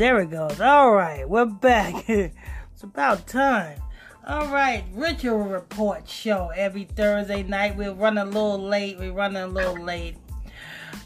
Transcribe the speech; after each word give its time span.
There 0.00 0.18
it 0.20 0.30
goes. 0.30 0.58
All 0.62 0.94
right, 0.94 1.28
we're 1.28 1.44
back. 1.44 2.08
it's 2.08 2.82
about 2.82 3.26
time. 3.26 3.78
All 4.26 4.46
right, 4.46 4.82
Ritual 4.94 5.40
Report 5.40 6.08
show 6.08 6.50
every 6.56 6.84
Thursday 6.84 7.42
night. 7.42 7.76
We're 7.76 7.92
running 7.92 8.22
a 8.22 8.24
little 8.24 8.58
late. 8.58 8.98
We're 8.98 9.12
running 9.12 9.42
a 9.42 9.46
little 9.46 9.78
late. 9.78 10.16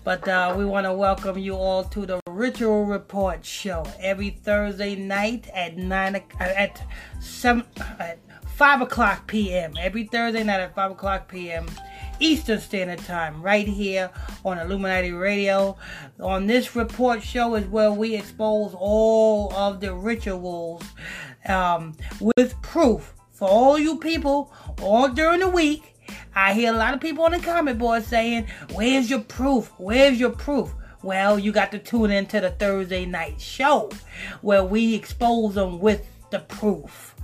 But 0.04 0.28
uh, 0.28 0.54
we 0.56 0.64
want 0.64 0.84
to 0.84 0.92
welcome 0.92 1.36
you 1.38 1.56
all 1.56 1.82
to 1.82 2.06
the 2.06 2.20
Ritual 2.30 2.84
Report 2.84 3.44
show 3.44 3.84
every 3.98 4.30
Thursday 4.30 4.94
night 4.94 5.48
at 5.52 5.76
nine 5.76 6.22
at 6.38 6.80
seven 7.18 7.64
at 7.98 8.20
five 8.46 8.80
o'clock 8.80 9.26
p.m. 9.26 9.74
Every 9.76 10.04
Thursday 10.04 10.44
night 10.44 10.60
at 10.60 10.72
five 10.76 10.92
o'clock 10.92 11.26
p.m. 11.26 11.66
Eastern 12.20 12.60
Standard 12.60 13.00
Time, 13.00 13.42
right 13.42 13.66
here 13.66 14.10
on 14.44 14.58
Illuminati 14.58 15.12
Radio. 15.12 15.76
On 16.20 16.46
this 16.46 16.76
report 16.76 17.22
show 17.22 17.54
is 17.54 17.66
where 17.66 17.92
we 17.92 18.14
expose 18.14 18.74
all 18.78 19.52
of 19.52 19.80
the 19.80 19.92
rituals 19.94 20.82
um, 21.48 21.96
with 22.20 22.60
proof 22.62 23.14
for 23.32 23.48
all 23.48 23.78
you 23.78 23.98
people 23.98 24.52
all 24.80 25.08
during 25.08 25.40
the 25.40 25.48
week. 25.48 25.94
I 26.34 26.54
hear 26.54 26.72
a 26.72 26.76
lot 26.76 26.94
of 26.94 27.00
people 27.00 27.24
on 27.24 27.32
the 27.32 27.40
comment 27.40 27.78
board 27.78 28.04
saying, 28.04 28.46
Where's 28.72 29.10
your 29.10 29.20
proof? 29.20 29.72
Where's 29.78 30.18
your 30.20 30.30
proof? 30.30 30.72
Well, 31.02 31.38
you 31.38 31.52
got 31.52 31.72
to 31.72 31.78
tune 31.78 32.10
into 32.10 32.40
the 32.40 32.50
Thursday 32.50 33.04
night 33.06 33.40
show 33.40 33.90
where 34.40 34.64
we 34.64 34.94
expose 34.94 35.54
them 35.54 35.80
with 35.80 36.06
the 36.30 36.40
proof. 36.40 37.14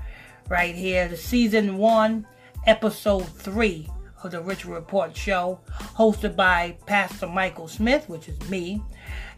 Right 0.49 0.75
here, 0.75 1.09
the 1.09 1.17
season 1.17 1.79
one, 1.79 2.27
episode 2.67 3.29
three 3.29 3.89
of 4.23 4.33
the 4.33 4.41
Ritual 4.41 4.75
Report 4.75 5.17
show, 5.17 5.61
hosted 5.97 6.37
by 6.37 6.77
Pastor 6.87 7.27
Michael 7.27 7.69
Smith, 7.69 8.09
which 8.09 8.29
is 8.29 8.39
me, 8.51 8.83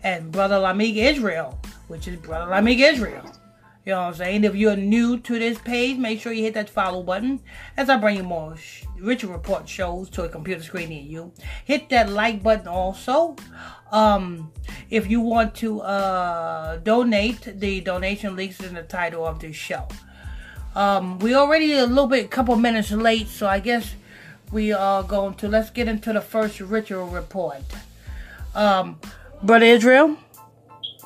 and 0.03 0.33
Brother 0.33 0.57
Lamick 0.57 0.97
Israel, 0.97 1.59
which 1.89 2.09
is 2.09 2.17
Brother 2.17 2.51
Lamick 2.51 2.79
Israel. 2.79 3.25
You 3.85 3.93
know 3.93 4.03
what 4.03 4.07
I'm 4.09 4.15
saying? 4.15 4.45
If 4.45 4.55
you're 4.55 4.77
new 4.77 5.19
to 5.19 5.39
this 5.41 5.59
page, 5.59 5.99
make 5.99 6.21
sure 6.21 6.33
you 6.33 6.45
hit 6.45 6.55
that 6.55 6.71
follow 6.71 7.03
button 7.03 7.41
as 7.77 7.91
I 7.91 7.97
bring 7.97 8.17
you 8.17 8.23
more 8.23 8.57
Ritual 9.01 9.33
Report 9.33 9.69
shows 9.69 10.09
to 10.11 10.23
a 10.23 10.29
computer 10.29 10.63
screen 10.63 10.91
near 10.91 11.03
you. 11.03 11.33
Hit 11.65 11.89
that 11.89 12.09
like 12.09 12.45
button 12.45 12.69
also. 12.69 13.35
Um, 13.91 14.53
if 14.89 15.11
you 15.11 15.21
want 15.21 15.57
to 15.57 15.81
uh, 15.81 16.77
donate, 16.77 17.59
the 17.59 17.81
donation 17.81 18.37
links 18.37 18.61
in 18.61 18.75
the 18.75 18.85
title 18.85 19.27
of 19.27 19.41
this 19.41 19.57
show. 19.57 19.89
Um, 20.77 21.19
we 21.19 21.35
already 21.35 21.73
a 21.73 21.85
little 21.85 22.07
bit, 22.07 22.25
a 22.25 22.29
couple 22.29 22.55
minutes 22.57 22.93
late, 22.93 23.29
so 23.29 23.49
I 23.49 23.59
guess 23.59 23.95
we 24.53 24.71
are 24.71 25.03
going 25.03 25.35
to 25.35 25.49
let's 25.49 25.71
get 25.71 25.89
into 25.89 26.13
the 26.13 26.21
first 26.21 26.61
ritual 26.61 27.07
report. 27.07 27.63
Um, 28.55 29.01
Brother 29.43 29.65
Israel. 29.65 30.17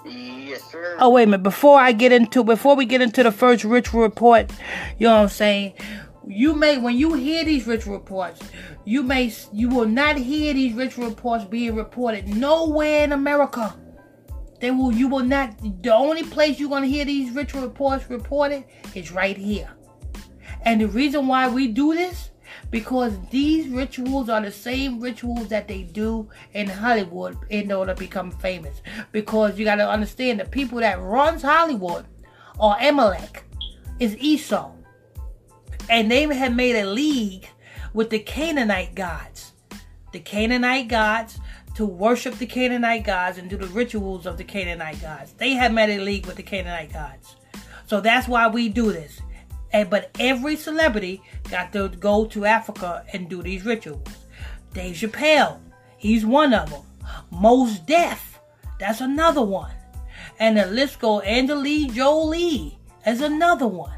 Yes, 0.04 0.62
sir. 0.70 0.96
Oh 1.00 1.10
wait 1.10 1.24
a 1.24 1.26
minute! 1.26 1.42
Before 1.42 1.78
I 1.80 1.92
get 1.92 2.12
into 2.12 2.44
before 2.44 2.76
we 2.76 2.84
get 2.84 3.00
into 3.00 3.22
the 3.22 3.32
first 3.32 3.64
ritual 3.64 4.02
report, 4.02 4.52
you 4.98 5.06
know 5.06 5.14
what 5.14 5.22
I'm 5.22 5.28
saying. 5.28 5.74
You 6.26 6.54
may 6.54 6.78
when 6.78 6.96
you 6.96 7.14
hear 7.14 7.44
these 7.44 7.66
ritual 7.66 7.94
reports, 7.94 8.40
you 8.84 9.02
may 9.02 9.32
you 9.52 9.68
will 9.68 9.88
not 9.88 10.16
hear 10.16 10.54
these 10.54 10.74
ritual 10.74 11.08
reports 11.08 11.44
being 11.44 11.74
reported 11.74 12.28
nowhere 12.28 13.04
in 13.04 13.12
America. 13.12 13.74
They 14.60 14.70
will 14.70 14.92
you 14.92 15.08
will 15.08 15.24
not. 15.24 15.56
The 15.82 15.94
only 15.94 16.22
place 16.24 16.58
you're 16.58 16.68
gonna 16.68 16.86
hear 16.86 17.04
these 17.04 17.32
ritual 17.32 17.62
reports 17.62 18.08
reported 18.08 18.64
is 18.94 19.12
right 19.12 19.36
here. 19.36 19.70
And 20.62 20.80
the 20.80 20.88
reason 20.88 21.26
why 21.26 21.48
we 21.48 21.68
do 21.68 21.94
this 21.94 22.30
because 22.70 23.12
these 23.30 23.68
rituals 23.68 24.28
are 24.28 24.40
the 24.40 24.50
same 24.50 25.00
rituals 25.00 25.48
that 25.48 25.68
they 25.68 25.82
do 25.82 26.28
in 26.54 26.66
Hollywood 26.68 27.36
in 27.50 27.70
order 27.72 27.94
to 27.94 27.98
become 27.98 28.30
famous. 28.30 28.82
Because 29.12 29.58
you 29.58 29.64
got 29.64 29.76
to 29.76 29.88
understand 29.88 30.40
the 30.40 30.44
people 30.44 30.78
that 30.78 31.00
runs 31.00 31.42
Hollywood 31.42 32.04
are 32.58 32.76
Amalek, 32.80 33.44
is 33.98 34.16
Esau, 34.18 34.72
and 35.88 36.10
they 36.10 36.22
have 36.22 36.54
made 36.54 36.76
a 36.76 36.86
league 36.86 37.48
with 37.94 38.10
the 38.10 38.18
Canaanite 38.18 38.94
gods, 38.94 39.52
the 40.12 40.20
Canaanite 40.20 40.88
gods. 40.88 41.38
To 41.74 41.84
worship 41.84 42.38
the 42.38 42.46
Canaanite 42.46 43.04
gods 43.04 43.36
and 43.36 43.50
do 43.50 43.58
the 43.58 43.66
rituals 43.66 44.24
of 44.24 44.38
the 44.38 44.44
Canaanite 44.44 45.02
gods. 45.02 45.34
They 45.34 45.50
have 45.50 45.74
made 45.74 45.94
a 45.94 46.02
league 46.02 46.24
with 46.24 46.36
the 46.36 46.42
Canaanite 46.42 46.90
gods. 46.90 47.36
So 47.86 48.00
that's 48.00 48.26
why 48.26 48.48
we 48.48 48.70
do 48.70 48.92
this. 48.92 49.20
And, 49.72 49.90
but 49.90 50.10
every 50.18 50.56
celebrity 50.56 51.22
got 51.50 51.72
to 51.72 51.88
go 51.88 52.26
to 52.26 52.44
Africa 52.44 53.04
and 53.12 53.28
do 53.28 53.42
these 53.42 53.64
rituals. 53.64 54.06
Dave 54.72 54.96
Chappelle, 54.96 55.60
he's 55.96 56.24
one 56.24 56.54
of 56.54 56.70
them. 56.70 56.82
Mos 57.30 57.78
Def, 57.80 58.38
that's 58.78 59.00
another 59.00 59.42
one. 59.42 59.72
And 60.38 60.56
the 60.56 60.66
list 60.66 60.98
goes. 60.98 61.22
Angelina 61.24 61.92
Jolie 61.92 62.78
is 63.06 63.20
another 63.20 63.66
one. 63.66 63.96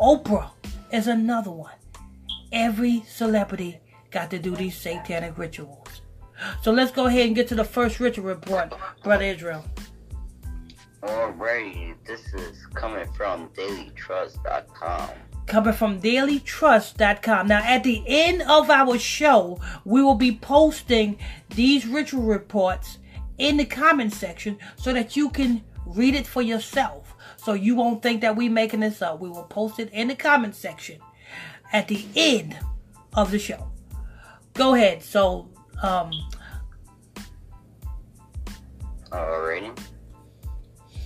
Oprah 0.00 0.50
is 0.92 1.08
another 1.08 1.50
one. 1.50 1.74
Every 2.52 3.02
celebrity 3.06 3.80
got 4.10 4.30
to 4.30 4.38
do 4.38 4.56
these 4.56 4.76
satanic 4.76 5.36
rituals. 5.38 6.00
So 6.62 6.72
let's 6.72 6.90
go 6.90 7.06
ahead 7.06 7.26
and 7.26 7.36
get 7.36 7.48
to 7.48 7.54
the 7.54 7.64
first 7.64 8.00
ritual 8.00 8.24
report, 8.24 8.72
Brother 9.02 9.24
Israel. 9.24 9.64
Alrighty, 11.02 11.94
this 12.04 12.34
is 12.34 12.66
coming 12.74 13.10
from 13.14 13.48
dailytrust.com. 13.50 15.10
Coming 15.46 15.72
from 15.72 16.00
dailytrust.com. 16.00 17.48
Now, 17.48 17.62
at 17.64 17.82
the 17.84 18.04
end 18.06 18.42
of 18.42 18.68
our 18.68 18.98
show, 18.98 19.58
we 19.84 20.02
will 20.02 20.14
be 20.14 20.36
posting 20.36 21.18
these 21.48 21.86
ritual 21.86 22.22
reports 22.22 22.98
in 23.38 23.56
the 23.56 23.64
comment 23.64 24.12
section 24.12 24.58
so 24.76 24.92
that 24.92 25.16
you 25.16 25.30
can 25.30 25.64
read 25.86 26.14
it 26.14 26.26
for 26.26 26.42
yourself. 26.42 27.14
So 27.38 27.54
you 27.54 27.74
won't 27.74 28.02
think 28.02 28.20
that 28.20 28.36
we're 28.36 28.50
making 28.50 28.80
this 28.80 29.00
up. 29.00 29.20
We 29.20 29.30
will 29.30 29.44
post 29.44 29.78
it 29.78 29.88
in 29.92 30.08
the 30.08 30.14
comment 30.14 30.54
section 30.54 30.98
at 31.72 31.88
the 31.88 32.04
end 32.14 32.58
of 33.14 33.30
the 33.30 33.38
show. 33.38 33.70
Go 34.52 34.74
ahead. 34.74 35.02
So, 35.02 35.48
um, 35.82 36.12
Alrighty. 39.10 39.76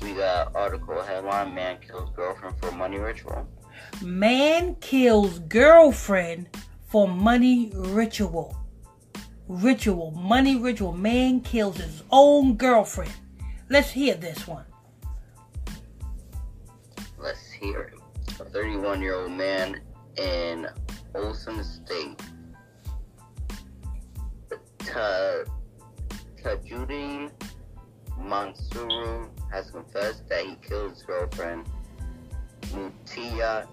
We 0.04 0.12
got 0.12 0.54
article 0.54 1.00
headline 1.00 1.54
Man 1.54 1.78
kills 1.80 2.10
girlfriend 2.14 2.60
for 2.60 2.70
money 2.72 2.98
ritual. 2.98 3.48
Man 4.02 4.74
kills 4.74 5.38
girlfriend 5.38 6.50
for 6.88 7.08
money 7.08 7.72
ritual. 7.74 8.54
Ritual, 9.48 10.10
money 10.10 10.56
ritual. 10.56 10.92
Man 10.92 11.40
kills 11.40 11.78
his 11.78 12.02
own 12.10 12.56
girlfriend. 12.56 13.14
Let's 13.70 13.90
hear 13.92 14.14
this 14.14 14.46
one. 14.46 14.66
Let's 17.18 17.50
hear 17.50 17.80
it. 17.80 18.40
A 18.40 18.44
31 18.44 19.00
year 19.00 19.14
old 19.14 19.32
man 19.32 19.80
in 20.18 20.68
Osun 21.14 21.64
State. 21.64 22.20
Ta- 24.80 25.44
Tajuddin 28.18 28.28
Mansuru 28.28 29.28
has 29.50 29.70
confessed 29.70 30.28
that 30.28 30.44
he 30.44 30.56
killed 30.66 30.90
his 30.90 31.02
girlfriend, 31.02 31.66
Mutia 32.72 33.66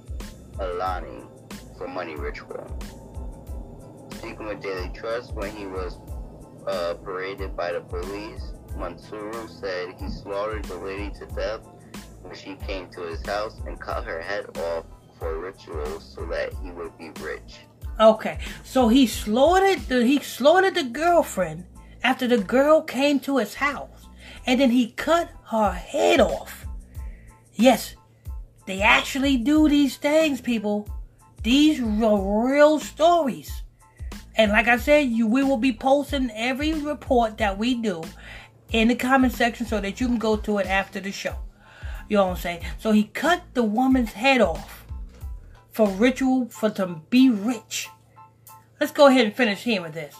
Alani, 0.59 1.23
for 1.77 1.87
money 1.87 2.15
ritual. 2.15 2.67
Speaking 4.11 4.45
with 4.45 4.61
Daily 4.61 4.91
Trust 4.93 5.33
when 5.33 5.55
he 5.55 5.65
was 5.65 5.97
uh, 6.67 6.93
paraded 7.03 7.55
by 7.55 7.71
the 7.71 7.81
police, 7.81 8.53
Mansuru 8.77 9.49
said 9.49 9.95
he 9.99 10.09
slaughtered 10.09 10.65
the 10.65 10.77
lady 10.77 11.09
to 11.19 11.25
death 11.27 11.61
when 12.21 12.35
she 12.35 12.55
came 12.55 12.89
to 12.91 13.01
his 13.01 13.25
house 13.25 13.59
and 13.65 13.79
cut 13.79 14.03
her 14.03 14.21
head 14.21 14.45
off 14.57 14.85
for 15.17 15.39
rituals 15.39 16.13
so 16.15 16.25
that 16.27 16.53
he 16.63 16.71
would 16.71 16.95
be 16.97 17.09
rich. 17.21 17.61
Okay, 17.99 18.39
so 18.63 18.87
he 18.87 19.05
slaughtered 19.05 19.79
the 19.87 20.05
he 20.05 20.19
slaughtered 20.19 20.75
the 20.75 20.83
girlfriend 20.83 21.65
after 22.03 22.27
the 22.27 22.37
girl 22.37 22.81
came 22.81 23.19
to 23.21 23.37
his 23.37 23.55
house, 23.55 23.90
and 24.45 24.59
then 24.59 24.71
he 24.71 24.91
cut 24.91 25.29
her 25.47 25.71
head 25.71 26.19
off. 26.19 26.65
Yes, 27.53 27.95
they 28.65 28.81
actually 28.81 29.37
do 29.37 29.67
these 29.67 29.97
things, 29.97 30.41
people. 30.41 30.87
These 31.43 31.81
are 31.81 32.47
real 32.47 32.79
stories. 32.79 33.63
And 34.35 34.51
like 34.51 34.67
I 34.67 34.77
said, 34.77 35.09
you 35.09 35.27
we 35.27 35.43
will 35.43 35.57
be 35.57 35.73
posting 35.73 36.31
every 36.31 36.73
report 36.73 37.37
that 37.39 37.57
we 37.57 37.75
do 37.75 38.01
in 38.71 38.87
the 38.87 38.95
comment 38.95 39.33
section 39.33 39.65
so 39.65 39.81
that 39.81 39.99
you 39.99 40.07
can 40.07 40.17
go 40.17 40.37
to 40.37 40.57
it 40.59 40.67
after 40.67 40.99
the 40.99 41.11
show. 41.11 41.35
You 42.07 42.17
know 42.17 42.27
what 42.27 42.37
I'm 42.37 42.41
saying? 42.41 42.65
So 42.77 42.91
he 42.91 43.05
cut 43.05 43.43
the 43.53 43.63
woman's 43.63 44.13
head 44.13 44.41
off 44.41 44.85
for 45.71 45.87
ritual 45.89 46.49
for 46.49 46.69
to 46.71 47.01
be 47.09 47.29
rich. 47.29 47.89
Let's 48.79 48.91
go 48.91 49.07
ahead 49.07 49.25
and 49.25 49.35
finish 49.35 49.63
hearing 49.63 49.91
this. 49.91 50.15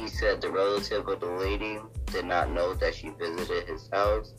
He 0.00 0.08
said 0.08 0.40
the 0.40 0.50
relative 0.50 1.06
of 1.08 1.20
the 1.20 1.26
lady 1.26 1.78
did 2.06 2.24
not 2.24 2.50
know 2.50 2.72
that 2.72 2.94
she 2.94 3.10
visited 3.10 3.68
his 3.68 3.86
house 3.92 4.32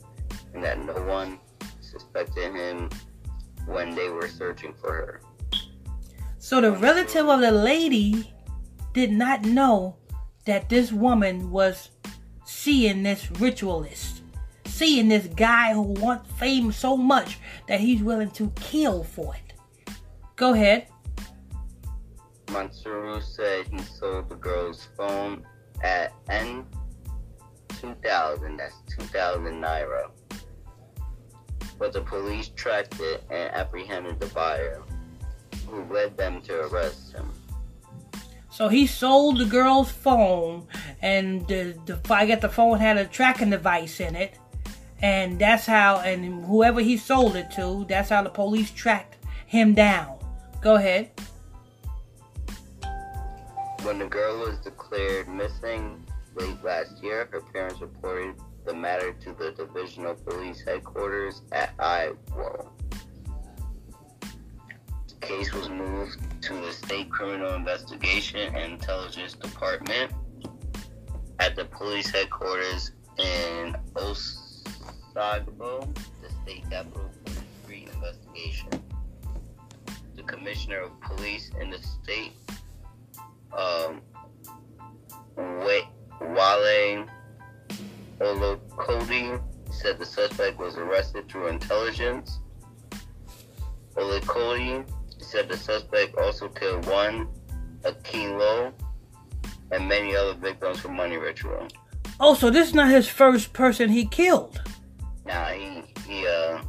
and 0.54 0.64
that 0.64 0.84
no 0.84 0.94
one 1.04 1.38
suspected 1.80 2.52
him 2.52 2.90
when 3.66 3.94
they 3.94 4.08
were 4.08 4.26
searching 4.26 4.74
for 4.80 4.92
her. 4.92 5.22
So 6.38 6.60
the 6.60 6.72
relative 6.72 7.28
of 7.28 7.40
the 7.40 7.52
lady 7.52 8.34
did 8.92 9.12
not 9.12 9.44
know 9.44 9.98
that 10.46 10.68
this 10.68 10.90
woman 10.90 11.52
was 11.52 11.90
seeing 12.44 13.04
this 13.04 13.30
ritualist, 13.30 14.22
seeing 14.66 15.06
this 15.06 15.28
guy 15.28 15.74
who 15.74 15.82
wants 15.82 16.28
fame 16.32 16.72
so 16.72 16.96
much 16.96 17.38
that 17.68 17.78
he's 17.78 18.02
willing 18.02 18.32
to 18.32 18.50
kill 18.56 19.04
for 19.04 19.36
it. 19.36 19.94
Go 20.34 20.54
ahead. 20.54 20.88
Mansuru 22.46 23.22
said 23.22 23.68
he 23.68 23.78
sold 23.78 24.28
the 24.28 24.34
girl's 24.34 24.88
phone 24.96 25.46
at 25.82 26.12
N 26.30 26.64
2000, 27.80 28.56
that's 28.56 28.76
2000 28.96 29.60
naira. 29.60 30.10
But 31.78 31.92
the 31.92 32.02
police 32.02 32.48
tracked 32.50 33.00
it 33.00 33.24
and 33.30 33.52
apprehended 33.54 34.20
the 34.20 34.26
buyer, 34.26 34.82
who 35.66 35.84
led 35.92 36.16
them 36.16 36.40
to 36.42 36.66
arrest 36.66 37.12
him. 37.12 37.30
So 38.50 38.68
he 38.68 38.86
sold 38.86 39.38
the 39.38 39.46
girl's 39.46 39.90
phone, 39.90 40.66
and 41.00 41.46
the, 41.48 41.76
the 41.86 41.98
I 42.10 42.26
got 42.26 42.40
the 42.42 42.48
phone 42.48 42.78
had 42.78 42.98
a 42.98 43.06
tracking 43.06 43.50
device 43.50 43.98
in 43.98 44.14
it, 44.14 44.38
and 45.00 45.38
that's 45.38 45.66
how. 45.66 46.00
And 46.00 46.44
whoever 46.44 46.80
he 46.80 46.98
sold 46.98 47.34
it 47.34 47.50
to, 47.52 47.86
that's 47.88 48.10
how 48.10 48.22
the 48.22 48.30
police 48.30 48.70
tracked 48.70 49.16
him 49.46 49.74
down. 49.74 50.18
Go 50.60 50.76
ahead. 50.76 51.10
When 53.82 53.98
the 53.98 54.06
girl 54.06 54.38
was 54.38 54.58
declared 54.58 55.28
missing 55.28 56.06
late 56.36 56.62
last 56.62 57.02
year, 57.02 57.28
her 57.32 57.40
parents 57.40 57.80
reported 57.80 58.36
the 58.64 58.72
matter 58.72 59.12
to 59.12 59.32
the 59.32 59.50
divisional 59.50 60.14
police 60.14 60.62
headquarters 60.64 61.42
at 61.50 61.76
Iwo. 61.78 62.68
The 64.20 65.14
case 65.20 65.52
was 65.52 65.68
moved 65.68 66.16
to 66.42 66.54
the 66.54 66.72
State 66.72 67.10
Criminal 67.10 67.54
Investigation 67.54 68.54
and 68.54 68.74
Intelligence 68.74 69.32
Department 69.34 70.12
at 71.40 71.56
the 71.56 71.64
police 71.64 72.08
headquarters 72.08 72.92
in 73.18 73.76
Osogbo, 73.94 75.92
the 76.22 76.30
state 76.44 76.70
capital, 76.70 77.10
for 77.24 77.42
free 77.66 77.88
investigation. 77.92 78.68
The 80.14 80.22
commissioner 80.22 80.82
of 80.82 81.00
police 81.00 81.50
in 81.60 81.70
the 81.70 81.78
state, 81.78 82.32
um, 83.56 84.00
Wale 85.36 87.06
Olokode, 88.20 89.42
said 89.70 89.98
the 89.98 90.06
suspect 90.06 90.58
was 90.58 90.76
arrested 90.76 91.28
through 91.28 91.48
intelligence. 91.48 92.38
Olokode 93.96 94.88
said 95.18 95.48
the 95.48 95.56
suspect 95.56 96.16
also 96.16 96.48
killed 96.48 96.86
one, 96.86 97.28
Akilo, 97.82 98.72
and 99.70 99.88
many 99.88 100.14
other 100.14 100.34
victims 100.34 100.80
for 100.80 100.88
money 100.88 101.16
ritual. 101.16 101.66
Oh, 102.20 102.34
so 102.34 102.50
this 102.50 102.68
is 102.68 102.74
not 102.74 102.90
his 102.90 103.08
first 103.08 103.52
person 103.52 103.90
he 103.90 104.06
killed. 104.06 104.60
Nah, 105.26 105.46
he 105.46 105.82
he 106.06 106.26
uh 106.26 106.62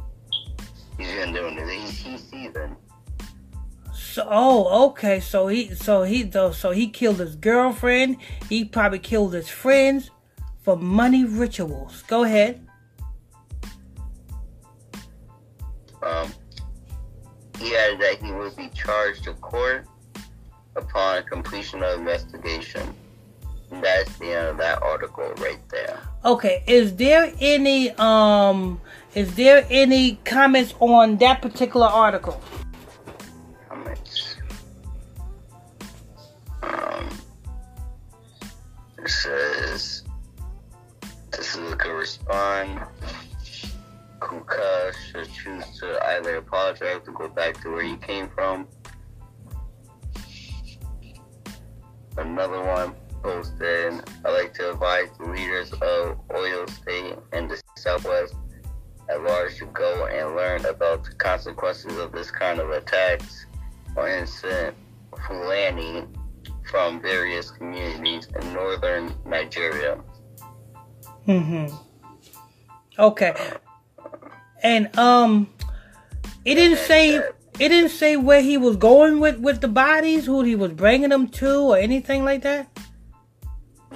he's 0.98 1.12
been 1.12 1.32
doing 1.32 1.58
it. 1.58 1.68
He's 1.68 1.98
he's 1.98 2.24
seasoned. 2.24 2.76
So, 4.14 4.24
oh, 4.30 4.90
okay. 4.90 5.18
So 5.18 5.48
he, 5.48 5.74
so 5.74 6.04
he, 6.04 6.30
so 6.30 6.70
he 6.70 6.86
killed 6.86 7.18
his 7.18 7.34
girlfriend. 7.34 8.18
He 8.48 8.64
probably 8.64 9.00
killed 9.00 9.34
his 9.34 9.48
friends 9.48 10.12
for 10.62 10.76
money 10.76 11.24
rituals. 11.24 12.04
Go 12.06 12.22
ahead. 12.22 12.64
Um, 16.00 16.32
he 17.58 17.74
added 17.74 18.00
that 18.02 18.22
he 18.22 18.30
would 18.30 18.56
be 18.56 18.68
charged 18.68 19.24
to 19.24 19.32
court 19.32 19.88
upon 20.76 21.24
completion 21.24 21.82
of 21.82 21.98
investigation. 21.98 22.94
That's 23.82 24.16
the 24.18 24.26
end 24.26 24.46
of 24.46 24.58
that 24.58 24.80
article 24.80 25.24
right 25.38 25.58
there. 25.70 25.98
Okay. 26.24 26.62
Is 26.68 26.94
there 26.94 27.32
any 27.40 27.90
um? 27.98 28.80
Is 29.16 29.34
there 29.34 29.66
any 29.68 30.20
comments 30.24 30.72
on 30.78 31.16
that 31.16 31.42
particular 31.42 31.88
article? 31.88 32.40
Says 39.08 40.02
this 41.30 41.56
is 41.56 41.72
a 41.72 41.92
respond. 41.92 42.80
Kuka 44.20 44.92
should 45.10 45.32
choose 45.32 45.64
to 45.80 45.98
either 46.06 46.36
apologize 46.36 47.00
or 47.06 47.12
go 47.12 47.28
back 47.28 47.60
to 47.62 47.70
where 47.70 47.82
you 47.82 47.96
came 47.98 48.28
from. 48.30 48.66
Another 52.16 52.62
one 52.62 52.94
posted, 53.22 53.94
I 54.24 54.30
like 54.30 54.54
to 54.54 54.72
advise 54.72 55.08
the 55.18 55.26
leaders 55.26 55.72
of 55.72 56.20
Oil 56.34 56.66
State 56.68 57.16
and 57.32 57.50
the 57.50 57.60
Southwest 57.76 58.34
at 59.10 59.22
large 59.22 59.58
to 59.58 59.66
go 59.66 60.06
and 60.06 60.36
learn 60.36 60.64
about 60.66 61.04
the 61.04 61.12
consequences 61.16 61.98
of 61.98 62.12
this 62.12 62.30
kind 62.30 62.60
of 62.60 62.70
attacks 62.70 63.46
or 63.96 64.08
incident 64.08 64.76
Fulani 65.26 66.04
from 66.70 67.00
various 67.00 67.50
communities 67.50 68.28
in 68.40 68.52
northern 68.52 69.14
Nigeria. 69.26 69.98
Mm-hmm. 71.26 71.74
Okay. 72.98 73.34
And 74.62 74.96
um, 74.98 75.48
it 76.44 76.54
didn't 76.54 76.78
say 76.78 77.16
it 77.16 77.68
didn't 77.68 77.90
say 77.90 78.16
where 78.16 78.40
he 78.42 78.56
was 78.56 78.76
going 78.76 79.20
with 79.20 79.38
with 79.38 79.60
the 79.60 79.68
bodies, 79.68 80.26
who 80.26 80.42
he 80.42 80.56
was 80.56 80.72
bringing 80.72 81.10
them 81.10 81.28
to, 81.28 81.60
or 81.60 81.78
anything 81.78 82.24
like 82.24 82.42
that. 82.42 82.68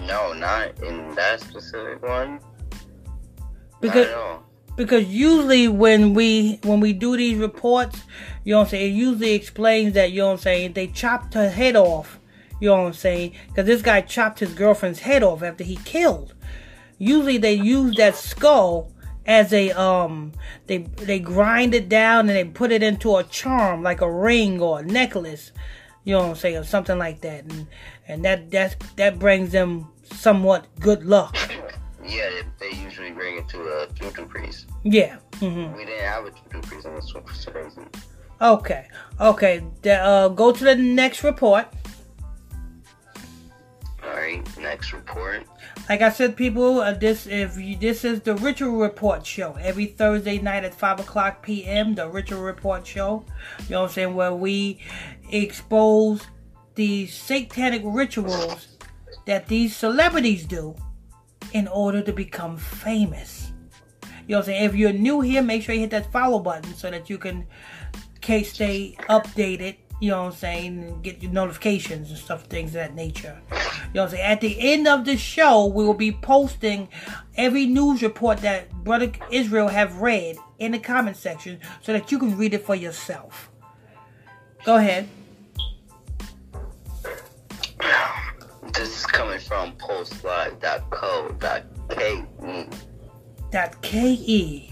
No, 0.06 0.32
not 0.32 0.79
in 0.82 1.15
that 1.15 1.41
specific 1.41 2.03
one. 2.03 2.41
Because 3.81 4.06
Not 4.06 4.15
at 4.15 4.19
all. 4.19 4.43
because 4.76 5.05
usually 5.06 5.69
when 5.69 6.15
we 6.15 6.61
when 6.65 6.81
we 6.81 6.93
do 6.93 7.17
these 7.17 7.38
reports, 7.38 8.03
you 8.44 8.53
know 8.53 8.59
what 8.59 8.65
I'm 8.65 8.70
saying, 8.70 8.93
it 8.93 8.97
usually 8.97 9.32
explains 9.35 9.94
that 9.94 10.12
you 10.12 10.20
know 10.20 10.26
what 10.26 10.32
I'm 10.32 10.38
saying 10.38 10.73
they 10.75 10.87
chopped 10.88 11.35
her 11.35 11.49
head 11.49 11.76
off. 11.76 12.19
You 12.60 12.70
know 12.70 12.82
what 12.82 12.87
I'm 12.88 12.93
saying? 12.93 13.34
Because 13.49 13.66
this 13.66 13.82
guy 13.82 14.00
chopped 14.00 14.40
his 14.40 14.52
girlfriend's 14.52 15.00
head 15.00 15.22
off 15.22 15.43
after 15.43 15.65
he 15.65 15.77
killed. 15.77 16.34
Usually 16.98 17.38
they 17.38 17.55
use 17.55 17.96
that 17.96 18.17
skull 18.17 18.93
as 19.27 19.53
a 19.53 19.70
um 19.72 20.32
they 20.67 20.79
they 20.79 21.20
grind 21.20 21.74
it 21.74 21.88
down 21.88 22.29
and 22.29 22.31
they 22.31 22.44
put 22.44 22.72
it 22.72 22.82
into 22.82 23.17
a 23.17 23.24
charm 23.24 23.82
like 23.82 24.00
a 24.00 24.10
ring 24.10 24.60
or 24.60 24.81
a 24.81 24.82
necklace. 24.82 25.53
You 26.05 26.15
know 26.15 26.20
what 26.20 26.29
I'm 26.31 26.36
saying, 26.36 26.56
or 26.56 26.65
something 26.65 26.98
like 26.98 27.20
that, 27.20 27.44
and 27.44 27.67
and 28.08 28.24
that 28.24 28.50
that 28.50 28.82
that 28.96 29.19
brings 29.19 29.53
them 29.53 29.88
somewhat 30.15 30.67
good 30.81 31.05
luck. 31.05 31.36
Yeah, 32.03 32.31
they, 32.58 32.70
they 32.70 32.77
usually 32.82 33.10
bring 33.10 33.36
it 33.36 33.48
to 33.50 33.60
a 33.60 33.88
juju 33.93 34.27
priest. 34.27 34.67
Yeah. 34.82 35.19
Mm-hmm. 35.32 35.77
We 35.77 35.84
didn't 35.84 36.05
have 36.05 36.24
a 36.24 36.31
juju 36.31 36.62
priest 36.62 36.86
in 36.86 36.94
this 36.94 37.12
one 37.12 37.24
for 37.24 37.34
some 37.34 37.55
reason. 37.55 37.86
Okay. 38.41 38.88
Okay. 39.20 39.62
The, 39.82 39.94
uh, 39.96 40.29
go 40.29 40.53
to 40.53 40.65
the 40.65 40.77
next 40.77 41.22
report. 41.22 41.67
All 44.08 44.15
right, 44.15 44.58
next 44.58 44.93
report. 44.94 45.44
Like 45.88 46.00
I 46.00 46.08
said, 46.08 46.34
people, 46.34 46.81
uh, 46.81 46.93
this 46.94 47.27
if 47.27 47.58
you, 47.58 47.77
this 47.77 48.05
is 48.05 48.20
the 48.20 48.36
Ritual 48.36 48.79
Report 48.79 49.27
show 49.27 49.55
every 49.60 49.86
Thursday 49.86 50.38
night 50.38 50.65
at 50.65 50.74
five 50.74 50.98
o'clock 50.98 51.43
p.m. 51.43 51.94
The 51.94 52.08
Ritual 52.08 52.41
Report 52.41 52.86
show. 52.86 53.24
You 53.60 53.70
know 53.70 53.82
what 53.82 53.88
I'm 53.88 53.93
saying? 53.93 54.15
Where 54.15 54.32
we 54.32 54.81
expose 55.31 56.27
the 56.74 57.06
satanic 57.06 57.82
rituals 57.84 58.79
that 59.27 59.46
these 59.46 59.77
celebrities 59.77 60.46
do 60.46 60.74
in 61.53 61.69
order 61.69 62.00
to 62.00 62.12
become 62.12 62.56
famous. 62.56 63.53
You 64.03 64.08
know 64.32 64.38
what 64.38 64.38
I'm 64.38 64.44
saying? 64.44 64.65
If 64.65 64.74
you're 64.74 64.93
new 64.93 65.20
here, 65.20 65.43
make 65.43 65.62
sure 65.62 65.74
you 65.74 65.82
hit 65.82 65.91
that 65.91 66.10
follow 66.10 66.38
button 66.38 66.72
so 66.74 66.91
that 66.91 67.10
you 67.10 67.19
can 67.19 67.46
can 68.22 68.44
stay 68.44 68.96
updated. 69.10 69.77
You 70.00 70.10
know 70.10 70.22
what 70.22 70.32
I'm 70.32 70.38
saying? 70.38 70.84
And 70.84 71.02
get 71.02 71.22
your 71.22 71.32
notifications 71.32 72.10
and 72.10 72.19
stuff, 72.19 72.44
things 72.44 72.70
of 72.70 72.74
that 72.74 72.94
nature. 72.94 73.40
You 73.50 73.56
know 73.94 74.02
what 74.02 74.05
I'm 74.05 74.10
saying? 74.10 74.24
At 74.24 74.40
the 74.40 74.56
end 74.60 74.86
of 74.86 75.05
the 75.05 75.17
show, 75.17 75.67
we 75.67 75.84
will 75.84 75.94
be 75.94 76.12
posting 76.12 76.88
every 77.36 77.67
news 77.67 78.02
report 78.02 78.38
that 78.38 78.72
Brother 78.84 79.10
Israel 79.31 79.69
have 79.69 80.00
read 80.00 80.36
in 80.58 80.72
the 80.72 80.78
comment 80.78 81.17
section 81.17 81.60
so 81.82 81.93
that 81.93 82.12
you 82.12 82.19
can 82.19 82.36
read 82.36 82.55
it 82.55 82.64
for 82.64 82.74
yourself. 82.74 83.50
Go 84.64 84.76
ahead. 84.76 85.08
This 88.72 89.00
is 89.00 89.06
coming 89.06 89.40
from 89.40 89.72
postlive.co.ke. 89.72 92.69
Dot 93.50 93.82
K 93.82 94.12
E. 94.12 94.70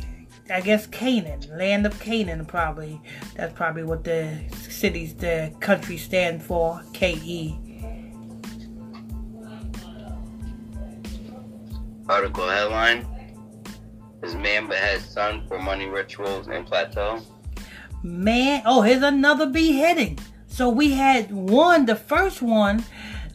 I 0.48 0.60
guess 0.60 0.86
Canaan, 0.86 1.40
land 1.50 1.86
of 1.86 1.98
Canaan, 1.98 2.44
probably. 2.46 3.00
That's 3.34 3.52
probably 3.52 3.82
what 3.82 4.04
the 4.04 4.38
cities, 4.68 5.14
the 5.14 5.52
country 5.60 5.96
stand 5.96 6.42
for. 6.42 6.82
K 6.92 7.14
E. 7.24 7.58
Article 12.08 12.48
headline 12.48 13.04
Is 14.22 14.36
man 14.36 14.68
beheads 14.68 15.04
son 15.04 15.44
for 15.48 15.58
money 15.58 15.86
rituals 15.86 16.46
in 16.46 16.64
Plateau? 16.64 17.20
Man, 18.04 18.62
oh, 18.64 18.82
here's 18.82 19.02
another 19.02 19.46
beheading. 19.46 20.18
So 20.46 20.68
we 20.68 20.92
had 20.92 21.32
one, 21.32 21.86
the 21.86 21.96
first 21.96 22.40
one, 22.40 22.84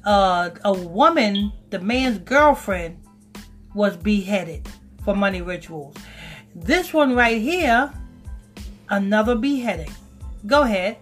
uh, 0.05 0.51
a 0.63 0.73
woman, 0.73 1.51
the 1.69 1.79
man's 1.79 2.19
girlfriend, 2.19 2.97
was 3.75 3.97
beheaded 3.97 4.69
for 5.03 5.15
money 5.15 5.41
rituals. 5.41 5.95
This 6.55 6.93
one 6.93 7.15
right 7.15 7.41
here, 7.41 7.91
another 8.89 9.35
beheading. 9.35 9.91
Go 10.45 10.63
ahead. 10.63 10.97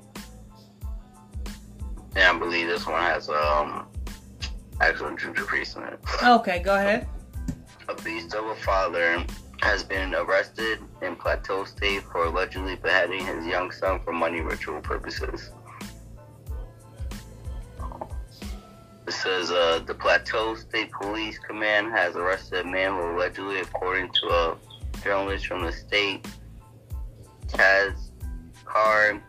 Yeah, 2.15 2.32
I 2.32 2.38
believe 2.38 2.68
this 2.68 2.86
one 2.86 3.01
has 3.01 3.29
um 3.29 3.88
actual 4.82 5.15
juju 5.15 5.46
priest 5.46 5.77
in 5.77 5.84
it. 5.84 6.00
Okay, 6.24 6.60
go 6.60 6.75
ahead. 6.75 7.08
A 7.88 7.96
beast 8.01 8.36
of 8.36 8.46
a 8.46 8.56
father 8.56 9.25
has 9.62 9.84
been 9.84 10.13
arrested 10.13 10.79
in 11.01 11.15
Plateau 11.15 11.65
State 11.65 12.03
for 12.03 12.25
allegedly 12.25 12.75
beheading 12.75 13.25
his 13.25 13.46
young 13.46 13.72
son 13.72 14.00
for 14.03 14.13
money 14.13 14.41
ritual 14.41 14.79
purposes. 14.82 15.51
It 19.08 19.13
says 19.13 19.50
uh, 19.50 19.82
the 19.86 19.96
Plateau 19.96 20.56
State 20.56 20.91
Police 20.91 21.39
Command 21.39 21.91
has 21.91 22.15
arrested 22.15 22.68
a 22.68 22.70
man 22.70 22.91
who 22.91 23.18
allegedly, 23.18 23.60
according 23.60 24.12
to 24.13 24.27
a 24.27 24.58
journalist 25.03 25.48
from 25.48 25.65
the 25.65 25.72
state, 25.72 26.27
Taz 27.48 28.12
Car 28.65 29.22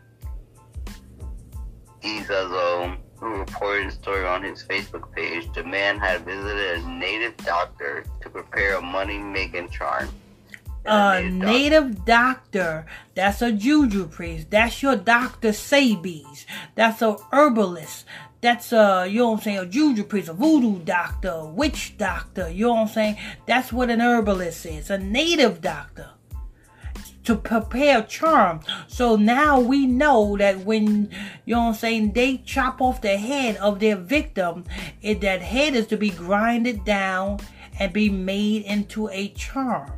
Izazo, 2.03 2.97
who 3.19 3.39
reported 3.39 3.89
the 3.89 3.93
story 3.93 4.25
on 4.25 4.43
his 4.43 4.65
Facebook 4.65 5.12
page, 5.12 5.53
the 5.55 5.65
man 5.65 5.99
had 5.99 6.25
visited 6.25 6.83
a 6.83 6.89
native 6.89 7.37
doctor 7.39 8.05
to 8.23 8.31
prepare 8.31 8.77
a 8.77 8.83
money-making 8.83 9.69
charm. 9.69 10.09
A 10.87 11.23
native 11.23 12.07
doctor. 12.07 12.87
That's 13.15 13.43
a 13.43 13.53
juju 13.53 14.09
priest. 14.09 14.50
That's 14.50 14.83
your 14.83 14.97
Dr. 14.97 15.50
Sabies. 15.50 16.47
That's 16.75 17.03
a 17.03 17.19
herbalist. 17.31 18.07
That's 18.41 18.73
a, 18.73 19.07
you 19.09 19.19
know 19.19 19.31
what 19.31 19.39
I'm 19.39 19.43
saying, 19.43 19.59
a 19.59 19.67
juju 19.67 20.05
priest, 20.05 20.29
a 20.29 20.33
voodoo 20.33 20.79
doctor, 20.79 21.29
a 21.29 21.47
witch 21.47 21.97
doctor. 21.99 22.49
You 22.49 22.67
know 22.67 22.75
what 22.75 22.81
I'm 22.81 22.89
saying? 22.89 23.17
That's 23.47 23.73
what 23.73 23.91
an 23.91 24.01
herbalist 24.01 24.65
is. 24.65 24.89
A 24.89 24.99
native 24.99 25.61
doctor 25.61 26.11
to 27.25 27.37
prepare 27.37 28.03
charm. 28.03 28.61
So 28.89 29.17
now 29.17 29.61
we 29.61 29.87
know 29.87 30.37
that 30.39 30.61
when 30.61 31.11
you 31.45 31.55
know 31.55 31.61
what 31.61 31.69
I'm 31.69 31.75
saying 31.75 32.13
they 32.13 32.39
chop 32.39 32.81
off 32.81 33.03
the 33.03 33.17
head 33.19 33.57
of 33.57 33.79
their 33.79 33.97
victim, 33.97 34.65
it, 35.03 35.21
that 35.21 35.43
head 35.43 35.75
is 35.75 35.87
to 35.89 35.97
be 35.97 36.11
grinded 36.11 36.85
down 36.85 37.41
and 37.79 37.93
be 37.93 38.09
made 38.09 38.63
into 38.63 39.09
a 39.11 39.29
charm. 39.29 39.93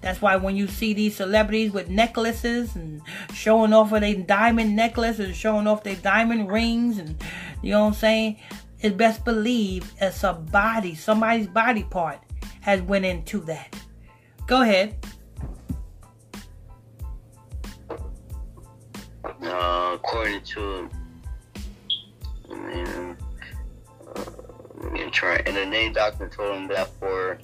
That's 0.00 0.22
why 0.22 0.36
when 0.36 0.56
you 0.56 0.68
see 0.68 0.94
these 0.94 1.16
celebrities 1.16 1.72
with 1.72 1.88
necklaces 1.88 2.76
and 2.76 3.02
showing 3.34 3.72
off 3.72 3.92
of 3.92 4.00
their 4.00 4.14
diamond 4.14 4.76
necklace 4.76 5.18
and 5.18 5.34
showing 5.34 5.66
off 5.66 5.82
their 5.82 5.96
diamond 5.96 6.50
rings 6.50 6.98
and 6.98 7.16
you 7.62 7.72
know 7.72 7.80
what 7.80 7.88
I'm 7.88 7.94
saying, 7.94 8.38
it's 8.80 8.94
best 8.94 9.24
believe 9.24 9.92
it's 10.00 10.22
a 10.22 10.32
body, 10.32 10.94
somebody's 10.94 11.48
body 11.48 11.82
part 11.82 12.20
has 12.60 12.80
went 12.82 13.04
into 13.04 13.40
that. 13.40 13.74
Go 14.46 14.62
ahead. 14.62 14.94
Uh, 19.42 19.92
according 19.94 20.42
to, 20.42 20.88
man, 22.50 23.16
uh, 24.14 24.24
and 25.46 25.56
the 25.56 25.66
name 25.66 25.92
doctor 25.92 26.28
told 26.28 26.56
him 26.56 26.68
that 26.68 26.88
for 26.98 27.38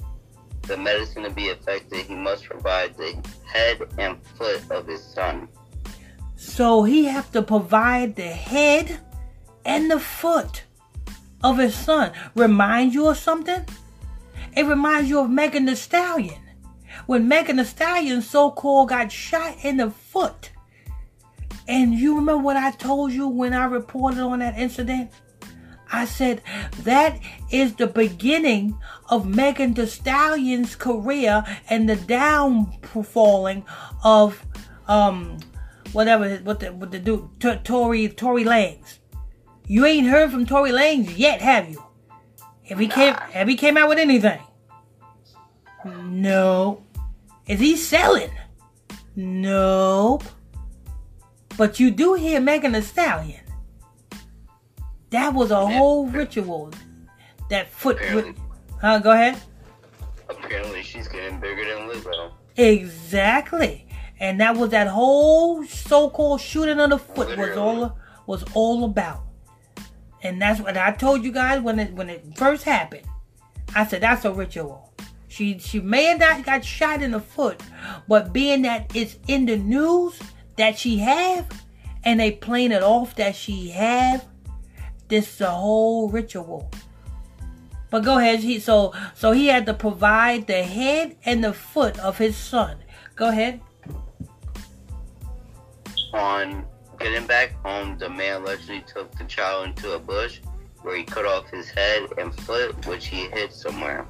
the 0.67 0.77
medicine 0.77 1.23
to 1.25 1.31
be 1.31 1.45
effective, 1.45 2.07
he 2.07 2.15
must 2.15 2.45
provide 2.45 2.97
the 2.97 3.21
head 3.45 3.81
and 3.99 4.25
foot 4.37 4.71
of 4.71 4.87
his 4.87 5.03
son. 5.03 5.49
So 6.37 6.83
he 6.83 7.05
have 7.05 7.31
to 7.33 7.43
provide 7.43 8.17
the 8.17 8.23
head 8.23 9.01
and 9.65 9.91
the 9.91 10.01
foot 10.01 10.65
of 11.43 11.59
his 11.59 11.75
son. 11.75 12.13
Remind 12.35 12.95
you 12.95 13.09
of 13.09 13.17
something? 13.17 13.65
It 14.57 14.67
reminds 14.67 15.09
you 15.09 15.21
of 15.21 15.31
Megan 15.31 15.65
Thee 15.65 15.75
Stallion. 15.75 16.41
When 17.07 17.29
Megan 17.29 17.57
Thee 17.57 17.65
Stallion 17.65 18.23
so-called 18.23 18.91
got 18.91 19.11
shot 19.11 19.57
in 19.63 19.79
the 19.79 19.91
foot 19.91 20.51
and 21.67 21.95
you 21.95 22.17
remember 22.17 22.43
what 22.43 22.57
I 22.57 22.71
told 22.73 23.13
you 23.13 23.27
when 23.27 23.55
I 23.55 23.65
reported 23.65 24.21
on 24.21 24.41
that 24.41 24.59
incident? 24.59 25.11
I 25.95 26.07
said 26.07 26.43
that 26.83 27.21
is 27.51 27.77
the 27.77 27.87
beginning 27.87 28.77
of 29.09 29.27
Megan 29.27 29.75
Thee 29.75 29.87
Stallion's 29.87 30.75
career 30.75 31.45
and 31.71 31.89
the 31.89 31.95
downfalling 31.95 33.65
of 34.03 34.45
um 34.89 35.39
whatever 35.93 36.37
what 36.39 36.59
the 36.59 36.73
what 36.73 36.91
the 36.91 36.99
do 36.99 37.31
Tory 37.39 38.09
Tory 38.09 38.45
Lanez. 38.45 38.99
You 39.67 39.87
ain't 39.87 40.09
heard 40.09 40.33
from 40.33 40.47
Tory 40.47 40.73
Lanez 40.73 41.17
yet, 41.17 41.41
have 41.41 41.71
you? 41.71 41.83
Have 42.65 42.81
he 42.81 42.89
came 42.89 43.15
have 43.15 43.47
he 43.47 43.55
came 43.55 43.77
out 43.77 43.89
with 43.89 43.99
anything? 43.99 44.41
No. 45.85 46.83
Is 47.47 47.61
he 47.61 47.77
selling? 47.77 48.33
Nope. 49.15 50.25
But 51.57 51.79
you 51.79 51.93
do 51.93 52.15
hear 52.15 52.41
Megan 52.41 52.73
Thee 52.73 52.81
Stallion. 52.81 53.44
That 55.15 55.33
was 55.33 55.53
a 55.53 55.65
whole 55.65 56.09
ritual. 56.09 56.73
That 57.49 57.71
foot. 57.71 58.01
Ri- 58.01 58.35
huh? 58.81 58.99
Go 58.99 59.13
ahead. 59.13 59.41
Apparently, 60.29 60.83
she's 60.83 61.07
getting 61.07 61.39
bigger 61.39 61.65
than 61.65 61.89
Lizzo. 61.89 62.33
Exactly. 62.57 63.87
And 64.19 64.41
that 64.41 64.57
was 64.57 64.71
that 64.71 64.89
whole 64.89 65.65
so-called 65.67 66.41
shooting 66.41 66.81
of 66.81 66.91
the 66.91 66.99
foot 66.99 67.29
Literally. 67.29 67.51
was 67.51 67.57
all 67.57 67.99
was 68.27 68.45
all 68.55 68.85
about. 68.87 69.23
And 70.25 70.43
that's 70.43 70.61
what 70.61 70.77
I 70.77 70.91
told 70.91 71.23
you 71.23 71.31
guys 71.31 71.61
when 71.61 71.79
it 71.79 71.93
when 71.93 72.11
it 72.11 72.37
first 72.37 72.65
happened. 72.65 73.07
I 73.73 73.87
said 73.87 74.03
that's 74.03 74.25
a 74.25 74.33
ritual. 74.33 74.93
She 75.29 75.61
she 75.61 75.79
may 75.79 76.07
have 76.07 76.19
not 76.19 76.45
got 76.45 76.65
shot 76.65 77.03
in 77.03 77.13
the 77.13 77.21
foot, 77.21 77.63
but 78.09 78.33
being 78.33 78.63
that 78.63 78.91
it's 78.97 79.17
in 79.29 79.47
the 79.47 79.59
news, 79.59 80.19
that 80.57 80.77
she 80.77 80.99
have 80.99 81.47
and 82.03 82.19
they 82.19 82.33
playing 82.33 82.73
it 82.73 82.83
off 82.83 83.15
that 83.15 83.37
she 83.37 83.69
have 83.71 84.27
this 85.09 85.35
is 85.35 85.41
a 85.41 85.51
whole 85.51 86.09
ritual. 86.09 86.71
But 87.91 88.05
go 88.05 88.19
ahead 88.19 88.41
he 88.41 88.59
so 88.59 88.93
so 89.15 89.33
he 89.33 89.47
had 89.47 89.67
to 89.67 89.75
provide 89.75 90.47
the 90.47 90.63
head 90.63 91.17
and 91.25 91.45
the 91.45 91.53
foot 91.53 91.99
of 91.99 92.19
his 92.19 92.37
son. 92.37 92.79
Go 93.15 93.29
ahead. 93.29 93.61
On 96.13 96.65
getting 96.99 97.27
back 97.27 97.53
home 97.65 97.97
the 97.99 98.09
man 98.09 98.43
allegedly 98.43 98.85
took 98.87 99.17
the 99.17 99.25
child 99.25 99.69
into 99.69 99.93
a 99.93 99.99
bush 99.99 100.41
where 100.83 100.97
he 100.97 101.05
cut 101.05 101.25
off 101.25 101.49
his 101.51 101.69
head 101.71 102.09
and 102.19 102.35
foot 102.41 102.87
which 102.87 103.07
he 103.07 103.29
hid 103.29 103.53
somewhere. 103.53 104.07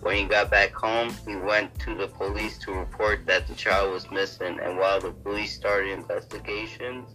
When 0.00 0.16
he 0.16 0.24
got 0.24 0.50
back 0.50 0.74
home, 0.74 1.14
he 1.26 1.34
went 1.34 1.78
to 1.80 1.94
the 1.94 2.08
police 2.08 2.58
to 2.58 2.72
report 2.72 3.24
that 3.24 3.48
the 3.48 3.54
child 3.54 3.90
was 3.90 4.10
missing, 4.10 4.60
and 4.62 4.76
while 4.76 5.00
the 5.00 5.12
police 5.12 5.54
started 5.54 5.92
investigations 5.92 7.14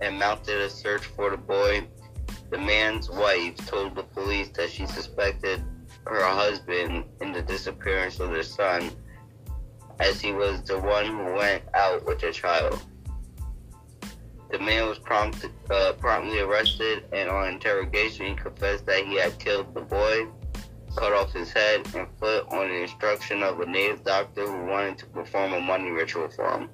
and 0.00 0.18
mounted 0.18 0.60
a 0.60 0.70
search 0.70 1.04
for 1.04 1.30
the 1.30 1.36
boy, 1.36 1.86
the 2.50 2.58
man's 2.58 3.10
wife 3.10 3.56
told 3.66 3.94
the 3.94 4.02
police 4.02 4.48
that 4.50 4.70
she 4.70 4.86
suspected 4.86 5.62
her 6.06 6.24
husband 6.24 7.04
in 7.20 7.32
the 7.32 7.42
disappearance 7.42 8.20
of 8.20 8.30
their 8.30 8.42
son, 8.42 8.90
as 9.98 10.20
he 10.20 10.32
was 10.32 10.62
the 10.62 10.78
one 10.78 11.06
who 11.06 11.34
went 11.34 11.62
out 11.74 12.04
with 12.06 12.20
the 12.20 12.32
child. 12.32 12.82
The 14.50 14.58
man 14.58 14.88
was 14.88 14.98
prompt, 14.98 15.46
uh, 15.70 15.92
promptly 15.98 16.40
arrested, 16.40 17.04
and 17.12 17.28
on 17.28 17.48
interrogation, 17.48 18.26
he 18.26 18.34
confessed 18.34 18.86
that 18.86 19.04
he 19.04 19.16
had 19.16 19.38
killed 19.38 19.74
the 19.74 19.82
boy 19.82 20.26
cut 20.96 21.12
off 21.12 21.32
his 21.32 21.52
head 21.52 21.86
and 21.94 22.08
foot 22.18 22.46
on 22.50 22.68
the 22.68 22.82
instruction 22.82 23.42
of 23.42 23.60
a 23.60 23.66
native 23.66 24.04
doctor 24.04 24.46
who 24.46 24.64
wanted 24.64 24.98
to 24.98 25.06
perform 25.06 25.52
a 25.52 25.60
money 25.60 25.90
ritual 25.90 26.28
for 26.28 26.50
him. 26.50 26.70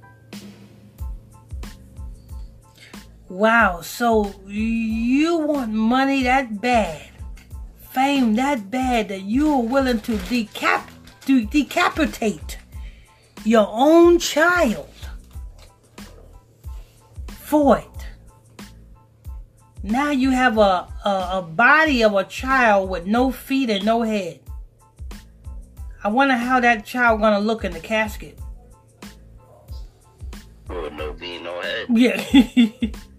Wow, 3.28 3.80
so 3.80 4.32
you 4.46 5.38
want 5.38 5.72
money 5.72 6.22
that 6.22 6.60
bad, 6.60 7.08
fame 7.76 8.34
that 8.36 8.70
bad 8.70 9.08
that 9.08 9.22
you 9.22 9.52
are 9.52 9.62
willing 9.62 10.00
to 10.02 10.12
decap 10.12 10.88
to 11.22 11.44
decapitate 11.44 12.58
your 13.44 13.66
own 13.68 14.20
child 14.20 14.88
for 17.28 17.78
it. 17.78 18.64
Now 19.82 20.12
you 20.12 20.30
have 20.30 20.56
a, 20.58 20.86
a, 21.04 21.28
a 21.32 21.42
body 21.42 22.04
of 22.04 22.14
a 22.14 22.24
child 22.24 22.88
with 22.88 23.06
no 23.06 23.32
feet 23.32 23.70
and 23.70 23.84
no 23.84 24.02
head. 24.02 24.38
I 26.04 26.08
wonder 26.08 26.36
how 26.36 26.60
that 26.60 26.84
child 26.84 27.20
gonna 27.20 27.40
look 27.40 27.64
in 27.64 27.72
the 27.72 27.80
casket. 27.80 28.38
With 30.68 30.92
no 30.92 31.12
feet, 31.14 31.42
no 31.42 31.60
head. 31.60 31.86
Yeah. 31.88 32.90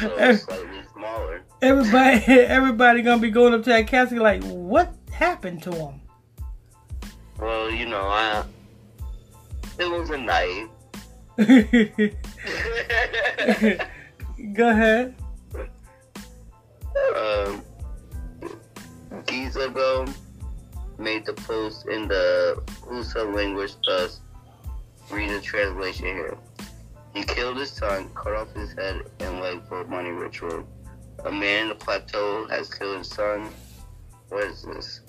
so 0.00 0.34
slightly 0.34 0.80
smaller. 0.92 1.42
Everybody, 1.60 2.24
everybody 2.26 3.02
gonna 3.02 3.20
be 3.20 3.30
going 3.30 3.54
up 3.54 3.62
to 3.64 3.70
that 3.70 3.86
casket 3.86 4.18
like, 4.18 4.42
what 4.44 4.94
happened 5.10 5.62
to 5.64 5.72
him? 5.72 6.00
Well, 7.38 7.70
you 7.70 7.86
know, 7.86 8.02
I, 8.02 8.44
it 9.78 9.90
was 9.90 10.10
a 10.10 10.18
knife. 10.18 10.68
Go 14.54 14.68
ahead 14.68 15.14
um, 17.16 17.62
geez 19.26 19.56
ago, 19.56 20.06
made 20.98 21.24
the 21.24 21.32
post 21.32 21.88
in 21.88 22.08
the 22.08 22.62
Hausa 22.84 23.24
language, 23.24 23.74
thus 23.86 24.20
read 25.10 25.30
the 25.30 25.40
translation 25.40 26.06
here. 26.06 26.36
He 27.14 27.22
killed 27.24 27.58
his 27.58 27.70
son, 27.70 28.08
cut 28.14 28.34
off 28.34 28.52
his 28.54 28.72
head 28.72 29.02
and 29.20 29.40
leg 29.40 29.62
for 29.68 29.82
a 29.82 29.86
money 29.86 30.10
ritual. 30.10 30.64
A 31.24 31.30
man 31.30 31.64
in 31.64 31.68
the 31.68 31.74
plateau 31.74 32.46
has 32.48 32.72
killed 32.72 32.98
his 32.98 33.08
son. 33.08 33.50
What 34.28 34.44
is 34.44 34.62
this? 34.62 35.00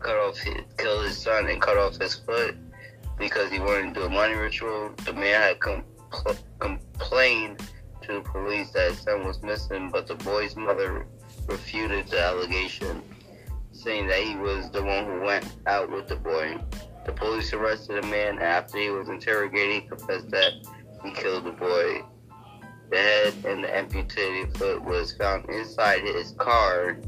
Cut 0.00 0.16
off 0.16 0.38
his, 0.38 0.62
killed 0.76 1.04
his 1.04 1.16
son 1.16 1.48
and 1.48 1.62
cut 1.62 1.78
off 1.78 1.98
his 1.98 2.14
foot 2.14 2.56
because 3.18 3.50
he 3.50 3.58
wanted 3.58 3.94
to 3.94 4.00
do 4.00 4.06
a 4.06 4.10
money 4.10 4.34
ritual. 4.34 4.92
The 5.04 5.12
man 5.12 5.40
had 5.40 5.58
compl- 5.60 6.38
complained 6.58 7.62
to 8.02 8.14
the 8.14 8.20
police 8.20 8.70
that 8.72 8.90
his 8.90 9.00
son 9.00 9.24
was 9.24 9.42
missing, 9.42 9.90
but 9.90 10.06
the 10.06 10.16
boy's 10.16 10.56
mother 10.56 11.06
refuted 11.46 12.08
the 12.08 12.20
allegation, 12.20 13.02
saying 13.72 14.08
that 14.08 14.20
he 14.20 14.36
was 14.36 14.70
the 14.70 14.82
one 14.82 15.04
who 15.04 15.20
went 15.22 15.46
out 15.66 15.90
with 15.90 16.08
the 16.08 16.16
boy. 16.16 16.58
The 17.06 17.12
police 17.12 17.52
arrested 17.52 18.04
a 18.04 18.06
man 18.08 18.40
after 18.40 18.78
he 18.78 18.90
was 18.90 19.08
interrogated. 19.08 19.82
He 19.82 19.88
confessed 19.88 20.28
that 20.30 20.52
he 21.04 21.12
killed 21.12 21.44
the 21.44 21.52
boy. 21.52 22.02
The 22.90 22.96
head 22.96 23.34
and 23.44 23.64
the 23.64 23.74
amputated 23.74 24.56
foot 24.56 24.82
was 24.82 25.12
found 25.12 25.48
inside 25.48 26.02
his 26.02 26.32
car. 26.32 26.98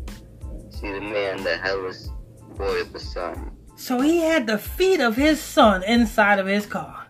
See 0.71 0.93
the 0.93 1.01
man, 1.01 1.43
the 1.43 1.57
headless 1.57 2.11
boy 2.57 2.81
of 2.81 2.93
the 2.93 3.01
son. 3.01 3.57
So 3.75 4.01
he 4.01 4.19
had 4.19 4.47
the 4.47 4.59
feet 4.59 5.01
of 5.01 5.17
his 5.17 5.41
son 5.41 5.83
inside 5.83 6.39
of 6.39 6.47
his 6.47 6.67
car. 6.67 7.09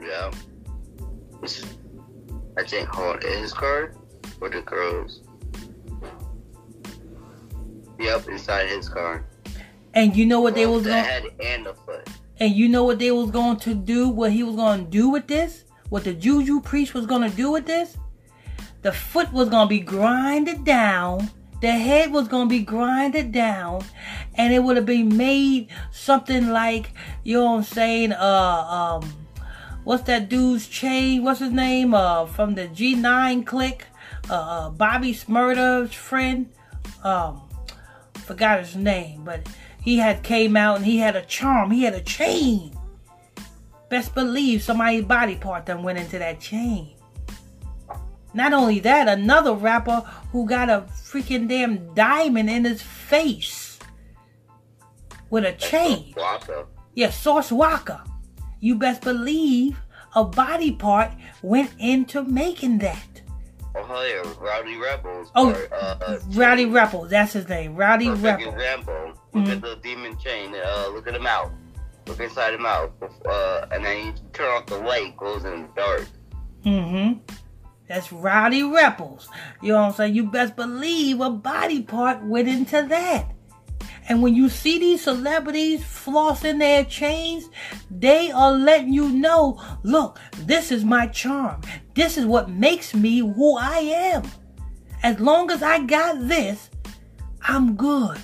Yeah. 0.00 0.30
I 2.56 2.64
think, 2.64 2.88
hold 2.88 3.22
his 3.22 3.52
car 3.52 3.94
or 4.40 4.50
the 4.50 4.62
girls? 4.62 5.22
Yep, 7.98 8.28
inside 8.28 8.68
his 8.68 8.88
car. 8.88 9.26
And 9.92 10.16
you 10.16 10.24
know 10.24 10.40
what 10.40 10.54
they 10.54 10.66
was 10.66 10.84
the 10.84 10.90
going 10.90 11.04
head 11.04 11.24
and 11.42 11.66
the 11.66 11.74
foot. 11.74 12.08
And 12.40 12.54
you 12.54 12.68
know 12.68 12.84
what 12.84 12.98
they 12.98 13.10
was 13.10 13.30
going 13.30 13.58
to 13.58 13.74
do, 13.74 14.08
what 14.08 14.32
he 14.32 14.42
was 14.42 14.56
going 14.56 14.84
to 14.86 14.90
do 14.90 15.10
with 15.10 15.26
this? 15.26 15.64
What 15.90 16.04
the 16.04 16.14
juju 16.14 16.62
priest 16.62 16.94
was 16.94 17.04
going 17.04 17.28
to 17.28 17.36
do 17.36 17.50
with 17.50 17.66
this? 17.66 17.98
The 18.82 18.92
foot 18.92 19.30
was 19.32 19.50
going 19.50 19.66
to 19.66 19.68
be 19.68 19.80
grinded 19.80 20.64
down. 20.64 21.30
The 21.60 21.70
head 21.70 22.10
was 22.10 22.28
going 22.28 22.48
to 22.48 22.50
be 22.50 22.62
grinded 22.62 23.30
down. 23.30 23.84
And 24.34 24.54
it 24.54 24.60
would 24.60 24.76
have 24.76 24.86
been 24.86 25.14
made 25.14 25.68
something 25.90 26.48
like, 26.48 26.92
you 27.22 27.36
know 27.36 27.44
what 27.44 27.58
I'm 27.58 27.62
saying, 27.64 28.12
uh, 28.12 29.00
um, 29.02 29.12
what's 29.84 30.04
that 30.04 30.30
dude's 30.30 30.66
chain? 30.66 31.22
What's 31.22 31.40
his 31.40 31.52
name? 31.52 31.92
Uh, 31.92 32.24
from 32.24 32.54
the 32.54 32.68
G9 32.68 33.44
clique. 33.44 33.84
Uh, 34.30 34.34
uh, 34.34 34.70
Bobby 34.70 35.12
Shmurda's 35.12 35.92
friend. 35.92 36.50
Um, 37.04 37.42
forgot 38.30 38.60
his 38.60 38.76
name, 38.76 39.24
but 39.24 39.40
he 39.82 39.96
had 39.96 40.22
came 40.22 40.56
out 40.56 40.76
and 40.76 40.86
he 40.86 40.98
had 40.98 41.16
a 41.16 41.22
charm. 41.22 41.72
He 41.72 41.82
had 41.82 41.94
a 41.94 42.00
chain. 42.00 42.72
Best 43.88 44.14
believe 44.14 44.62
somebody's 44.62 45.04
body 45.04 45.34
part 45.34 45.66
then 45.66 45.82
went 45.82 45.98
into 45.98 46.16
that 46.20 46.38
chain. 46.38 46.94
Not 48.32 48.52
only 48.52 48.78
that, 48.78 49.08
another 49.08 49.52
rapper 49.52 50.02
who 50.30 50.46
got 50.46 50.70
a 50.70 50.86
freaking 50.92 51.48
damn 51.48 51.92
diamond 51.94 52.48
in 52.48 52.64
his 52.64 52.80
face 52.80 53.80
with 55.28 55.44
a 55.44 55.52
chain. 55.54 56.14
Waka. 56.16 56.66
Yeah, 56.94 57.10
Source 57.10 57.50
Walker. 57.50 58.00
You 58.60 58.76
best 58.76 59.02
believe 59.02 59.76
a 60.14 60.22
body 60.22 60.70
part 60.70 61.10
went 61.42 61.72
into 61.80 62.22
making 62.22 62.78
that. 62.78 63.09
Oh 63.76 64.02
yeah, 64.02 64.32
Rowdy 64.40 64.76
Rebels. 64.76 65.30
Oh, 65.34 65.50
or, 65.52 65.74
uh, 65.74 66.18
Rowdy 66.30 66.66
Rebels, 66.66 67.10
that's 67.10 67.32
his 67.32 67.48
name. 67.48 67.76
Rowdy 67.76 68.08
Rebel. 68.10 68.52
example. 68.52 69.12
Look 69.32 69.44
Mhm. 69.44 69.52
at 69.52 69.60
the 69.62 69.76
demon 69.82 70.16
chain. 70.18 70.54
Uh, 70.54 70.88
look 70.92 71.06
at 71.06 71.14
the 71.14 71.20
mouth. 71.20 71.50
Look 72.06 72.20
inside 72.20 72.52
the 72.52 72.58
mouth. 72.58 72.90
Uh, 73.26 73.66
and 73.70 73.84
then 73.84 74.06
you 74.06 74.12
turn 74.32 74.48
off 74.48 74.66
the 74.66 74.78
light, 74.78 75.16
goes 75.16 75.44
in 75.44 75.62
the 75.62 75.68
dark. 75.76 76.06
Mm-hmm. 76.64 77.20
That's 77.88 78.12
Rowdy 78.12 78.62
Rebels. 78.62 79.28
You 79.62 79.72
know 79.72 79.80
what 79.82 79.86
I'm 79.88 79.92
saying? 79.94 80.14
You 80.14 80.24
best 80.30 80.56
believe 80.56 81.20
a 81.20 81.30
body 81.30 81.82
part 81.82 82.22
went 82.24 82.48
into 82.48 82.82
that. 82.88 83.26
And 84.08 84.22
when 84.22 84.34
you 84.34 84.48
see 84.48 84.78
these 84.78 85.02
celebrities 85.04 85.82
flossing 85.82 86.58
their 86.58 86.84
chains, 86.84 87.48
they 87.90 88.30
are 88.32 88.50
letting 88.52 88.92
you 88.92 89.08
know, 89.08 89.60
look, 89.84 90.18
this 90.36 90.72
is 90.72 90.84
my 90.84 91.06
charm. 91.06 91.60
This 92.00 92.16
is 92.16 92.24
what 92.24 92.48
makes 92.48 92.94
me 92.94 93.18
who 93.18 93.58
I 93.58 93.80
am. 93.80 94.22
As 95.02 95.20
long 95.20 95.50
as 95.50 95.62
I 95.62 95.80
got 95.80 96.28
this, 96.28 96.70
I'm 97.42 97.76
good. 97.76 98.18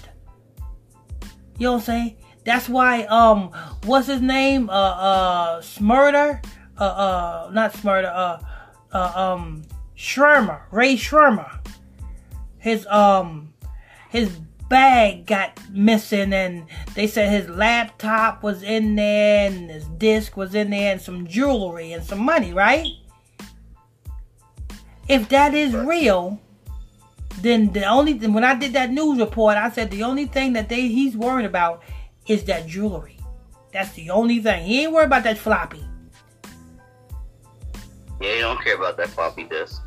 You 1.59 1.65
know 1.67 1.73
what 1.73 1.79
I'm 1.81 1.85
saying? 1.85 2.17
That's 2.47 2.71
why 2.71 3.03
um 3.03 3.51
what's 3.85 4.07
his 4.07 4.23
name? 4.23 4.71
Uh 4.71 4.73
uh 4.73 5.61
Smurder? 5.61 6.43
Uh 6.79 6.85
uh 6.85 7.51
not 7.53 7.75
Smurder, 7.75 8.11
uh 8.11 8.39
uh 8.95 9.13
um 9.15 9.63
Schirmer, 9.95 10.63
Ray 10.71 10.97
Schirmer. 10.97 11.61
His 12.57 12.87
um 12.87 13.53
his 14.09 14.31
bag 14.71 15.27
got 15.27 15.61
missing 15.69 16.33
and 16.33 16.65
they 16.95 17.07
said 17.07 17.31
his 17.31 17.51
laptop 17.51 18.43
was 18.43 18.63
in 18.63 18.97
there 18.97 19.51
and 19.51 19.69
his 19.69 19.85
disc 19.99 20.35
was 20.35 20.55
in 20.55 20.71
there 20.71 20.93
and 20.93 21.01
some 21.03 21.27
jewelry 21.27 21.93
and 21.93 22.03
some 22.03 22.21
money, 22.21 22.55
right? 22.55 22.87
If 25.09 25.29
that 25.29 25.55
is 25.55 25.75
real, 25.75 26.41
then 27.41 27.73
the 27.73 27.85
only 27.85 28.19
thing 28.19 28.33
when 28.33 28.45
I 28.45 28.55
did 28.55 28.73
that 28.73 28.91
news 28.91 29.19
report, 29.19 29.57
I 29.57 29.71
said 29.71 29.91
the 29.91 30.03
only 30.03 30.27
thing 30.27 30.55
that 30.55 30.69
they 30.69 30.89
he's 30.89 31.17
worried 31.17 31.47
about 31.47 31.83
is 32.27 32.45
that 32.45 32.67
jewelry. 32.67 33.19
That's 33.73 33.93
the 33.93 34.11
only 34.11 34.41
thing. 34.41 34.65
He 34.65 34.83
ain't 34.83 34.93
worried 34.93 35.07
about 35.07 35.25
that 35.25 35.39
floppy. 35.39 35.85
Yeah, 38.21 38.35
he 38.35 38.41
don't 38.41 38.61
care 38.63 38.77
about 38.77 38.97
that 38.97 39.09
floppy 39.09 39.45
disk. 39.45 39.83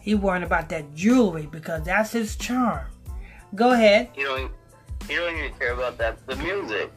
He 0.00 0.14
worried 0.14 0.42
about 0.42 0.68
that 0.70 0.94
jewelry 0.94 1.46
because 1.46 1.84
that's 1.84 2.12
his 2.12 2.36
charm. 2.36 2.86
Go 3.54 3.72
ahead. 3.72 4.10
You 4.16 4.24
don't. 4.24 4.52
You 5.08 5.16
don't 5.16 5.36
even 5.36 5.52
care 5.58 5.72
about 5.72 5.98
that. 5.98 6.26
The 6.26 6.36
music. 6.36 6.90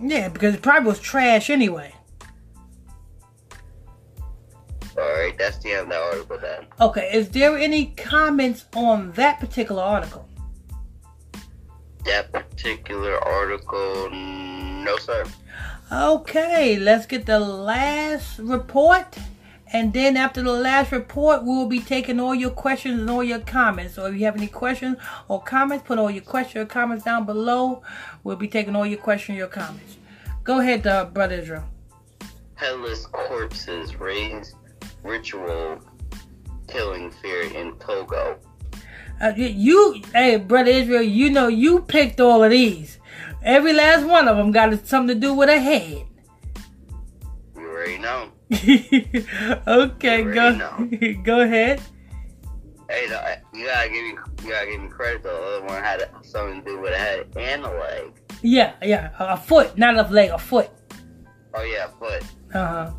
Yeah, 0.00 0.28
because 0.28 0.54
it 0.54 0.62
probably 0.62 0.88
was 0.88 1.00
trash 1.00 1.50
anyway. 1.50 1.92
All 4.98 5.12
right, 5.12 5.36
that's 5.38 5.58
the 5.58 5.72
end 5.72 5.82
of 5.82 5.88
that 5.90 6.02
article. 6.02 6.38
Then. 6.38 6.66
Okay, 6.80 7.10
is 7.12 7.28
there 7.28 7.56
any 7.56 7.86
comments 7.96 8.64
on 8.74 9.12
that 9.12 9.38
particular 9.38 9.82
article? 9.82 10.28
That 12.04 12.32
particular 12.32 13.22
article, 13.22 14.10
no 14.10 14.96
sir. 14.98 15.24
Okay, 15.92 16.78
let's 16.78 17.06
get 17.06 17.26
the 17.26 17.38
last 17.38 18.38
report. 18.38 19.18
And 19.70 19.92
then 19.92 20.16
after 20.16 20.42
the 20.42 20.52
last 20.52 20.92
report, 20.92 21.42
we 21.42 21.50
will 21.50 21.66
be 21.66 21.80
taking 21.80 22.18
all 22.18 22.34
your 22.34 22.50
questions 22.50 23.00
and 23.00 23.10
all 23.10 23.22
your 23.22 23.40
comments. 23.40 23.94
So 23.94 24.06
if 24.06 24.14
you 24.14 24.24
have 24.24 24.36
any 24.36 24.46
questions 24.46 24.96
or 25.28 25.42
comments, 25.42 25.84
put 25.86 25.98
all 25.98 26.10
your 26.10 26.24
questions 26.24 26.64
or 26.64 26.66
comments 26.66 27.04
down 27.04 27.26
below. 27.26 27.82
We'll 28.24 28.36
be 28.36 28.48
taking 28.48 28.74
all 28.74 28.86
your 28.86 28.98
questions 28.98 29.30
and 29.30 29.38
your 29.38 29.48
comments. 29.48 29.98
Go 30.42 30.60
ahead, 30.60 30.86
uh, 30.86 31.04
Brother 31.04 31.36
Israel. 31.36 31.64
Headless 32.54 33.06
corpses 33.06 33.94
raise 33.96 34.54
ritual 35.02 35.80
killing 36.66 37.10
fear 37.10 37.42
in 37.42 37.76
Togo. 37.78 38.38
Uh, 39.20 39.32
you- 39.36 40.02
hey, 40.14 40.36
Brother 40.36 40.70
Israel, 40.70 41.02
you 41.02 41.30
know 41.30 41.48
you 41.48 41.80
picked 41.80 42.20
all 42.20 42.44
of 42.44 42.50
these. 42.50 42.98
Every 43.42 43.72
last 43.72 44.04
one 44.04 44.28
of 44.28 44.36
them 44.36 44.52
got 44.52 44.86
something 44.86 45.14
to 45.14 45.20
do 45.20 45.34
with 45.34 45.48
a 45.48 45.58
head. 45.58 46.04
You 47.56 47.68
already 47.68 47.98
know. 47.98 48.28
okay, 49.66 50.22
You 50.22 50.34
go 50.34 50.60
already 50.60 51.14
go 51.24 51.40
ahead. 51.40 51.80
Hey, 52.88 53.02
you 53.52 53.66
gotta 53.66 53.88
give 53.90 54.02
me, 54.02 54.16
you 54.42 54.50
gotta 54.50 54.70
give 54.70 54.80
me 54.80 54.88
credit. 54.88 55.22
The 55.22 55.30
other 55.30 55.66
one 55.66 55.82
had 55.82 56.08
something 56.22 56.62
to 56.62 56.70
do 56.70 56.80
with 56.80 56.94
a 56.94 56.96
head 56.96 57.26
and 57.36 57.64
a 57.64 57.70
leg. 57.70 58.12
Yeah, 58.40 58.74
yeah, 58.82 59.10
a 59.18 59.36
foot, 59.36 59.76
not 59.76 59.96
a 59.98 60.02
leg, 60.12 60.30
a 60.30 60.38
foot. 60.38 60.70
Oh 61.54 61.62
yeah, 61.62 61.88
foot. 61.98 62.22
Uh 62.54 62.66
huh. 62.66 62.90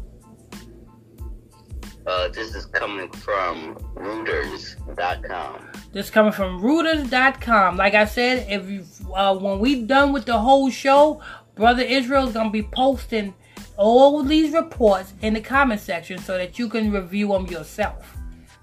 Uh, 2.09 2.27
this 2.29 2.55
is 2.55 2.65
coming 2.65 3.09
from 3.11 3.75
Reuters.com. 3.95 5.67
This 5.93 6.09
coming 6.09 6.31
from 6.31 6.59
Reuters.com. 6.61 7.77
Like 7.77 7.93
I 7.93 8.05
said, 8.05 8.47
if 8.49 8.69
you 8.69 8.85
uh, 9.13 9.37
when 9.37 9.59
we 9.59 9.83
done 9.83 10.11
with 10.11 10.25
the 10.25 10.37
whole 10.37 10.69
show, 10.69 11.21
Brother 11.55 11.83
Israel 11.83 12.27
is 12.27 12.33
gonna 12.33 12.49
be 12.49 12.63
posting 12.63 13.33
all 13.77 14.23
these 14.23 14.53
reports 14.53 15.13
in 15.21 15.33
the 15.33 15.41
comment 15.41 15.81
section 15.81 16.17
so 16.17 16.37
that 16.37 16.57
you 16.57 16.67
can 16.67 16.91
review 16.91 17.29
them 17.29 17.45
yourself. 17.45 18.17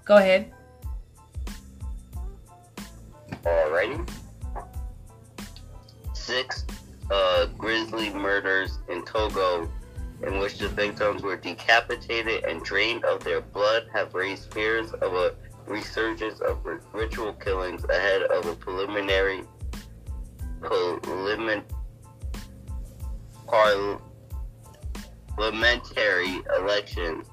Go 0.05 0.17
ahead. 0.17 0.51
Alrighty. 3.43 4.07
Six 6.13 6.65
uh, 7.09 7.45
grisly 7.57 8.09
murders 8.09 8.79
in 8.89 9.05
Togo, 9.05 9.71
in 10.23 10.39
which 10.39 10.57
the 10.57 10.67
victims 10.69 11.21
were 11.21 11.37
decapitated 11.37 12.43
and 12.45 12.63
drained 12.63 13.05
of 13.05 13.23
their 13.23 13.41
blood, 13.41 13.87
have 13.93 14.13
raised 14.13 14.51
fears 14.53 14.91
of 14.93 15.13
a 15.13 15.35
resurgence 15.67 16.39
of 16.39 16.65
ri- 16.65 16.79
ritual 16.93 17.33
killings 17.33 17.83
ahead 17.85 18.23
of 18.23 18.45
a 18.45 18.55
preliminary 18.55 19.43
parliament, 20.61 21.63
parliamentary 25.37 26.41
elections 26.57 27.27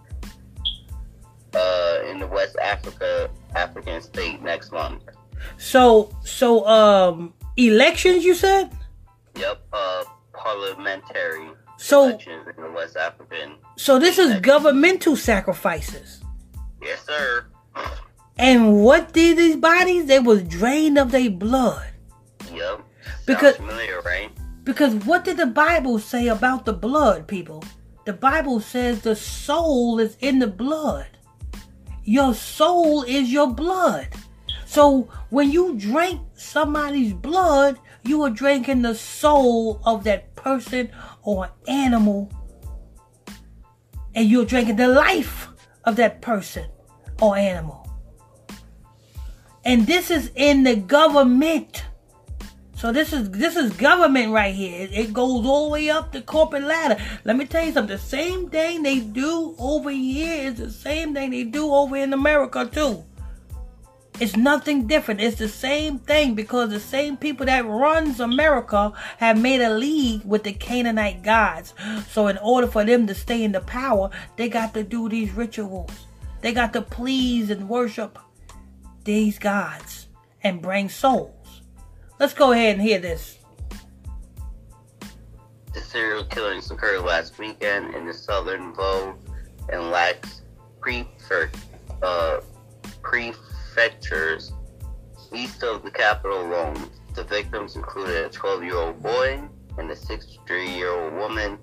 uh, 1.55 1.99
in 2.09 2.18
the 2.18 2.27
West 2.27 2.57
Africa 2.59 3.31
African 3.55 4.03
state 4.03 4.42
next 4.42 4.73
month. 4.73 5.05
So, 5.57 6.14
so 6.23 6.66
um, 6.66 7.33
elections. 7.57 8.25
You 8.25 8.35
said. 8.35 8.70
Yep. 9.37 9.66
Uh, 9.73 10.05
parliamentary 10.33 11.51
So, 11.85 12.05
elections 12.05 12.49
in 12.57 12.73
West 12.73 12.97
African. 12.97 13.57
so 13.77 13.99
this 13.99 14.18
is 14.18 14.40
governmental 14.40 15.16
sacrifices. 15.16 16.25
Yes, 16.81 17.05
sir. 17.05 17.44
And 18.38 18.83
what 18.83 19.12
did 19.12 19.37
these 19.37 19.57
bodies? 19.57 20.07
They 20.07 20.18
was 20.18 20.42
drained 20.44 20.97
of 20.97 21.11
their 21.11 21.29
blood. 21.29 21.87
Yep. 22.51 22.81
Because- 23.27 23.57
familiar, 23.57 24.01
right? 24.01 24.31
Because 24.64 24.94
what 25.05 25.25
did 25.25 25.37
the 25.37 25.44
Bible 25.44 25.99
say 25.99 26.29
about 26.29 26.64
the 26.64 26.73
blood, 26.73 27.29
people? 27.29 27.62
The 28.07 28.14
Bible 28.14 28.61
says 28.61 29.03
the 29.03 29.14
soul 29.14 29.99
is 29.99 30.16
in 30.20 30.38
the 30.38 30.47
blood. 30.47 31.09
Your 32.03 32.33
soul 32.33 33.03
is 33.03 33.31
your 33.31 33.53
blood. 33.53 34.09
So 34.64 35.11
when 35.29 35.51
you 35.51 35.77
drink 35.77 36.23
somebody's 36.35 37.12
blood, 37.12 37.79
you 38.05 38.23
are 38.23 38.31
drinking 38.31 38.83
the 38.83 38.94
soul 38.94 39.81
of 39.85 40.05
that 40.05 40.35
person 40.35 40.90
or 41.25 41.51
animal. 41.67 42.31
And 44.15 44.29
you're 44.29 44.45
drinking 44.45 44.77
the 44.77 44.89
life 44.89 45.49
of 45.85 45.97
that 45.97 46.23
person 46.23 46.69
or 47.21 47.37
animal. 47.37 47.89
And 49.65 49.87
this 49.87 50.11
is 50.11 50.31
in 50.35 50.63
the 50.63 50.77
government. 50.77 51.85
So 52.77 52.93
this 52.93 53.13
is 53.13 53.31
this 53.31 53.57
is 53.57 53.73
government 53.73 54.33
right 54.33 54.55
here. 54.55 54.83
It, 54.83 54.93
it 54.93 55.13
goes 55.13 55.47
all 55.47 55.67
the 55.67 55.73
way 55.73 55.89
up 55.89 56.13
the 56.13 56.21
corporate 56.21 56.65
ladder. 56.65 57.03
Let 57.25 57.37
me 57.37 57.47
tell 57.47 57.65
you 57.65 57.73
something. 57.73 57.97
The 57.97 58.03
same 58.03 58.51
thing 58.51 58.83
they 58.83 59.01
do 59.01 59.55
over 59.59 59.91
here 59.91 60.49
is 60.49 60.57
the 60.57 60.71
same 60.71 61.15
thing 61.15 61.31
they 61.31 61.45
do 61.45 61.73
over 61.73 61.97
in 61.97 62.13
America 62.13 62.69
too. 62.71 63.05
It's 64.20 64.37
nothing 64.37 64.87
different. 64.87 65.20
It's 65.20 65.38
the 65.38 65.48
same 65.48 65.98
thing 65.98 66.37
because 66.37 66.70
the 66.70 66.79
same 66.79 67.16
people 67.16 67.46
that 67.46 67.66
runs 67.66 68.20
America 68.20 68.92
have 69.18 69.40
made 69.40 69.61
a 69.61 69.74
league 69.74 70.24
with 70.24 70.44
the 70.44 70.53
Canaanite 70.53 71.24
gods. 71.24 71.74
So 72.11 72.29
in 72.29 72.38
order 72.38 72.68
for 72.68 72.85
them 72.85 73.09
to 73.09 73.14
stay 73.14 73.42
in 73.42 73.50
the 73.50 73.61
power, 73.61 74.11
they 74.37 74.48
got 74.48 74.72
to 74.74 74.85
do 74.85 75.09
these 75.09 75.33
rituals. 75.33 76.07
They 76.42 76.53
got 76.53 76.72
to 76.74 76.83
please 76.83 77.50
and 77.50 77.68
worship 77.68 78.18
these 79.03 79.38
gods 79.38 80.07
and 80.42 80.62
bring 80.62 80.88
souls. 80.88 81.62
Let's 82.20 82.35
go 82.35 82.53
ahead 82.53 82.77
and 82.77 82.83
hear 82.83 83.00
this. 83.00 83.38
The 85.72 85.81
serial 85.81 86.24
killings 86.24 86.70
occurred 86.70 87.00
last 87.00 87.37
weekend 87.38 87.96
in 87.96 88.07
the 88.07 88.14
southern 88.14 88.74
Vo 88.74 89.16
and 89.70 89.90
Lacs 89.90 90.42
prefect, 90.81 91.57
uh, 92.00 92.40
prefectures 93.75 94.53
east 95.35 95.65
of 95.65 95.83
the 95.83 95.91
capital 95.91 96.39
Lomé. 96.39 96.89
The 97.15 97.25
victims 97.25 97.77
included 97.77 98.27
a 98.27 98.29
12 98.29 98.63
year 98.63 98.77
old 98.77 99.03
boy 99.03 99.43
and 99.79 99.91
a 99.91 99.97
63 99.97 100.71
year 100.71 100.91
old 100.91 101.15
woman, 101.15 101.59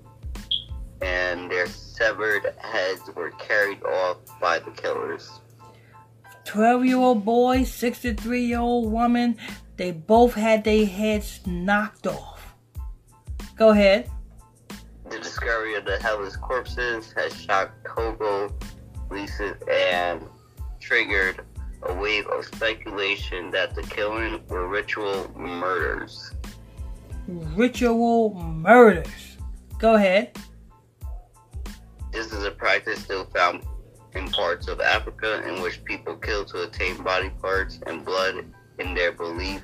and 1.00 1.50
their 1.50 1.66
severed 1.66 2.54
heads 2.58 3.02
were 3.14 3.30
carried 3.32 3.82
off 3.82 4.18
by 4.40 4.58
the 4.58 4.70
killers. 4.72 5.30
12 6.44 6.84
year 6.84 6.96
old 6.96 7.24
boy, 7.24 7.64
63 7.64 8.44
year 8.44 8.60
old 8.60 8.92
woman, 8.92 9.36
they 9.76 9.90
both 9.90 10.34
had 10.34 10.64
their 10.64 10.86
heads 10.86 11.40
knocked 11.46 12.06
off. 12.06 12.54
Go 13.56 13.70
ahead. 13.70 14.10
The 15.08 15.18
discovery 15.18 15.76
of 15.76 15.84
the 15.84 15.98
headless 15.98 16.36
corpses 16.36 17.12
has 17.12 17.34
shocked 17.40 17.86
Togo 17.86 18.52
Lisa, 19.10 19.56
and 19.70 20.22
triggered 20.80 21.44
a 21.84 21.94
wave 21.94 22.26
of 22.26 22.44
speculation 22.44 23.50
that 23.50 23.74
the 23.74 23.82
killing 23.82 24.42
were 24.48 24.68
ritual 24.68 25.30
murders. 25.36 26.32
Ritual 27.26 28.34
murders. 28.34 29.36
Go 29.78 29.94
ahead. 29.94 30.36
This 32.12 32.32
is 32.32 32.44
a 32.44 32.50
practice 32.50 33.00
still 33.00 33.24
found 33.26 33.64
in 34.14 34.28
parts 34.28 34.68
of 34.68 34.80
Africa 34.80 35.42
in 35.48 35.62
which 35.62 35.82
people 35.84 36.16
kill 36.16 36.44
to 36.44 36.64
attain 36.64 37.02
body 37.02 37.30
parts 37.40 37.80
and 37.86 38.04
blood 38.04 38.44
in 38.78 38.94
their 38.94 39.12
belief 39.12 39.62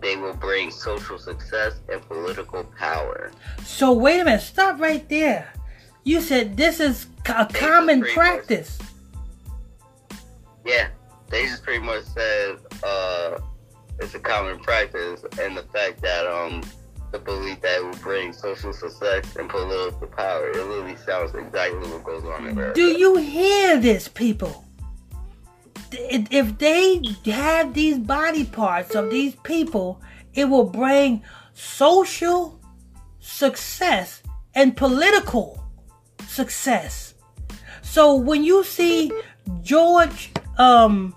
they 0.00 0.16
will 0.16 0.34
bring 0.34 0.70
social 0.70 1.18
success 1.18 1.80
and 1.92 2.00
political 2.02 2.64
power. 2.78 3.30
So, 3.64 3.92
wait 3.92 4.20
a 4.20 4.24
minute. 4.24 4.42
Stop 4.42 4.80
right 4.80 5.06
there. 5.08 5.52
You 6.04 6.20
said 6.20 6.56
this 6.56 6.80
is 6.80 7.06
a 7.26 7.46
common 7.46 8.02
practice. 8.02 8.78
Yeah, 10.64 10.88
they 11.28 11.46
just 11.46 11.62
pretty 11.62 11.84
much 11.84 12.04
said 12.04 12.56
uh, 12.82 13.38
it's 13.98 14.14
a 14.14 14.18
common 14.18 14.58
practice, 14.60 15.24
and 15.40 15.56
the 15.56 15.64
fact 15.72 16.02
that 16.02 16.26
um 16.26 16.62
the 17.12 17.18
belief 17.18 17.60
that 17.60 17.82
will 17.82 17.92
bring 18.02 18.32
social 18.32 18.72
success 18.72 19.36
and 19.36 19.48
political 19.48 20.06
power. 20.08 20.50
It 20.50 20.56
literally 20.56 20.96
sounds 20.96 21.34
exactly 21.34 21.78
what 21.90 22.04
goes 22.04 22.24
on 22.24 22.46
in 22.46 22.52
America. 22.52 22.74
Do 22.74 22.86
you 22.86 23.16
hear 23.16 23.80
this, 23.80 24.08
people? 24.08 24.64
If 25.92 26.58
they 26.58 27.02
have 27.32 27.74
these 27.74 27.98
body 27.98 28.44
parts 28.44 28.94
of 28.94 29.10
these 29.10 29.34
people, 29.42 30.00
it 30.34 30.44
will 30.44 30.64
bring 30.64 31.24
social 31.52 32.60
success 33.18 34.22
and 34.54 34.76
political 34.76 35.64
success. 36.28 37.14
So 37.82 38.14
when 38.14 38.44
you 38.44 38.62
see 38.62 39.10
George, 39.62 40.30
um, 40.60 41.16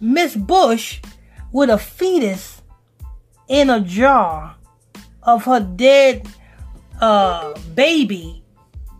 Miss 0.00 0.36
Bush 0.36 1.00
with 1.50 1.70
a 1.70 1.78
fetus 1.78 2.60
in 3.48 3.70
a 3.70 3.80
jar 3.80 4.54
of 5.22 5.44
her 5.44 5.60
dead 5.60 6.28
uh, 7.00 7.54
baby, 7.74 8.44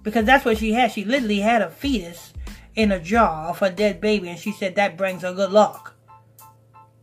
because 0.02 0.24
that's 0.24 0.44
what 0.44 0.58
she 0.58 0.72
had. 0.72 0.92
She 0.92 1.04
literally 1.04 1.40
had 1.40 1.60
a 1.60 1.70
fetus 1.70 2.32
in 2.74 2.90
a 2.90 2.98
jar 2.98 3.48
of 3.48 3.58
her 3.58 3.70
dead 3.70 4.00
baby, 4.00 4.28
and 4.28 4.38
she 4.38 4.52
said 4.52 4.76
that 4.76 4.96
brings 4.96 5.22
her 5.22 5.34
good 5.34 5.52
luck. 5.52 5.94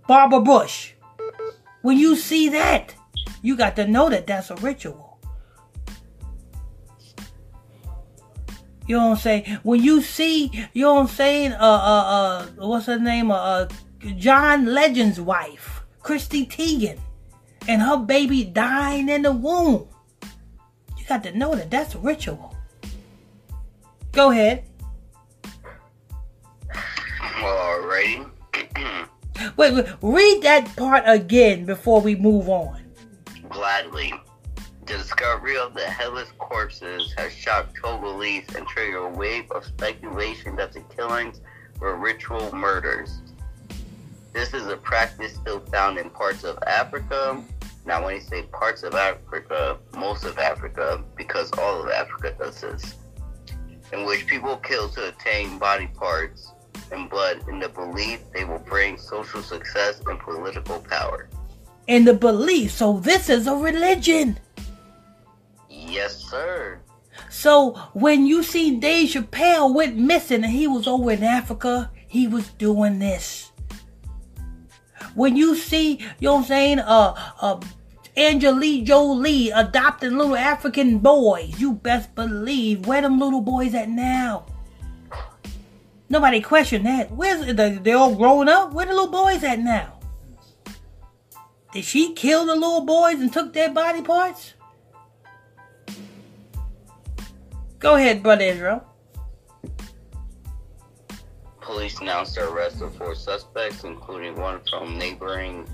Barbara 0.07 0.41
Bush, 0.41 0.93
when 1.83 1.97
you 1.97 2.15
see 2.15 2.49
that, 2.49 2.95
you 3.43 3.55
got 3.55 3.75
to 3.75 3.87
know 3.87 4.09
that 4.09 4.25
that's 4.25 4.49
a 4.49 4.55
ritual. 4.55 5.08
You 8.89 8.97
know 8.97 9.09
what 9.09 9.17
I'm 9.17 9.21
saying? 9.21 9.59
When 9.61 9.83
you 9.83 10.01
see, 10.01 10.49
you 10.73 10.85
know 10.85 10.95
what 10.95 11.01
I'm 11.01 11.07
saying? 11.09 11.53
Uh, 11.53 11.57
uh, 11.59 12.47
uh, 12.59 12.67
what's 12.67 12.87
her 12.87 12.97
name? 12.97 13.29
Uh, 13.29 13.35
uh 13.35 13.67
John 14.17 14.65
Legend's 14.65 15.21
wife, 15.21 15.83
Chrissy 16.01 16.47
Teigen, 16.47 16.97
and 17.67 17.83
her 17.83 17.97
baby 17.97 18.43
dying 18.43 19.07
in 19.07 19.21
the 19.21 19.31
womb. 19.31 19.87
You 20.97 21.05
got 21.07 21.21
to 21.21 21.37
know 21.37 21.53
that 21.53 21.69
that's 21.69 21.93
a 21.93 21.99
ritual. 21.99 22.57
Go 24.11 24.31
ahead. 24.31 24.63
Alrighty. 27.19 28.27
Wait, 29.55 29.73
wait, 29.73 29.85
read 30.01 30.41
that 30.41 30.75
part 30.75 31.03
again 31.05 31.63
before 31.63 32.01
we 32.01 32.15
move 32.15 32.49
on. 32.49 32.81
Gladly. 33.49 34.15
The 34.89 34.97
discovery 34.97 35.55
of 35.55 35.75
the 35.75 35.85
headless 35.85 36.31
corpses 36.39 37.13
has 37.15 37.31
shocked 37.31 37.77
Togolese 37.79 38.55
and 38.55 38.65
triggered 38.65 39.03
a 39.03 39.07
wave 39.07 39.51
of 39.51 39.63
speculation 39.63 40.55
that 40.55 40.73
the 40.73 40.79
killings 40.81 41.41
were 41.79 41.95
ritual 41.95 42.51
murders. 42.55 43.21
This 44.33 44.55
is 44.55 44.65
a 44.65 44.77
practice 44.77 45.35
still 45.35 45.59
found 45.59 45.99
in 45.99 46.09
parts 46.09 46.43
of 46.43 46.57
Africa. 46.65 47.39
Now, 47.85 48.03
when 48.03 48.15
you 48.15 48.21
say 48.21 48.41
parts 48.51 48.81
of 48.81 48.95
Africa, 48.95 49.77
most 49.95 50.23
of 50.23 50.39
Africa, 50.39 51.03
because 51.15 51.51
all 51.59 51.83
of 51.83 51.89
Africa 51.91 52.35
does 52.39 52.59
this, 52.59 52.95
in 53.93 54.07
which 54.07 54.25
people 54.25 54.57
kill 54.57 54.89
to 54.89 55.09
attain 55.09 55.59
body 55.59 55.85
parts 55.85 56.51
and 56.91 57.11
blood 57.11 57.43
in 57.47 57.59
the 57.59 57.69
belief 57.69 58.21
they 58.33 58.43
will 58.43 58.57
bring 58.57 58.97
social 58.97 59.43
success 59.43 60.01
and 60.07 60.19
political 60.19 60.79
power. 60.79 61.29
And 61.87 62.07
the 62.07 62.15
belief. 62.15 62.71
So 62.71 62.99
this 62.99 63.29
is 63.29 63.45
a 63.45 63.55
religion. 63.55 64.39
Yes, 65.89 66.15
sir. 66.17 66.79
So 67.29 67.73
when 67.93 68.25
you 68.25 68.43
see 68.43 68.77
Dave 68.77 69.09
Chappelle 69.09 69.73
went 69.73 69.97
missing 69.97 70.43
and 70.43 70.53
he 70.53 70.67
was 70.67 70.87
over 70.87 71.11
in 71.11 71.23
Africa, 71.23 71.91
he 72.07 72.27
was 72.27 72.49
doing 72.49 72.99
this. 72.99 73.51
When 75.15 75.35
you 75.35 75.55
see, 75.55 75.99
you 76.19 76.27
know 76.27 76.35
what 76.35 76.39
I'm 76.41 76.45
saying, 76.45 76.79
uh, 76.79 77.15
uh, 77.41 77.59
Angelique 78.15 78.85
Jolie 78.85 79.49
adopting 79.49 80.17
little 80.17 80.35
African 80.35 80.99
boys, 80.99 81.59
you 81.59 81.73
best 81.73 82.13
believe 82.15 82.85
where 82.85 83.01
them 83.01 83.19
little 83.19 83.41
boys 83.41 83.73
at 83.73 83.89
now. 83.89 84.45
Nobody 86.09 86.41
question 86.41 86.83
that. 86.83 87.11
Where's 87.11 87.45
they? 87.55 87.75
They 87.75 87.93
all 87.93 88.15
grown 88.15 88.49
up. 88.49 88.73
Where 88.73 88.85
the 88.85 88.93
little 88.93 89.11
boys 89.11 89.43
at 89.43 89.59
now? 89.59 89.99
Did 91.71 91.85
she 91.85 92.13
kill 92.13 92.47
the 92.47 92.55
little 92.55 92.81
boys 92.81 93.19
and 93.19 93.31
took 93.31 93.53
their 93.53 93.71
body 93.71 94.01
parts? 94.01 94.53
Go 97.79 97.95
ahead, 97.95 98.21
Brother 98.21 98.43
Israel. 98.43 98.83
Police 101.61 102.01
announced 102.01 102.35
the 102.35 102.49
arrest 102.49 102.81
of 102.81 102.93
four 102.97 103.15
suspects, 103.15 103.85
including 103.85 104.35
one 104.35 104.59
from 104.69 104.97
neighboring 104.97 105.65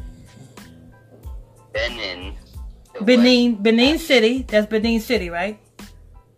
Benin. 1.74 2.36
Benin, 3.02 3.56
Benin 3.56 3.98
City. 3.98 4.44
That's 4.48 4.68
Benin 4.68 5.00
City, 5.00 5.32
right? 5.32 5.60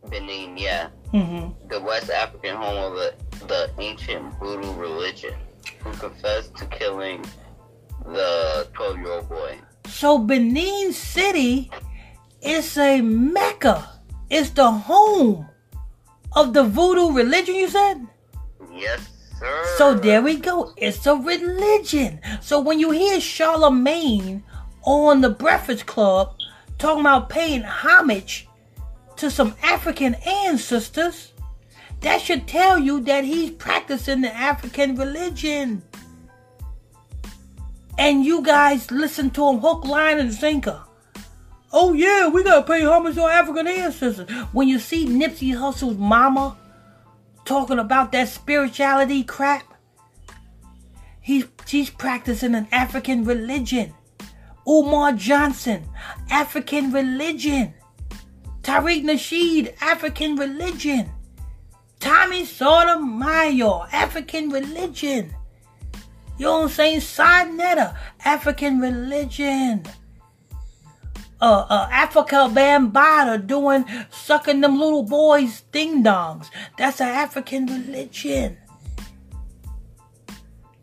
Benin, 0.10 0.58
yeah. 0.58 0.88
Mm-hmm. 1.14 1.68
The 1.68 1.82
West 1.82 2.10
African 2.12 2.56
home 2.56 2.78
of 2.78 2.94
the, 2.94 3.14
the 3.48 3.70
ancient 3.80 4.40
voodoo 4.40 4.72
religion, 4.74 5.34
who 5.80 5.92
confessed 5.94 6.56
to 6.58 6.66
killing 6.68 7.26
the 8.06 8.70
12 8.74 8.98
year 9.00 9.12
old 9.12 9.28
boy. 9.28 9.60
So 9.88 10.18
Benin 10.18 10.94
City 10.94 11.70
is 12.42 12.78
a 12.78 13.02
mecca. 13.02 14.00
It's 14.30 14.52
the 14.52 14.72
home 14.72 15.48
of 16.38 16.54
the 16.54 16.64
voodoo 16.64 17.12
religion. 17.12 17.56
You 17.56 17.68
said. 17.68 18.08
Yes, 18.72 19.10
sir. 19.40 19.64
So 19.78 19.96
there 19.96 20.22
we 20.22 20.36
go. 20.36 20.72
It's 20.78 21.06
a 21.08 21.16
religion. 21.16 22.20
So 22.42 22.60
when 22.60 22.80
you 22.80 22.92
hear 22.92 23.20
Charlemagne 23.20 24.44
on 24.84 25.22
the 25.22 25.30
Breakfast 25.30 25.88
Club 25.88 26.36
talking 26.78 27.02
about 27.02 27.30
paying 27.30 27.64
homage 27.64 28.48
to 29.16 29.32
some 29.32 29.56
African 29.64 30.14
ancestors, 30.26 31.34
that 32.02 32.22
should 32.22 32.48
tell 32.48 32.78
you 32.78 33.02
that 33.02 33.24
he's 33.24 33.50
practicing 33.52 34.22
the 34.22 34.34
African 34.34 34.96
religion. 34.96 35.82
And 37.98 38.24
you 38.24 38.44
guys 38.44 38.92
listen 38.92 39.32
to 39.32 39.48
him 39.50 39.58
hook, 39.58 39.86
line, 39.86 40.20
and 40.20 40.32
sinker. 40.32 40.84
Oh 41.72 41.94
yeah, 41.94 42.28
we 42.28 42.44
gotta 42.44 42.66
pay 42.66 42.84
homage 42.84 43.16
to 43.16 43.24
our 43.24 43.30
African 43.30 43.68
ancestors. 43.68 44.30
When 44.54 44.68
you 44.68 44.80
see 44.80 45.06
Nipsey 45.06 45.56
Hussle's 45.56 45.98
mama 45.98 46.58
talking 47.48 47.80
about 47.80 48.12
that 48.12 48.30
spirituality 48.30 49.24
crap. 49.24 49.74
He's 51.22 51.46
she's 51.66 51.90
practicing 51.90 52.56
an 52.56 52.68
African 52.72 53.26
religion. 53.26 53.94
Umar 54.68 55.14
Johnson, 55.14 55.88
African 56.30 56.92
religion. 56.92 57.74
Tariq 58.62 59.04
Nasheed, 59.04 59.76
African 59.82 60.36
religion. 60.36 61.10
Tommy 62.00 62.46
Sotomayor, 62.46 63.88
African 63.92 64.50
religion. 64.50 65.34
You 66.38 66.46
know 66.46 66.52
what 66.60 66.64
I'm 66.64 66.70
saying? 66.70 67.00
Sinetta, 67.00 67.98
African 68.24 68.80
religion. 68.80 69.84
Uh, 71.40 71.66
uh, 71.70 71.90
Afrika 71.90 72.52
Bambaataa 72.52 73.46
doing 73.46 73.86
sucking 74.10 74.62
them 74.62 74.80
little 74.80 75.04
boys' 75.04 75.62
ding 75.72 76.04
dongs. 76.04 76.50
That's 76.78 77.00
an 77.00 77.10
African 77.10 77.68
religion. 77.68 78.58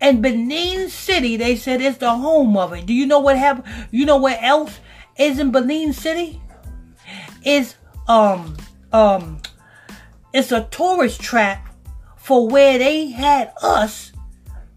And 0.00 0.22
Benin 0.22 0.90
City, 0.90 1.36
they 1.36 1.56
said 1.56 1.80
it's 1.80 1.98
the 1.98 2.14
home 2.14 2.56
of 2.56 2.72
it. 2.72 2.86
Do 2.86 2.92
you 2.92 3.06
know 3.06 3.20
what 3.20 3.38
happened? 3.38 3.66
You 3.90 4.04
know 4.06 4.18
where 4.18 4.38
else 4.40 4.78
is 5.18 5.38
in 5.38 5.50
Benin 5.50 5.92
City? 5.92 6.40
Is 7.44 7.74
um 8.06 8.56
um 8.92 9.40
it's 10.32 10.52
a 10.52 10.68
tourist 10.70 11.20
trap 11.20 11.74
for 12.16 12.48
where 12.48 12.78
they 12.78 13.06
had 13.10 13.52
us 13.62 14.12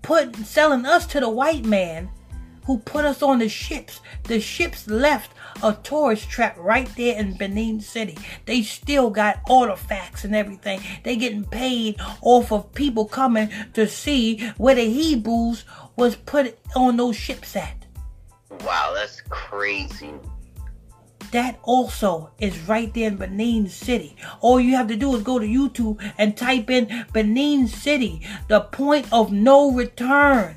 put 0.01 0.35
selling 0.37 0.85
us 0.85 1.05
to 1.07 1.19
the 1.19 1.29
white 1.29 1.65
man 1.65 2.09
who 2.65 2.77
put 2.79 3.05
us 3.05 3.21
on 3.21 3.39
the 3.39 3.49
ships. 3.49 3.99
The 4.23 4.39
ships 4.39 4.87
left 4.87 5.31
a 5.63 5.77
tourist 5.83 6.29
trap 6.29 6.55
right 6.57 6.89
there 6.95 7.17
in 7.17 7.37
Benin 7.37 7.79
City. 7.79 8.17
They 8.45 8.61
still 8.61 9.09
got 9.09 9.41
artifacts 9.49 10.23
and 10.23 10.35
everything. 10.35 10.81
They 11.03 11.15
getting 11.15 11.43
paid 11.45 11.95
off 12.21 12.51
of 12.51 12.73
people 12.73 13.05
coming 13.05 13.49
to 13.73 13.87
see 13.87 14.39
where 14.57 14.75
the 14.75 14.85
Hebrews 14.85 15.65
was 15.95 16.15
put 16.15 16.57
on 16.75 16.97
those 16.97 17.15
ships 17.15 17.55
at. 17.55 17.85
Wow, 18.61 18.93
that's 18.95 19.21
crazy. 19.29 20.13
That 21.31 21.59
also 21.63 22.31
is 22.39 22.57
right 22.69 22.93
there 22.93 23.09
in 23.09 23.17
Benin 23.17 23.67
City. 23.67 24.15
All 24.39 24.59
you 24.59 24.75
have 24.75 24.87
to 24.87 24.95
do 24.95 25.13
is 25.15 25.23
go 25.23 25.39
to 25.39 25.45
YouTube 25.45 25.99
and 26.17 26.37
type 26.37 26.69
in 26.69 27.05
Benin 27.11 27.67
City, 27.67 28.25
the 28.47 28.61
point 28.61 29.07
of 29.11 29.31
no 29.31 29.71
return. 29.71 30.55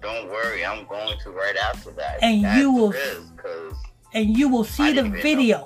Don't 0.00 0.28
worry, 0.28 0.64
I'm 0.64 0.86
going 0.86 1.18
to 1.24 1.30
right 1.30 1.56
after 1.56 1.90
that. 1.92 2.18
And 2.22 2.44
That's 2.44 2.60
you 2.60 2.70
will- 2.70 2.92
cause 2.92 3.74
and 4.16 4.36
you 4.36 4.48
will 4.48 4.64
see 4.64 4.94
the 4.94 5.02
video. 5.02 5.62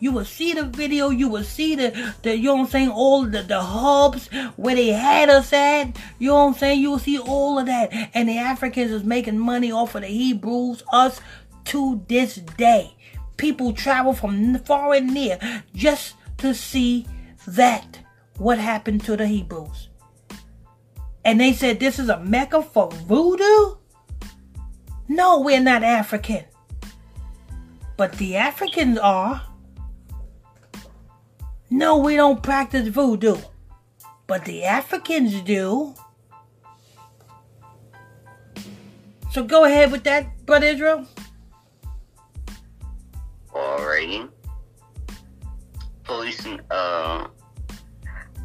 You 0.00 0.10
will 0.10 0.24
see 0.24 0.52
the 0.52 0.64
video. 0.64 1.10
You 1.10 1.28
will 1.28 1.44
see 1.44 1.76
the, 1.76 2.12
the 2.22 2.36
you 2.36 2.46
know 2.46 2.56
what 2.56 2.60
I'm 2.62 2.66
saying, 2.66 2.90
all 2.90 3.22
the, 3.22 3.42
the 3.42 3.62
hubs 3.62 4.26
where 4.56 4.74
they 4.74 4.88
had 4.88 5.30
us 5.30 5.52
at. 5.52 5.96
You 6.18 6.30
know 6.30 6.34
what 6.34 6.46
I'm 6.48 6.54
saying? 6.54 6.80
You 6.80 6.90
will 6.90 6.98
see 6.98 7.20
all 7.20 7.60
of 7.60 7.66
that. 7.66 8.10
And 8.12 8.28
the 8.28 8.36
Africans 8.36 8.90
is 8.90 9.04
making 9.04 9.38
money 9.38 9.70
off 9.70 9.94
of 9.94 10.02
the 10.02 10.08
Hebrews, 10.08 10.82
us 10.92 11.20
to 11.66 12.04
this 12.08 12.34
day. 12.34 12.96
People 13.36 13.72
travel 13.72 14.12
from 14.12 14.58
far 14.58 14.92
and 14.94 15.14
near 15.14 15.38
just 15.72 16.16
to 16.38 16.52
see 16.52 17.06
that. 17.46 18.00
What 18.38 18.58
happened 18.58 19.04
to 19.04 19.16
the 19.16 19.28
Hebrews. 19.28 19.88
And 21.24 21.40
they 21.40 21.52
said 21.52 21.78
this 21.78 22.00
is 22.00 22.08
a 22.08 22.18
mecca 22.18 22.62
for 22.62 22.90
voodoo? 22.90 23.76
No, 25.06 25.40
we're 25.40 25.60
not 25.60 25.84
African. 25.84 26.44
But 27.96 28.12
the 28.14 28.36
Africans 28.36 28.98
are. 28.98 29.42
No, 31.70 31.98
we 31.98 32.16
don't 32.16 32.42
practice 32.42 32.88
voodoo. 32.88 33.36
But 34.26 34.44
the 34.44 34.64
Africans 34.64 35.40
do. 35.42 35.94
So 39.30 39.42
go 39.42 39.64
ahead 39.64 39.90
with 39.90 40.04
that, 40.04 40.46
Brother 40.46 40.66
Israel. 40.66 41.06
Alrighty. 43.52 44.28
Police 46.04 46.46
in 46.46 46.60
uh, 46.70 47.28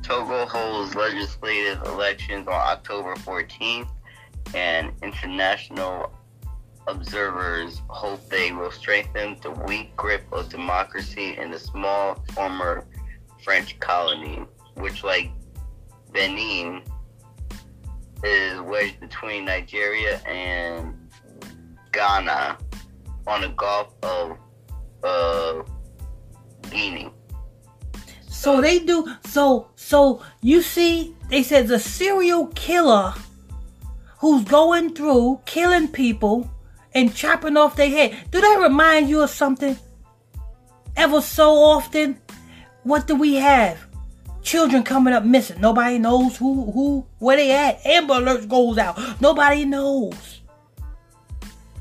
Togo 0.01 0.45
holds 0.47 0.95
legislative 0.95 1.83
elections 1.83 2.47
on 2.47 2.53
October 2.53 3.13
14th, 3.15 3.89
and 4.55 4.91
international 5.03 6.11
observers 6.89 7.81
hope 7.87 8.27
they 8.29 8.51
will 8.51 8.71
strengthen 8.71 9.37
the 9.41 9.51
weak 9.51 9.95
grip 9.95 10.23
of 10.31 10.49
democracy 10.49 11.37
in 11.37 11.51
the 11.51 11.59
small 11.59 12.23
former 12.33 12.85
French 13.43 13.79
colony, 13.79 14.45
which, 14.75 15.03
like 15.03 15.31
Benin, 16.11 16.81
is 18.23 18.59
wedged 18.61 18.99
between 18.99 19.45
Nigeria 19.45 20.17
and 20.25 20.95
Ghana 21.91 22.57
on 23.27 23.41
the 23.41 23.49
Gulf 23.49 23.93
of 24.03 24.37
uh, 25.03 25.63
Guinea. 26.69 27.11
So 28.27 28.61
they 28.61 28.79
do. 28.79 29.07
So 29.25 29.69
so 29.75 30.21
you 30.41 30.61
see, 30.61 31.15
they 31.29 31.43
said 31.43 31.67
the 31.67 31.79
serial 31.79 32.47
killer 32.47 33.13
who's 34.19 34.43
going 34.45 34.95
through 34.95 35.41
killing 35.45 35.87
people 35.87 36.49
and 36.93 37.15
chopping 37.15 37.57
off 37.57 37.75
their 37.75 37.89
head. 37.89 38.17
Do 38.31 38.41
that 38.41 38.59
remind 38.61 39.09
you 39.09 39.21
of 39.21 39.29
something? 39.29 39.77
Ever 40.95 41.21
so 41.21 41.55
often, 41.55 42.19
what 42.83 43.07
do 43.07 43.15
we 43.15 43.35
have? 43.35 43.85
Children 44.41 44.83
coming 44.83 45.13
up 45.13 45.23
missing. 45.23 45.61
Nobody 45.61 45.99
knows 45.99 46.37
who 46.37 46.71
who 46.71 47.05
where 47.19 47.37
they 47.37 47.51
at. 47.51 47.85
Amber 47.85 48.15
alerts 48.15 48.47
goes 48.47 48.77
out. 48.77 49.21
Nobody 49.21 49.65
knows. 49.65 50.41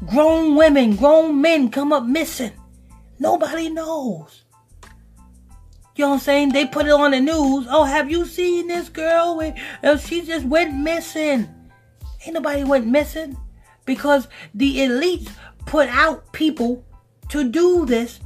Grown 0.07 0.55
women, 0.55 0.97
grown 0.97 1.41
men 1.41 1.71
come 1.71 1.93
up 1.93 2.05
missing. 2.05 2.53
Nobody 3.19 3.69
knows. 3.69 4.45
You 5.97 6.05
know 6.05 6.11
what 6.11 6.15
I'm 6.15 6.21
saying? 6.21 6.49
They 6.51 6.67
put 6.67 6.87
it 6.87 6.93
on 6.93 7.11
the 7.11 7.21
news. 7.21 7.67
Oh, 7.69 7.83
have 7.83 8.09
you 8.09 8.25
seen 8.25 8.69
this 8.69 8.89
girl? 8.89 9.41
She 9.99 10.23
just 10.25 10.47
went 10.47 10.77
missing. 10.77 11.49
Ain't 12.25 12.35
nobody 12.35 12.63
went 12.63 12.87
missing 12.87 13.37
because 13.89 14.29
the 14.53 14.81
elites 14.81 15.31
put 15.65 15.89
out 15.89 16.31
people 16.35 16.85
to 17.31 17.43
do 17.49 17.87
this, 17.87 18.21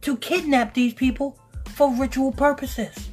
to 0.00 0.16
kidnap 0.16 0.74
these 0.74 0.92
people 0.92 1.38
for 1.74 1.94
ritual 1.94 2.32
purposes. 2.32 3.08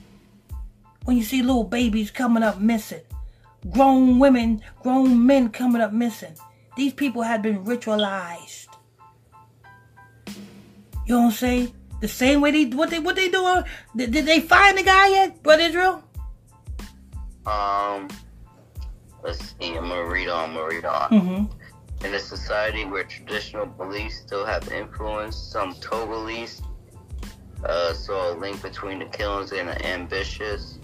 When 1.05 1.15
you 1.15 1.23
see 1.23 1.43
little 1.43 1.63
babies 1.63 2.09
coming 2.09 2.41
up 2.41 2.59
missing, 2.59 3.01
grown 3.69 4.17
women, 4.17 4.63
grown 4.81 5.23
men 5.23 5.49
coming 5.49 5.83
up 5.83 5.93
missing, 5.93 6.33
these 6.75 6.93
people 6.93 7.21
have 7.21 7.43
been 7.43 7.63
ritualized. 7.63 8.69
You 11.05 11.13
know 11.13 11.19
what 11.19 11.25
I'm 11.25 11.31
saying? 11.31 11.73
The 12.01 12.07
same 12.07 12.41
way 12.41 12.49
they 12.51 12.75
what 12.75 12.89
they 12.89 12.99
what 12.99 13.15
they 13.15 13.29
doing? 13.29 13.63
Did, 13.95 14.11
did 14.11 14.25
they 14.25 14.39
find 14.39 14.77
the 14.79 14.83
guy 14.83 15.09
yet, 15.09 15.43
Brother 15.43 15.63
Israel? 15.63 16.03
Um, 17.45 18.07
let's 19.23 19.53
see. 19.59 19.75
I'm 19.75 19.89
gonna 19.89 20.05
read 20.05 20.29
on. 20.29 20.49
I'm 20.49 20.55
gonna 20.55 20.67
read 20.67 20.85
on. 20.85 21.09
Mm-hmm. 21.11 21.62
In 22.03 22.13
a 22.13 22.19
society 22.19 22.83
where 22.85 23.05
traditional 23.05 23.65
beliefs 23.65 24.17
still 24.17 24.45
have 24.45 24.69
influence, 24.71 25.37
some 25.37 25.73
Togolese 25.75 26.61
uh, 27.63 27.93
saw 27.93 28.33
a 28.33 28.35
link 28.35 28.61
between 28.61 28.99
the 28.99 29.05
killings 29.05 29.53
and 29.53 29.69
the 29.69 29.85
ambitious 29.85 30.79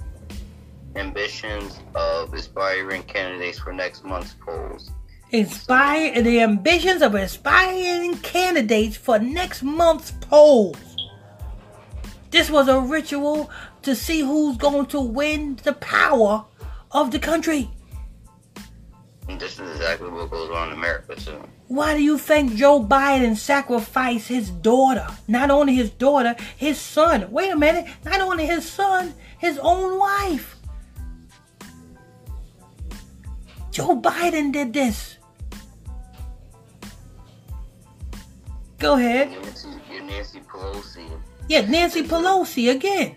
ambitions 0.95 1.79
of 1.93 2.33
aspiring 2.33 3.03
candidates 3.03 3.59
for 3.59 3.73
next 3.73 4.03
month's 4.05 4.35
polls. 4.45 4.91
Inspire 5.31 6.21
the 6.21 6.39
ambitions 6.39 7.01
of 7.01 7.13
aspiring 7.15 8.17
candidates 8.19 8.95
for 8.95 9.19
next 9.19 9.61
month's 9.61 10.11
polls. 10.21 10.77
This 12.31 12.49
was 12.49 12.67
a 12.67 12.79
ritual 12.79 13.49
to 13.81 13.95
see 13.95 14.21
who's 14.21 14.57
going 14.57 14.85
to 14.87 14.99
win 14.99 15.59
the 15.63 15.73
power 15.73 16.45
of 16.91 17.11
the 17.11 17.19
country. 17.19 17.69
And 19.29 19.39
this 19.39 19.59
is 19.59 19.69
exactly 19.75 20.09
what 20.09 20.31
goes 20.31 20.49
on 20.49 20.69
in 20.69 20.73
America 20.73 21.15
too. 21.15 21.39
Why 21.67 21.95
do 21.95 22.01
you 22.01 22.17
think 22.17 22.55
Joe 22.55 22.83
Biden 22.83 23.37
sacrificed 23.37 24.27
his 24.27 24.49
daughter? 24.49 25.05
Not 25.27 25.51
only 25.51 25.75
his 25.75 25.91
daughter, 25.91 26.35
his 26.57 26.79
son. 26.79 27.29
Wait 27.31 27.51
a 27.51 27.55
minute. 27.55 27.85
Not 28.03 28.21
only 28.21 28.47
his 28.47 28.67
son, 28.67 29.13
his 29.37 29.59
own 29.59 29.99
wife. 29.99 30.55
Joe 33.69 34.01
Biden 34.01 34.51
did 34.51 34.73
this. 34.73 35.17
Go 38.79 38.95
ahead. 38.95 39.29
Nancy, 39.29 39.67
Nancy 40.07 40.39
Pelosi. 40.39 41.21
Yeah, 41.47 41.61
Nancy 41.69 42.01
Pelosi 42.01 42.71
again. 42.71 43.15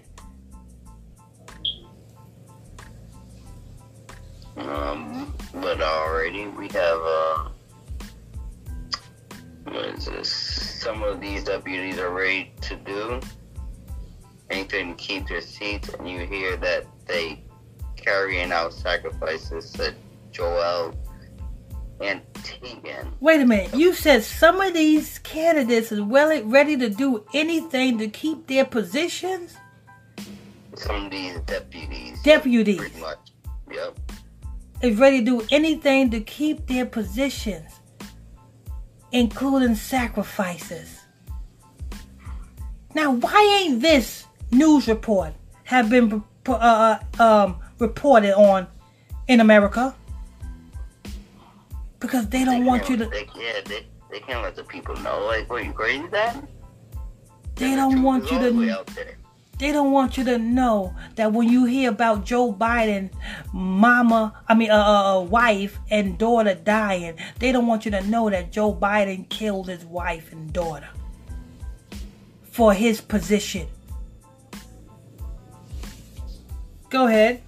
Um, 4.59 5.35
but 5.63 5.81
already 5.81 6.49
we 6.49 6.67
have 6.69 7.01
uh, 7.01 7.49
what 9.65 9.85
is 9.87 10.05
this? 10.07 10.29
Some 10.29 11.03
of 11.05 11.21
these 11.21 11.45
deputies 11.45 11.99
are 11.99 12.11
ready 12.11 12.53
to 12.63 12.77
do 12.77 13.21
anything 14.51 14.97
to 14.97 15.03
keep 15.03 15.29
their 15.29 15.41
seats, 15.41 15.89
and 15.95 16.11
you 16.11 16.27
hear 16.27 16.57
that 16.57 16.85
they 17.07 17.45
carrying 17.97 18.51
out 18.51 18.73
sacrifices. 18.73 19.71
Said 19.71 19.95
Joel 20.33 20.95
and 22.01 22.21
Tegan. 22.43 23.15
Wait 23.21 23.41
a 23.41 23.47
minute. 23.47 23.75
You 23.75 23.95
said 23.95 24.25
some 24.25 24.61
of 24.61 24.75
these 24.75 25.21
candidates 25.21 25.93
is 25.93 26.01
well 26.01 26.43
ready 26.43 26.77
to 26.77 26.91
do 26.91 27.25
anything 27.33 27.99
to 27.99 28.09
keep 28.09 28.49
their 28.49 28.65
positions? 28.65 29.57
Some 30.75 31.07
of 31.07 31.11
these 31.13 31.39
deputies. 31.41 32.21
Deputies. 32.23 32.79
Pretty 32.79 33.01
much. 33.01 33.19
Yep. 33.71 33.99
Is 34.83 34.99
ready 34.99 35.21
to 35.21 35.25
do 35.25 35.47
anything 35.53 36.11
to 36.11 36.21
keep 36.21 36.67
their 36.67 36.85
positions, 36.85 37.81
including 39.13 39.77
sacrifices. 39.77 40.99
Now, 42.93 43.13
why 43.13 43.63
ain't 43.63 43.81
this 43.81 44.27
news 44.51 44.89
report 44.89 45.35
have 45.65 45.89
been 45.89 46.25
uh, 46.49 46.53
uh, 47.19 47.23
um, 47.23 47.61
reported 47.79 48.35
on 48.35 48.67
in 49.29 49.39
America? 49.39 49.95
Because 52.01 52.29
they 52.29 52.45
don't 52.45 52.61
They 52.63 52.67
want 52.67 52.89
you 52.89 52.97
to. 52.97 53.07
They, 53.07 53.29
yeah, 53.39 53.61
they, 53.65 53.87
they 54.11 54.19
can't 54.19 54.43
let 54.43 54.57
the 54.57 54.65
people 54.65 54.97
know. 54.97 55.25
Like, 55.27 55.49
what, 55.49 55.65
you 55.65 55.73
crazy 55.73 56.09
that? 56.09 56.43
They 57.55 57.77
don't 57.77 58.03
want 58.03 58.29
you 58.33 58.37
all 58.37 58.43
the 58.43 58.53
way 58.53 58.67
to. 58.67 59.22
They 59.63 59.71
don't 59.71 59.93
want 59.93 60.19
you 60.19 60.25
to 60.25 60.39
know 60.39 60.93
that 61.15 61.33
when 61.33 61.49
you 61.49 61.67
hear 61.67 61.89
about 61.89 62.25
Joe 62.25 62.53
Biden, 62.53 63.11
mama, 63.53 64.35
I 64.49 64.55
mean, 64.55 64.71
a 64.71 64.75
uh, 64.75 65.19
uh, 65.19 65.21
wife 65.21 65.79
and 65.89 66.19
daughter 66.19 66.57
dying, 66.57 67.17
they 67.39 67.53
don't 67.53 67.69
want 67.69 67.85
you 67.85 67.93
to 67.93 68.03
know 68.09 68.29
that 68.29 68.51
Joe 68.51 68.75
Biden 68.75 69.29
killed 69.29 69.69
his 69.69 69.85
wife 69.85 70.33
and 70.33 70.53
daughter 70.53 70.89
for 72.43 72.75
his 72.75 73.01
position. 73.01 73.69
Go 76.91 77.07
ahead. 77.07 77.41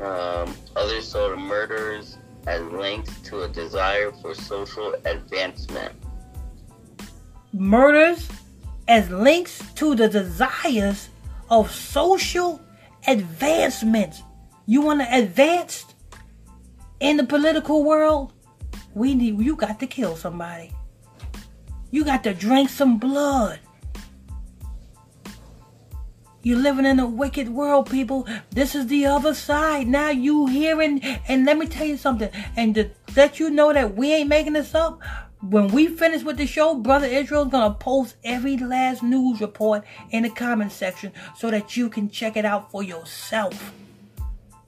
Um, 0.00 0.56
others 0.76 1.06
saw 1.06 1.28
the 1.28 1.36
murders 1.36 2.16
as 2.46 2.62
linked 2.72 3.22
to 3.26 3.42
a 3.42 3.48
desire 3.48 4.12
for 4.12 4.34
social 4.34 4.94
advancement. 5.04 5.92
Murders 7.52 8.30
as 8.88 9.10
links 9.10 9.62
to 9.74 9.94
the 9.94 10.08
desires 10.08 11.08
of 11.50 11.70
social 11.70 12.60
advancement. 13.06 14.22
You 14.66 14.80
want 14.82 15.00
to 15.00 15.16
advance 15.16 15.84
in 17.00 17.16
the 17.16 17.24
political 17.24 17.84
world? 17.84 18.32
We 18.94 19.14
need 19.14 19.40
you 19.40 19.56
got 19.56 19.80
to 19.80 19.86
kill 19.86 20.16
somebody. 20.16 20.72
You 21.90 22.04
got 22.04 22.24
to 22.24 22.34
drink 22.34 22.70
some 22.70 22.98
blood. 22.98 23.60
You're 26.42 26.58
living 26.58 26.84
in 26.84 27.00
a 27.00 27.06
wicked 27.06 27.48
world, 27.48 27.90
people. 27.90 28.28
This 28.50 28.74
is 28.74 28.86
the 28.88 29.06
other 29.06 29.32
side. 29.32 29.88
Now 29.88 30.10
you 30.10 30.46
hearing, 30.46 31.02
and 31.26 31.46
let 31.46 31.56
me 31.56 31.66
tell 31.66 31.86
you 31.86 31.96
something. 31.96 32.28
And 32.54 32.74
to 32.74 32.90
let 33.16 33.40
you 33.40 33.48
know 33.48 33.72
that 33.72 33.96
we 33.96 34.12
ain't 34.12 34.28
making 34.28 34.52
this 34.52 34.74
up, 34.74 35.00
when 35.50 35.68
we 35.68 35.88
finish 35.88 36.22
with 36.22 36.38
the 36.38 36.46
show, 36.46 36.74
Brother 36.74 37.06
Israel's 37.06 37.50
gonna 37.50 37.74
post 37.74 38.16
every 38.24 38.56
last 38.56 39.02
news 39.02 39.40
report 39.40 39.84
in 40.10 40.22
the 40.22 40.30
comment 40.30 40.72
section 40.72 41.12
so 41.36 41.50
that 41.50 41.76
you 41.76 41.90
can 41.90 42.08
check 42.08 42.36
it 42.36 42.44
out 42.44 42.70
for 42.70 42.82
yourself. 42.82 43.72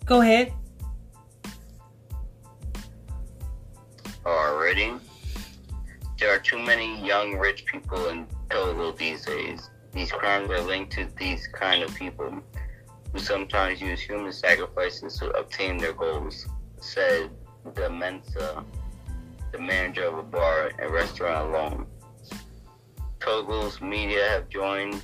Go 0.04 0.20
ahead. 0.20 0.52
Already, 4.24 4.92
there 6.18 6.34
are 6.34 6.38
too 6.38 6.58
many 6.58 7.04
young 7.06 7.36
rich 7.36 7.64
people 7.64 8.08
in 8.08 8.26
Togo 8.50 8.92
these 8.92 9.24
days. 9.24 9.70
These 9.92 10.12
crimes 10.12 10.50
are 10.50 10.60
linked 10.60 10.92
to 10.94 11.06
these 11.16 11.46
kind 11.46 11.82
of 11.82 11.94
people 11.94 12.42
who 13.12 13.18
sometimes 13.18 13.80
use 13.80 14.00
human 14.00 14.32
sacrifices 14.32 15.18
to 15.18 15.30
obtain 15.30 15.78
their 15.78 15.94
goals, 15.94 16.46
said 16.80 17.30
the 17.74 17.88
Mensa, 17.88 18.62
the 19.56 19.62
manager 19.62 20.04
of 20.04 20.18
a 20.18 20.22
bar 20.22 20.70
and 20.78 20.90
restaurant 20.90 21.48
alone. 21.48 21.86
Togo's 23.20 23.80
media 23.80 24.28
have 24.28 24.48
joined 24.48 25.02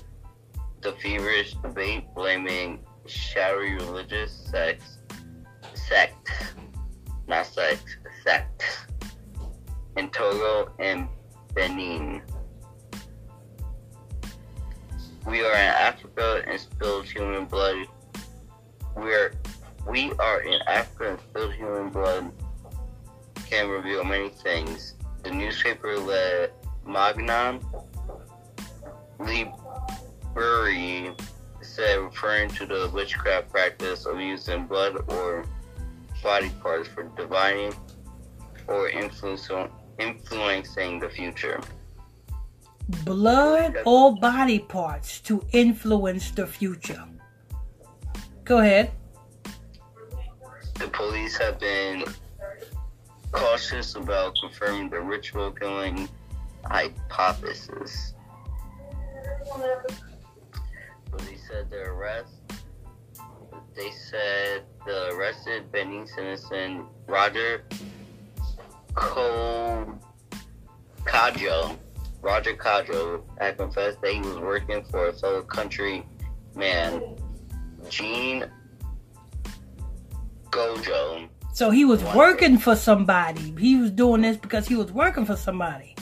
the 0.82 0.92
feverish 0.92 1.54
debate 1.54 2.04
blaming 2.14 2.84
shadowy 3.06 3.74
religious 3.74 4.32
sects, 4.50 4.98
sect, 5.74 6.30
not 7.26 7.46
sect, 7.46 7.96
sect, 8.24 8.86
in 9.96 10.10
Togo 10.10 10.72
and 10.78 11.08
Benin. 11.54 12.22
We 15.26 15.44
are 15.44 15.52
in 15.52 15.56
Africa 15.56 16.42
and 16.46 16.60
spilled 16.60 17.06
human 17.06 17.46
blood. 17.46 17.86
We 18.96 19.14
are 19.14 19.32
we 19.88 20.12
are 20.12 20.40
in 20.42 20.60
Africa 20.68 21.10
and 21.12 21.20
spilled 21.20 21.54
human 21.54 21.88
blood 21.90 22.32
can 23.52 23.68
reveal 23.68 24.02
many 24.02 24.30
things. 24.30 24.94
The 25.24 25.30
newspaper 25.30 25.98
Le 25.98 26.48
Magnan 26.86 27.60
Libéré 29.20 31.20
said 31.60 31.96
referring 31.96 32.48
to 32.48 32.64
the 32.64 32.90
witchcraft 32.94 33.50
practice 33.50 34.06
of 34.06 34.18
using 34.18 34.66
blood 34.66 35.04
or 35.08 35.44
body 36.22 36.48
parts 36.62 36.88
for 36.88 37.02
divining 37.14 37.74
or 38.68 38.88
influencing 38.88 39.68
influencing 39.98 40.98
the 40.98 41.10
future. 41.10 41.60
Blood 43.04 43.76
or 43.84 44.16
body 44.16 44.60
parts 44.60 45.20
to 45.28 45.44
influence 45.52 46.30
the 46.30 46.46
future. 46.46 47.04
Go 48.44 48.60
ahead. 48.60 48.92
The 50.78 50.88
police 50.88 51.36
have 51.36 51.60
been 51.60 52.04
cautious 53.32 53.94
about 53.96 54.36
confirming 54.40 54.90
the 54.90 55.00
ritual 55.00 55.50
killing 55.50 56.08
hypothesis. 56.64 58.14
Police 61.10 61.48
said 61.48 61.70
the 61.70 61.82
arrest. 61.82 62.34
They 63.74 63.90
said 63.90 64.64
the 64.86 65.14
arrested 65.14 65.72
Benin 65.72 66.06
citizen 66.06 66.84
Roger 67.06 67.64
Kajo, 71.04 71.76
Roger 72.20 72.54
Kajo, 72.54 73.22
had 73.38 73.56
confessed 73.56 74.00
that 74.02 74.12
he 74.12 74.20
was 74.20 74.38
working 74.38 74.84
for 74.84 75.08
a 75.08 75.12
fellow 75.12 75.42
countryman, 75.42 76.04
Gene 77.88 78.44
Gojo, 80.50 81.28
So 81.52 81.70
he 81.70 81.84
was 81.84 82.02
working 82.14 82.58
for 82.58 82.74
somebody. 82.74 83.54
He 83.58 83.76
was 83.76 83.90
doing 83.90 84.22
this 84.22 84.36
because 84.36 84.66
he 84.66 84.74
was 84.74 84.90
working 84.92 85.24
for 85.24 85.36
somebody. 85.36 85.94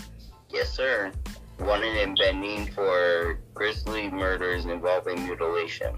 Yes, 0.48 0.70
sir. 0.72 1.12
Wanted 1.58 1.96
in 1.96 2.14
Benin 2.14 2.66
for 2.72 3.38
grisly 3.52 4.10
murders 4.10 4.64
involving 4.64 5.22
mutilation. 5.26 5.96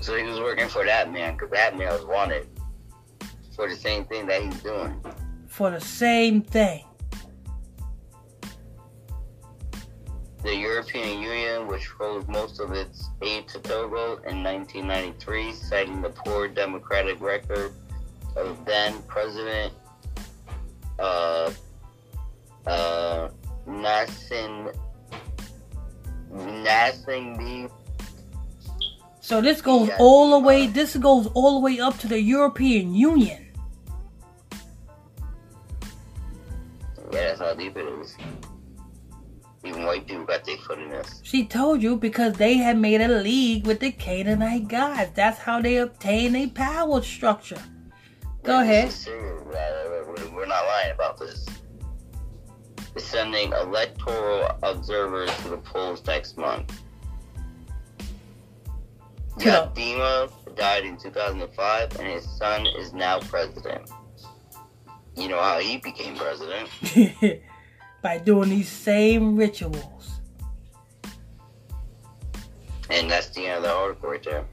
So 0.00 0.16
he 0.16 0.24
was 0.24 0.40
working 0.40 0.68
for 0.68 0.84
that 0.84 1.12
man 1.12 1.34
because 1.34 1.50
that 1.50 1.78
man 1.78 1.92
was 1.92 2.04
wanted 2.04 2.48
for 3.54 3.62
for 3.62 3.68
the 3.68 3.76
same 3.76 4.04
thing 4.06 4.26
that 4.26 4.42
he's 4.42 4.60
doing. 4.62 5.00
For 5.46 5.70
the 5.70 5.80
same 5.80 6.42
thing. 6.42 6.84
The 10.42 10.56
European 10.56 11.22
Union, 11.22 11.68
which 11.68 11.86
froze 11.86 12.26
most 12.26 12.58
of 12.58 12.72
its 12.72 13.08
aid 13.22 13.46
to 13.48 13.60
Togo 13.60 14.16
in 14.26 14.42
1993, 14.42 15.52
citing 15.52 16.02
the 16.02 16.08
poor 16.08 16.48
democratic 16.48 17.20
record 17.20 17.72
of 18.36 18.64
then 18.64 19.02
President 19.02 19.72
uh, 20.98 21.50
uh, 22.66 23.28
Nassin 23.66 24.74
Nassin 26.32 27.70
So 29.20 29.40
this 29.40 29.60
goes 29.60 29.90
all 29.98 30.30
the 30.30 30.38
way. 30.38 30.66
This 30.66 30.96
goes 30.96 31.26
all 31.34 31.54
the 31.54 31.60
way 31.60 31.80
up 31.80 31.98
to 31.98 32.08
the 32.08 32.20
European 32.20 32.94
Union. 32.94 33.48
Yeah, 37.12 37.36
that's 37.36 37.40
how 37.40 37.54
deep 37.54 37.76
it 37.76 37.86
is. 38.00 38.16
Even 39.64 39.84
white 39.84 40.06
people 40.08 40.24
got 40.24 40.44
their 40.44 40.56
foot 40.56 40.78
in 40.78 40.88
this. 40.88 41.20
She 41.22 41.44
told 41.46 41.82
you 41.82 41.96
because 41.96 42.32
they 42.32 42.54
had 42.54 42.78
made 42.78 43.00
a 43.00 43.08
league 43.08 43.66
with 43.66 43.80
the 43.80 43.92
Canaanite 43.92 44.66
gods. 44.66 45.10
That's 45.14 45.38
how 45.38 45.60
they 45.60 45.76
obtained 45.76 46.36
a 46.36 46.48
power 46.48 47.02
structure. 47.02 47.62
Go 48.42 48.60
ahead. 48.60 48.88
Uh, 48.88 50.30
we're 50.34 50.46
not 50.46 50.64
lying 50.66 50.92
about 50.92 51.18
this. 51.18 51.46
Is 52.94 53.04
sending 53.04 53.52
electoral 53.52 54.50
observers 54.62 55.34
to 55.42 55.48
the 55.48 55.56
polls 55.56 56.04
next 56.06 56.36
month. 56.36 56.82
Yeah. 59.38 59.68
Dima 59.74 60.30
died 60.56 60.84
in 60.84 60.98
2005, 60.98 61.98
and 61.98 62.08
his 62.08 62.28
son 62.36 62.66
is 62.66 62.92
now 62.92 63.20
president. 63.20 63.90
You 65.16 65.28
know 65.28 65.40
how 65.40 65.58
he 65.58 65.78
became 65.78 66.16
president? 66.16 66.68
By 68.02 68.18
doing 68.18 68.50
these 68.50 68.68
same 68.68 69.36
rituals. 69.36 70.10
And 72.90 73.10
that's 73.10 73.28
the 73.30 73.46
end 73.46 73.58
of 73.58 73.62
the 73.62 73.72
article 73.72 74.10
right 74.10 74.22
there. 74.22 74.44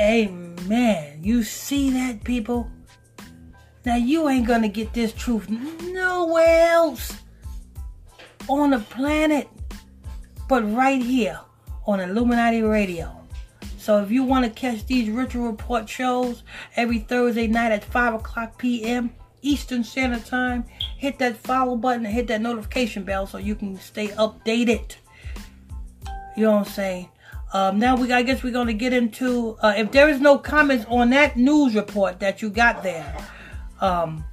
Amen. 0.00 1.20
You 1.22 1.42
see 1.42 1.90
that, 1.90 2.24
people? 2.24 2.70
Now, 3.84 3.96
you 3.96 4.28
ain't 4.28 4.46
gonna 4.46 4.68
get 4.68 4.92
this 4.92 5.12
truth 5.12 5.48
nowhere 5.48 6.72
else 6.72 7.18
on 8.48 8.70
the 8.70 8.78
planet 8.78 9.48
but 10.48 10.62
right 10.74 11.00
here 11.00 11.38
on 11.86 12.00
Illuminati 12.00 12.62
Radio. 12.62 13.14
So, 13.78 14.02
if 14.02 14.10
you 14.10 14.24
want 14.24 14.46
to 14.46 14.50
catch 14.50 14.86
these 14.86 15.10
ritual 15.10 15.46
report 15.46 15.88
shows 15.88 16.42
every 16.76 17.00
Thursday 17.00 17.46
night 17.46 17.72
at 17.72 17.84
5 17.84 18.14
o'clock 18.14 18.58
p.m. 18.58 19.12
Eastern 19.42 19.84
Standard 19.84 20.24
Time, 20.24 20.64
hit 20.96 21.18
that 21.18 21.36
follow 21.36 21.76
button 21.76 22.06
and 22.06 22.14
hit 22.14 22.26
that 22.28 22.40
notification 22.40 23.04
bell 23.04 23.26
so 23.26 23.36
you 23.36 23.54
can 23.54 23.76
stay 23.76 24.08
updated. 24.08 24.96
You 26.36 26.44
know 26.44 26.52
what 26.52 26.66
I'm 26.66 26.72
saying? 26.72 27.08
Um, 27.54 27.78
now 27.78 27.94
we, 27.94 28.12
I 28.12 28.22
guess 28.22 28.42
we're 28.42 28.52
going 28.52 28.66
to 28.66 28.74
get 28.74 28.92
into 28.92 29.56
uh, 29.62 29.74
if 29.76 29.92
there 29.92 30.08
is 30.08 30.20
no 30.20 30.38
comments 30.38 30.84
on 30.88 31.10
that 31.10 31.36
news 31.36 31.76
report 31.76 32.18
that 32.18 32.42
you 32.42 32.50
got 32.50 32.82
there. 32.82 33.16
Um, 33.80 34.24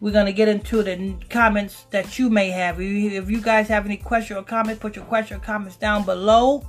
we're 0.00 0.12
going 0.12 0.26
to 0.26 0.32
get 0.32 0.48
into 0.48 0.82
the 0.82 1.14
comments 1.28 1.84
that 1.90 2.18
you 2.18 2.30
may 2.30 2.48
have. 2.48 2.80
If 2.80 3.30
you 3.30 3.42
guys 3.42 3.68
have 3.68 3.84
any 3.84 3.98
question 3.98 4.38
or 4.38 4.44
comment, 4.44 4.80
put 4.80 4.96
your 4.96 5.04
question 5.04 5.36
or 5.36 5.40
comments 5.40 5.76
down 5.76 6.04
below. 6.04 6.66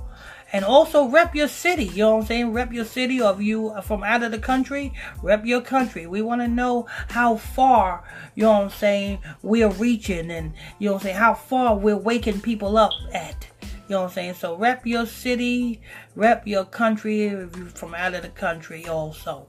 And 0.52 0.64
also 0.64 1.06
rep 1.08 1.34
your 1.34 1.46
city. 1.48 1.84
You 1.84 1.98
know 1.98 2.16
what 2.16 2.22
I'm 2.22 2.26
saying? 2.26 2.52
Rep 2.52 2.72
your 2.72 2.84
city. 2.84 3.22
Or 3.22 3.32
if 3.32 3.40
you 3.40 3.68
are 3.68 3.80
from 3.80 4.02
out 4.02 4.24
of 4.24 4.32
the 4.32 4.38
country, 4.38 4.92
rep 5.22 5.46
your 5.46 5.60
country. 5.60 6.06
We 6.06 6.20
want 6.22 6.40
to 6.42 6.48
know 6.48 6.88
how 7.08 7.36
far, 7.36 8.04
you 8.34 8.42
know 8.42 8.52
what 8.52 8.62
I'm 8.64 8.70
saying, 8.70 9.20
we're 9.42 9.70
reaching 9.70 10.30
and, 10.30 10.52
you 10.78 10.88
know 10.88 10.94
what 10.94 11.02
I'm 11.02 11.04
saying, 11.04 11.16
how 11.16 11.34
far 11.34 11.76
we're 11.76 11.96
waking 11.96 12.40
people 12.40 12.76
up 12.76 12.92
at. 13.14 13.49
You 13.90 13.96
know 13.96 14.02
what 14.02 14.10
I'm 14.10 14.14
saying? 14.14 14.34
So 14.34 14.54
rep 14.54 14.86
your 14.86 15.04
city, 15.04 15.80
rep 16.14 16.46
your 16.46 16.64
country 16.64 17.24
if 17.24 17.56
you're 17.56 17.66
from 17.66 17.92
out 17.92 18.14
of 18.14 18.22
the 18.22 18.28
country 18.28 18.86
also. 18.86 19.48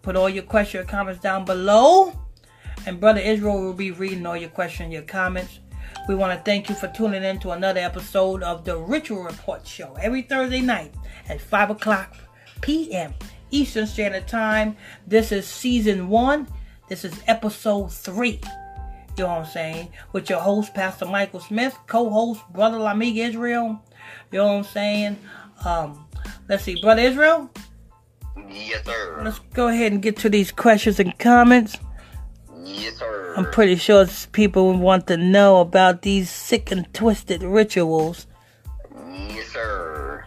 Put 0.00 0.16
all 0.16 0.30
your 0.30 0.44
questions 0.44 0.86
or 0.86 0.88
comments 0.88 1.20
down 1.20 1.44
below. 1.44 2.18
And 2.86 2.98
Brother 2.98 3.20
Israel 3.20 3.60
will 3.60 3.74
be 3.74 3.90
reading 3.90 4.24
all 4.24 4.34
your 4.34 4.48
questions, 4.48 4.94
your 4.94 5.02
comments. 5.02 5.60
We 6.08 6.14
want 6.14 6.32
to 6.38 6.42
thank 6.42 6.70
you 6.70 6.74
for 6.74 6.88
tuning 6.88 7.22
in 7.22 7.38
to 7.40 7.50
another 7.50 7.80
episode 7.80 8.42
of 8.42 8.64
the 8.64 8.78
Ritual 8.78 9.24
Report 9.24 9.66
Show 9.66 9.94
every 10.00 10.22
Thursday 10.22 10.62
night 10.62 10.94
at 11.28 11.42
5 11.42 11.72
o'clock 11.72 12.16
p.m. 12.62 13.12
Eastern 13.50 13.86
Standard 13.86 14.26
Time. 14.26 14.74
This 15.06 15.32
is 15.32 15.46
season 15.46 16.08
one. 16.08 16.48
This 16.88 17.04
is 17.04 17.20
episode 17.26 17.92
three. 17.92 18.40
You 19.16 19.24
know 19.24 19.30
what 19.30 19.38
I'm 19.40 19.44
saying? 19.46 19.88
With 20.12 20.30
your 20.30 20.40
host, 20.40 20.74
Pastor 20.74 21.04
Michael 21.04 21.40
Smith, 21.40 21.78
co-host, 21.86 22.40
Brother 22.52 22.78
Lamick 22.78 23.16
Israel. 23.16 23.80
You 24.30 24.38
know 24.38 24.46
what 24.46 24.52
I'm 24.54 24.64
saying? 24.64 25.18
Um, 25.64 26.06
let's 26.48 26.64
see, 26.64 26.80
Brother 26.80 27.02
Israel? 27.02 27.50
Yes, 28.48 28.84
sir. 28.84 29.20
Let's 29.22 29.38
go 29.52 29.68
ahead 29.68 29.92
and 29.92 30.02
get 30.02 30.16
to 30.18 30.30
these 30.30 30.50
questions 30.50 30.98
and 30.98 31.18
comments. 31.18 31.76
Yes, 32.64 32.96
sir. 32.96 33.34
I'm 33.36 33.50
pretty 33.50 33.76
sure 33.76 34.06
people 34.32 34.72
want 34.78 35.06
to 35.08 35.16
know 35.16 35.60
about 35.60 36.02
these 36.02 36.30
sick 36.30 36.70
and 36.70 36.92
twisted 36.94 37.42
rituals. 37.42 38.26
Yes, 39.10 39.48
sir. 39.48 40.24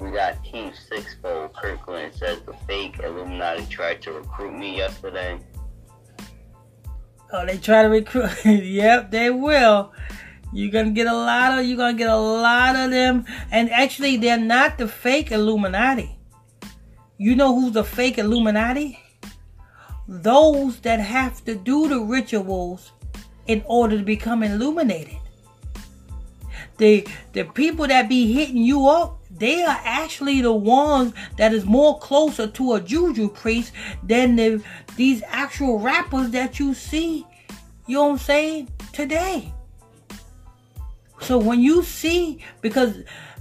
We 0.00 0.10
got 0.10 0.42
Team 0.44 0.72
Sixfold. 0.88 1.52
Kirkland 1.54 2.14
says 2.14 2.40
the 2.42 2.54
fake 2.66 3.00
Illuminati 3.02 3.66
tried 3.66 4.00
to 4.02 4.12
recruit 4.12 4.56
me 4.56 4.76
yesterday. 4.76 5.38
Oh, 7.30 7.44
they 7.44 7.58
try 7.58 7.82
to 7.82 7.88
recruit. 7.88 8.30
yep, 8.44 9.10
they 9.10 9.30
will. 9.30 9.92
You're 10.52 10.70
gonna 10.70 10.92
get 10.92 11.06
a 11.06 11.12
lot 11.12 11.58
of. 11.58 11.66
You're 11.66 11.76
gonna 11.76 11.98
get 11.98 12.08
a 12.08 12.16
lot 12.16 12.74
of 12.74 12.90
them, 12.90 13.26
and 13.50 13.70
actually, 13.70 14.16
they're 14.16 14.38
not 14.38 14.78
the 14.78 14.88
fake 14.88 15.30
Illuminati. 15.30 16.18
You 17.18 17.36
know 17.36 17.54
who's 17.54 17.72
the 17.72 17.84
fake 17.84 18.16
Illuminati? 18.16 18.98
Those 20.06 20.80
that 20.80 21.00
have 21.00 21.44
to 21.44 21.54
do 21.54 21.88
the 21.88 22.00
rituals 22.00 22.92
in 23.46 23.62
order 23.66 23.98
to 23.98 24.04
become 24.04 24.42
illuminated. 24.42 25.18
The 26.78 27.06
the 27.34 27.44
people 27.44 27.86
that 27.88 28.08
be 28.08 28.32
hitting 28.32 28.62
you 28.62 28.86
up, 28.86 29.17
they 29.38 29.62
are 29.62 29.80
actually 29.84 30.40
the 30.40 30.52
ones 30.52 31.12
that 31.36 31.52
is 31.54 31.64
more 31.64 31.98
closer 31.98 32.46
to 32.46 32.74
a 32.74 32.80
juju 32.80 33.28
priest 33.28 33.72
than 34.02 34.36
the 34.36 34.62
these 34.96 35.22
actual 35.28 35.78
rappers 35.78 36.30
that 36.30 36.58
you 36.58 36.74
see, 36.74 37.26
you 37.86 37.96
know 37.96 38.04
what 38.04 38.12
I'm 38.12 38.18
saying, 38.18 38.68
today. 38.92 39.52
So 41.20 41.38
when 41.38 41.60
you 41.60 41.82
see, 41.82 42.44
because 42.60 42.94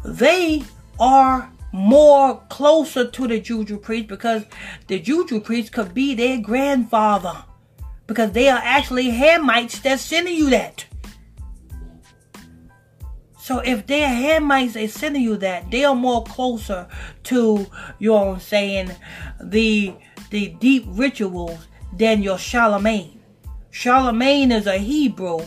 they 0.04 0.64
are 1.00 1.52
more 1.74 2.42
closer 2.50 3.08
to 3.10 3.28
the 3.28 3.40
juju 3.40 3.78
priest, 3.78 4.08
because 4.08 4.44
the 4.88 5.00
juju 5.00 5.42
priest 5.42 5.72
could 5.74 5.94
be 5.94 6.16
their 6.16 6.40
grandfather, 6.40 7.44
because 8.08 8.32
they 8.32 8.50
are 8.50 8.62
actually 8.64 9.12
Hamites 9.12 9.82
that's 9.82 10.02
sending 10.02 10.36
you 10.36 10.50
that. 10.50 10.86
So 13.48 13.60
if 13.60 13.88
they're 13.88 14.10
Hamites, 14.10 14.74
they 14.74 14.88
sending 14.88 15.22
you 15.22 15.38
that, 15.38 15.72
they 15.72 15.86
are 15.86 15.96
more 15.96 16.22
closer 16.26 16.86
to, 17.24 17.66
you 17.98 18.10
know 18.12 18.34
I'm 18.34 18.42
saying, 18.42 18.92
the 19.42 19.94
the 20.32 20.50
deep 20.60 20.84
rituals 20.90 21.70
than 21.96 22.22
your 22.22 22.38
Charlemagne. 22.38 23.22
Charlemagne 23.72 24.52
is 24.52 24.68
a 24.68 24.78
Hebrew 24.78 25.40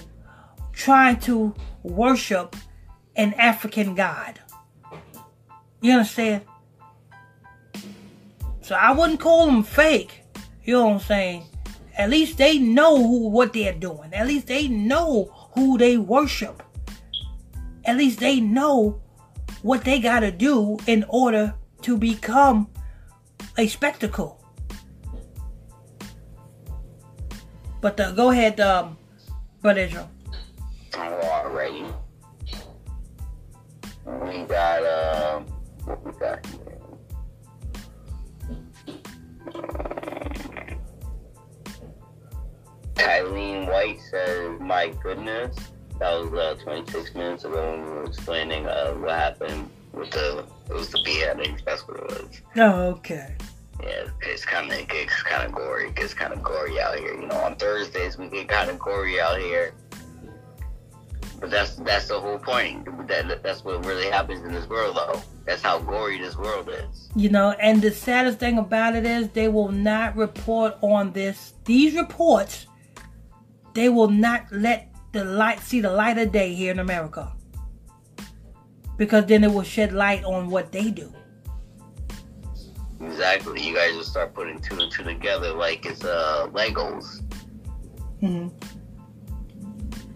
trying 0.72 1.20
to 1.28 1.54
worship 1.82 2.56
an 3.16 3.34
African 3.34 3.94
god. 3.94 4.40
You 5.82 5.92
understand? 5.92 6.40
So 8.62 8.76
I 8.76 8.92
wouldn't 8.92 9.20
call 9.20 9.44
them 9.44 9.62
fake. 9.62 10.22
You 10.64 10.72
know 10.72 10.86
what 10.86 10.94
I'm 10.94 11.00
saying? 11.00 11.44
At 11.98 12.08
least 12.08 12.38
they 12.38 12.56
know 12.56 12.96
who 12.96 13.28
what 13.28 13.52
they're 13.52 13.74
doing. 13.74 14.14
At 14.14 14.26
least 14.26 14.46
they 14.46 14.68
know 14.68 15.50
who 15.54 15.76
they 15.76 15.98
worship. 15.98 16.62
At 17.84 17.96
least 17.96 18.20
they 18.20 18.40
know 18.40 19.00
what 19.62 19.84
they 19.84 20.00
got 20.00 20.20
to 20.20 20.30
do 20.30 20.78
in 20.86 21.04
order 21.08 21.54
to 21.82 21.96
become 21.96 22.68
a 23.58 23.66
spectacle. 23.66 24.42
But 27.80 27.98
uh, 27.98 28.12
go 28.12 28.30
ahead, 28.30 28.60
um, 28.60 28.98
Brother 29.62 29.80
Israel. 29.80 30.10
Alrighty. 30.92 31.92
We 34.04 34.44
got, 34.44 34.82
uh, 34.82 35.40
what 35.84 36.04
we 36.04 36.12
got 36.12 36.46
here? 36.46 36.70
White 43.70 44.00
says, 44.10 44.60
my 44.60 44.92
goodness. 45.02 45.56
That 46.00 46.18
was 46.18 46.32
uh, 46.32 46.54
26 46.62 47.14
minutes 47.14 47.44
ago 47.44 47.72
when 47.72 47.84
we 47.84 47.90
were 47.90 48.04
explaining 48.04 48.66
uh, 48.66 48.92
what 48.94 49.10
happened 49.10 49.68
with 49.92 50.10
the, 50.10 50.46
it 50.70 50.72
was 50.72 50.88
the 50.88 50.98
beheading. 51.04 51.60
That's 51.66 51.86
what 51.86 51.98
it 51.98 52.04
was. 52.04 52.40
Oh, 52.56 52.80
okay. 52.96 53.36
Yeah, 53.82 54.06
it's 54.22 54.46
kind 54.46 54.72
of 54.72 54.78
it 54.78 54.88
gets 54.88 55.22
kind 55.22 55.46
of 55.46 55.52
gory. 55.52 55.88
It 55.88 55.96
gets 55.96 56.14
kind 56.14 56.32
of 56.32 56.42
gory 56.42 56.80
out 56.80 56.98
here. 56.98 57.20
You 57.20 57.26
know, 57.26 57.36
on 57.36 57.56
Thursdays 57.56 58.16
we 58.16 58.28
get 58.28 58.48
kind 58.48 58.70
of 58.70 58.78
gory 58.78 59.20
out 59.20 59.38
here. 59.38 59.74
But 61.38 61.50
that's 61.50 61.76
that's 61.76 62.08
the 62.08 62.18
whole 62.18 62.38
point. 62.38 62.86
That 63.06 63.42
that's 63.42 63.62
what 63.62 63.84
really 63.84 64.10
happens 64.10 64.42
in 64.42 64.52
this 64.52 64.68
world, 64.68 64.96
though. 64.96 65.22
That's 65.44 65.62
how 65.62 65.80
gory 65.80 66.18
this 66.18 66.36
world 66.36 66.70
is. 66.70 67.10
You 67.14 67.28
know, 67.28 67.50
and 67.60 67.82
the 67.82 67.90
saddest 67.90 68.38
thing 68.38 68.56
about 68.56 68.96
it 68.96 69.04
is 69.04 69.28
they 69.30 69.48
will 69.48 69.72
not 69.72 70.16
report 70.16 70.76
on 70.80 71.12
this. 71.12 71.54
These 71.64 71.94
reports, 71.94 72.66
they 73.74 73.90
will 73.90 74.10
not 74.10 74.46
let 74.50 74.89
the 75.12 75.24
light 75.24 75.60
see 75.60 75.80
the 75.80 75.90
light 75.90 76.18
of 76.18 76.32
day 76.32 76.54
here 76.54 76.70
in 76.70 76.78
America. 76.78 77.32
Because 78.96 79.26
then 79.26 79.44
it 79.44 79.52
will 79.52 79.62
shed 79.62 79.92
light 79.92 80.24
on 80.24 80.50
what 80.50 80.72
they 80.72 80.90
do. 80.90 81.12
Exactly. 83.00 83.62
You 83.62 83.74
guys 83.74 83.94
will 83.94 84.04
start 84.04 84.34
putting 84.34 84.60
two 84.60 84.78
and 84.78 84.92
two 84.92 85.04
together 85.04 85.52
like 85.54 85.86
it's 85.86 86.04
uh 86.04 86.48
Legos. 86.52 87.22
hmm 88.20 88.48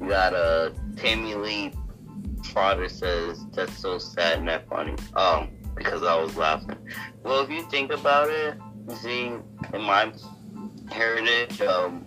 You 0.01 0.09
got 0.09 0.35
uh 0.35 0.71
Tammy 0.97 1.35
Lee 1.35 1.73
Trotter 2.43 2.89
says 2.89 3.45
that's 3.53 3.77
so 3.79 3.99
sad 3.99 4.39
and 4.39 4.49
that 4.49 4.69
funny. 4.69 4.95
Um, 5.15 5.51
because 5.75 6.03
I 6.03 6.15
was 6.21 6.37
laughing. 6.37 6.77
Well, 7.23 7.43
if 7.43 7.51
you 7.51 7.63
think 7.63 7.91
about 7.91 8.29
it, 8.31 8.57
you 8.89 8.97
see, 8.97 9.33
in 9.73 9.83
my 9.83 10.13
heritage, 10.91 11.61
um, 11.63 12.07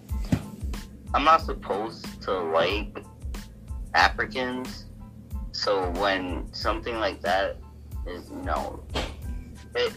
I'm 1.13 1.23
not 1.23 1.41
supposed 1.41 2.05
to 2.27 2.33
like 2.39 3.03
Africans. 3.93 4.85
So 5.53 5.89
when 5.91 6.53
something 6.53 6.99
like 6.99 7.21
that 7.21 7.57
is, 8.05 8.29
you 8.29 8.41
know, 8.43 8.83
it 9.73 9.93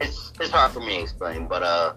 it's 0.00 0.32
it's 0.40 0.50
hard 0.50 0.72
for 0.72 0.80
me 0.80 0.96
to 0.96 1.02
explain, 1.02 1.46
but 1.46 1.62
uh, 1.62 1.94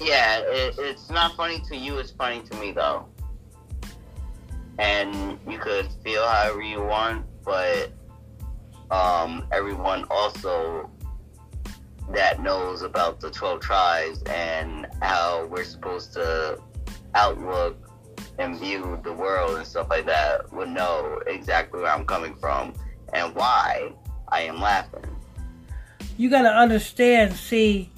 yeah, 0.00 0.38
it, 0.38 0.76
it's 0.78 1.10
not 1.10 1.36
funny 1.36 1.60
to 1.68 1.76
you. 1.76 1.98
It's 1.98 2.12
funny 2.12 2.42
to 2.42 2.56
me 2.56 2.72
though, 2.72 3.06
and 4.78 5.38
you 5.48 5.58
could 5.58 5.88
feel 6.04 6.26
however 6.26 6.62
you 6.62 6.82
want, 6.82 7.26
but 7.44 7.92
um, 8.90 9.46
everyone 9.52 10.04
also 10.10 10.88
that 12.12 12.42
knows 12.42 12.82
about 12.82 13.20
the 13.20 13.30
12 13.30 13.60
tribes 13.60 14.22
and 14.24 14.88
how 15.00 15.46
we're 15.46 15.62
supposed 15.62 16.12
to 16.12 16.60
outlook 17.14 17.76
and 18.38 18.58
view 18.58 18.98
the 19.04 19.12
world 19.12 19.56
and 19.56 19.66
stuff 19.66 19.88
like 19.90 20.06
that 20.06 20.52
would 20.52 20.68
know 20.68 21.20
exactly 21.26 21.80
where 21.80 21.92
I'm 21.92 22.06
coming 22.06 22.34
from 22.36 22.74
and 23.12 23.34
why 23.34 23.92
I 24.28 24.42
am 24.42 24.60
laughing. 24.60 25.04
You 26.16 26.30
gotta 26.30 26.50
understand, 26.50 27.34
see, 27.34 27.90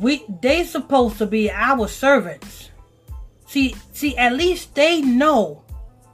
we 0.00 0.24
they 0.40 0.64
supposed 0.64 1.18
to 1.18 1.26
be 1.26 1.50
our 1.50 1.88
servants. 1.88 2.70
See, 3.46 3.74
see, 3.92 4.16
at 4.16 4.34
least 4.34 4.74
they 4.74 5.00
know. 5.00 5.64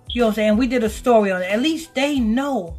You 0.09 0.21
know 0.21 0.27
what 0.27 0.31
I'm 0.31 0.35
saying? 0.35 0.57
We 0.57 0.67
did 0.67 0.85
a 0.85 0.89
story 0.89 1.31
on 1.31 1.43
it. 1.43 1.51
At 1.51 1.61
least 1.61 1.95
they 1.95 2.19
know 2.19 2.77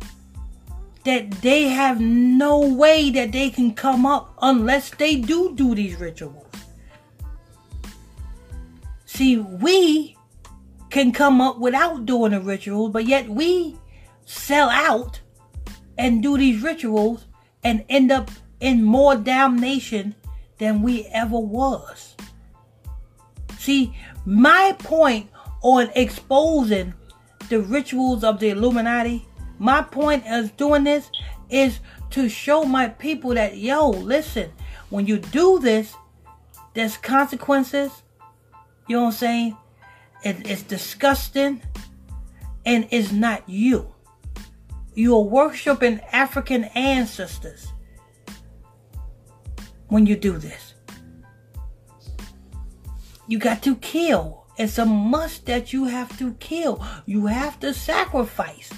that 1.04 1.30
they 1.42 1.64
have 1.64 2.02
no 2.02 2.60
way 2.60 3.10
that 3.12 3.32
they 3.32 3.50
can 3.50 3.74
come 3.74 4.06
up 4.06 4.34
unless 4.42 4.90
they 4.92 5.16
do 5.16 5.54
do 5.56 5.76
these 5.76 6.00
rituals. 6.00 6.47
See, 9.18 9.38
we 9.38 10.16
can 10.92 11.12
come 11.12 11.42
up 11.42 11.58
without 11.58 12.06
doing 12.06 12.34
the 12.34 12.40
rituals, 12.40 12.92
but 12.92 13.08
yet 13.08 13.28
we 13.28 13.76
sell 14.26 14.70
out 14.70 15.20
and 15.98 16.22
do 16.22 16.38
these 16.38 16.62
rituals 16.62 17.26
and 17.64 17.84
end 17.90 18.12
up 18.12 18.30
in 18.60 18.84
more 18.84 19.16
damnation 19.16 20.14
than 20.60 20.84
we 20.84 21.06
ever 21.06 21.40
was. 21.40 22.16
See, 23.58 23.98
my 24.24 24.76
point 24.78 25.32
on 25.64 25.90
exposing 25.96 26.94
the 27.50 27.62
rituals 27.62 28.24
of 28.24 28.40
the 28.40 28.50
Illuminati, 28.50 29.28
my 29.58 29.82
point 29.82 30.28
as 30.28 30.52
doing 30.52 30.84
this 30.84 31.10
is 31.50 31.80
to 32.12 32.30
show 32.30 32.66
my 32.66 32.88
people 32.88 33.34
that, 33.34 33.58
yo, 33.58 33.90
listen, 33.90 34.52
when 34.92 35.08
you 35.08 35.18
do 35.18 35.58
this, 35.58 35.96
there's 36.76 36.98
consequences. 36.98 38.04
You 38.88 38.96
know 38.96 39.04
what 39.04 39.08
I'm 39.10 39.14
saying? 39.14 39.58
It, 40.24 40.50
it's 40.50 40.64
disgusting 40.64 41.62
and 42.66 42.88
it's 42.92 43.12
not 43.12 43.48
you. 43.48 43.94
You 44.94 45.16
are 45.16 45.24
worshiping 45.24 46.00
African 46.12 46.66
ancestors 46.76 47.68
when 49.88 50.06
you 50.06 50.16
do 50.16 50.38
this. 50.38 50.74
You 53.28 53.40
got 53.40 53.62
to 53.64 53.76
kill. 53.76 54.46
It's 54.58 54.78
a 54.78 54.86
must 54.86 55.46
that 55.46 55.72
you 55.72 55.86
have 55.86 56.18
to 56.18 56.34
kill. 56.36 56.84
You 57.06 57.28
have 57.28 57.60
to 57.60 57.74
sacrifice. 57.74 58.72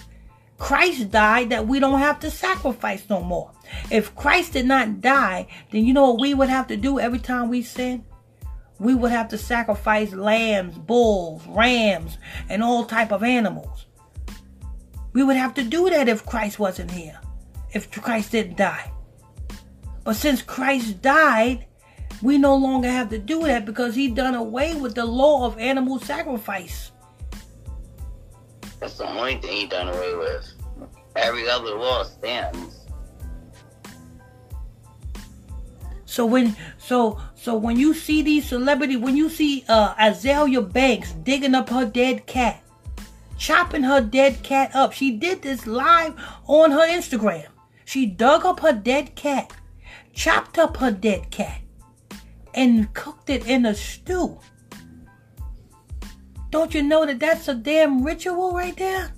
Christ 0.58 1.10
died 1.10 1.52
that 1.52 1.68
we 1.68 1.80
don't 1.80 2.00
have 2.00 2.20
to 2.20 2.30
sacrifice 2.30 3.10
no 3.10 3.22
more. 3.22 3.52
If 3.90 4.14
Christ 4.16 4.54
did 4.54 4.66
not 4.66 5.00
die, 5.00 5.48
then 5.72 5.86
you 5.86 5.94
know 5.94 6.12
what 6.12 6.20
we 6.20 6.34
would 6.34 6.50
have 6.50 6.68
to 6.68 6.78
do 6.78 7.00
every 7.00 7.20
time 7.20 7.48
we 7.48 7.62
sin? 7.62 8.04
We 8.80 8.96
would 8.96 9.12
have 9.12 9.28
to 9.30 9.38
sacrifice 9.38 10.14
lambs, 10.14 10.78
bulls, 10.78 11.46
rams, 11.48 12.18
and 12.48 12.64
all 12.64 12.86
type 12.86 13.12
of 13.12 13.24
animals. 13.24 13.86
We 15.14 15.24
would 15.24 15.36
have 15.36 15.54
to 15.56 15.64
do 15.64 15.90
that 15.90 16.08
if 16.08 16.26
Christ 16.26 16.60
wasn't 16.60 16.92
here. 16.92 17.20
If 17.74 17.92
Christ 17.92 18.32
didn't 18.32 18.58
die. 18.58 18.92
But 20.04 20.16
since 20.16 20.42
Christ 20.42 21.02
died, 21.02 21.66
we 22.22 22.38
no 22.38 22.56
longer 22.56 22.90
have 22.90 23.10
to 23.10 23.20
do 23.20 23.44
that 23.44 23.66
because 23.66 23.96
he 23.96 24.10
done 24.10 24.36
away 24.36 24.76
with 24.76 24.96
the 24.96 25.06
law 25.06 25.46
of 25.46 25.58
animal 25.58 26.00
sacrifice. 26.00 26.92
That's 28.80 28.98
the 28.98 29.10
only 29.10 29.36
thing 29.38 29.52
he 29.52 29.68
done 29.68 29.90
away 29.90 30.16
with. 30.16 30.54
Every 31.16 31.50
other 31.50 31.76
law 31.76 32.04
stands. 32.04 32.79
So 36.10 36.26
when 36.26 36.56
so 36.80 37.22
so 37.36 37.56
when 37.56 37.78
you 37.78 37.94
see 37.94 38.24
these 38.24 38.50
celebrity, 38.50 38.96
when 38.96 39.16
you 39.16 39.30
see 39.30 39.64
uh 39.70 39.94
Azealia 39.94 40.62
Banks 40.74 41.12
digging 41.12 41.54
up 41.54 41.70
her 41.70 41.86
dead 41.86 42.26
cat, 42.26 42.64
chopping 43.38 43.84
her 43.84 44.02
dead 44.02 44.42
cat 44.42 44.72
up, 44.74 44.92
she 44.92 45.12
did 45.12 45.44
this 45.44 45.68
live 45.68 46.16
on 46.48 46.72
her 46.72 46.88
Instagram. 46.88 47.46
She 47.86 48.08
dug 48.08 48.44
up 48.44 48.62
her 48.62 48.74
dead 48.74 49.14
cat, 49.14 49.54
chopped 50.12 50.58
up 50.58 50.78
her 50.78 50.90
dead 50.90 51.30
cat, 51.30 51.62
and 52.56 52.92
cooked 52.96 53.30
it 53.30 53.46
in 53.46 53.68
a 53.68 53.76
stew. 53.76 54.40
Don't 56.50 56.74
you 56.74 56.82
know 56.82 57.06
that 57.06 57.20
that's 57.20 57.48
a 57.48 57.54
damn 57.54 58.04
ritual 58.04 58.54
right 58.54 58.76
there? 58.76 59.14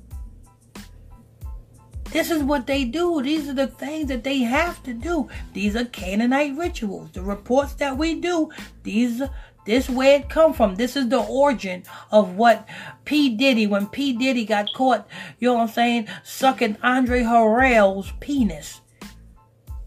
This 2.12 2.30
is 2.30 2.44
what 2.44 2.68
they 2.68 2.84
do. 2.84 3.22
These 3.22 3.48
are 3.48 3.54
the 3.54 3.68
things 3.68 4.10
that 4.10 4.24
they 4.24 4.40
have 4.40 4.84
to 4.84 4.94
do. 4.94 5.30
These 5.54 5.76
are 5.76 5.86
Canaanite 5.86 6.58
rituals. 6.58 7.12
The 7.12 7.22
reports 7.22 7.74
that 7.76 7.98
we 7.98 8.20
do, 8.20 8.50
these 8.84 9.22
this 9.66 9.90
where 9.90 10.20
it 10.20 10.30
come 10.30 10.54
from. 10.54 10.76
This 10.76 10.96
is 10.96 11.10
the 11.10 11.22
origin 11.22 11.84
of 12.12 12.36
what 12.36 12.68
P. 13.06 13.30
Diddy, 13.30 13.68
when 13.68 13.88
P. 13.88 14.14
Diddy 14.14 14.46
got 14.46 14.74
caught, 14.74 15.08
you 15.40 15.50
know 15.50 15.56
what 15.56 15.62
I'm 15.62 15.68
saying, 15.70 16.08
sucking 16.24 16.78
Andre 16.82 17.22
Harrell's 17.22 18.12
penis. 18.20 18.82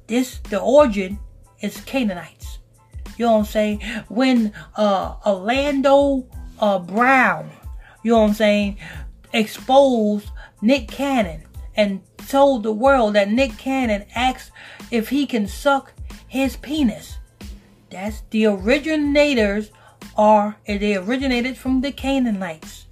This 0.07 0.39
the 0.39 0.61
origin 0.61 1.19
is 1.61 1.81
Canaanites. 1.81 2.59
You 3.17 3.27
know 3.27 3.33
what 3.33 3.39
I'm 3.39 3.45
saying? 3.45 3.81
When 4.09 4.53
uh 4.77 5.17
Orlando 5.27 6.27
uh 6.61 6.79
Brown, 6.79 7.51
you 8.03 8.13
know 8.13 8.21
what 8.21 8.29
I'm 8.29 8.35
saying, 8.35 8.79
exposed 9.33 10.31
Nick 10.63 10.89
Cannon 10.89 11.43
and 11.77 12.01
told 12.29 12.63
the 12.63 12.73
world 12.73 13.15
that 13.15 13.31
Nick 13.31 13.57
Cannon 13.59 14.05
asked 14.15 14.51
if 14.91 15.09
he 15.09 15.27
can 15.27 15.47
suck 15.47 15.93
his 16.27 16.57
penis. 16.57 17.19
That's 17.91 18.23
the 18.31 18.47
originators 18.47 19.71
are 20.17 20.57
they 20.67 20.97
originated 20.97 21.57
from 21.57 21.81
the 21.81 21.93
Canaanites. 21.93 22.87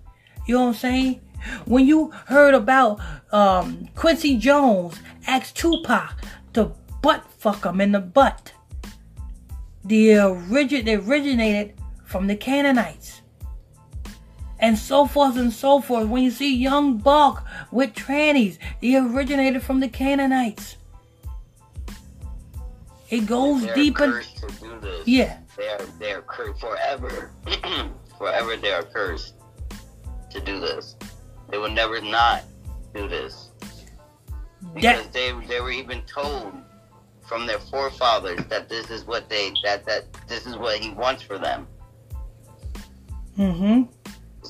You 0.46 0.54
know 0.54 0.60
what 0.62 0.68
I'm 0.68 0.74
saying? 0.74 1.20
When 1.64 1.86
you 1.86 2.12
heard 2.26 2.54
about 2.54 3.00
um, 3.32 3.88
Quincy 3.96 4.36
Jones 4.36 5.00
asked 5.26 5.56
Tupac 5.56 6.14
to 6.52 6.72
butt 7.02 7.24
fuck 7.38 7.64
him 7.64 7.80
in 7.80 7.92
the 7.92 8.00
butt, 8.00 8.52
the 9.84 10.18
origin 10.18 10.84
they 10.84 10.94
originated 10.94 11.74
from 12.04 12.28
the 12.28 12.36
Canaanites 12.36 13.21
and 14.62 14.78
so 14.78 15.06
forth 15.06 15.36
and 15.36 15.52
so 15.52 15.80
forth. 15.80 16.08
When 16.08 16.22
you 16.22 16.30
see 16.30 16.56
Young 16.56 16.96
Buck 16.96 17.44
with 17.70 17.94
trannies, 17.94 18.56
they 18.80 18.96
originated 18.96 19.62
from 19.62 19.80
the 19.80 19.88
Canaanites. 19.88 20.76
It 23.10 23.26
goes 23.26 23.62
They're 23.62 23.74
deeper. 23.74 24.12
cursed 24.12 24.36
to 24.38 24.46
do 24.60 24.80
this. 24.80 25.06
Yeah. 25.06 25.38
They 25.58 25.68
are 25.68 25.84
they 25.98 26.12
are 26.12 26.22
cursed 26.22 26.60
forever. 26.60 27.30
forever 28.18 28.56
they 28.56 28.72
are 28.72 28.84
cursed 28.84 29.34
to 30.30 30.40
do 30.40 30.60
this. 30.60 30.96
They 31.50 31.58
will 31.58 31.70
never 31.70 32.00
not 32.00 32.44
do 32.94 33.06
this. 33.08 33.50
Because 34.74 35.02
That 35.02 35.12
they 35.12 35.32
they 35.48 35.60
were 35.60 35.72
even 35.72 36.02
told 36.02 36.54
from 37.26 37.46
their 37.46 37.58
forefathers 37.58 38.40
that 38.48 38.68
this 38.68 38.90
is 38.90 39.04
what 39.06 39.28
they 39.28 39.52
that 39.64 39.84
that 39.86 40.04
this 40.28 40.46
is 40.46 40.56
what 40.56 40.78
he 40.78 40.90
wants 40.90 41.22
for 41.22 41.36
them. 41.36 41.66
Mm-hmm. 43.36 43.82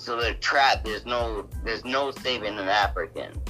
So 0.03 0.20
they're 0.20 0.34
trapped. 0.34 0.84
There's 0.84 1.07
no 1.07 1.48
there's 1.64 1.84
no 1.84 2.11
saving 2.11 2.59
an 2.59 2.68
African. 2.68 3.40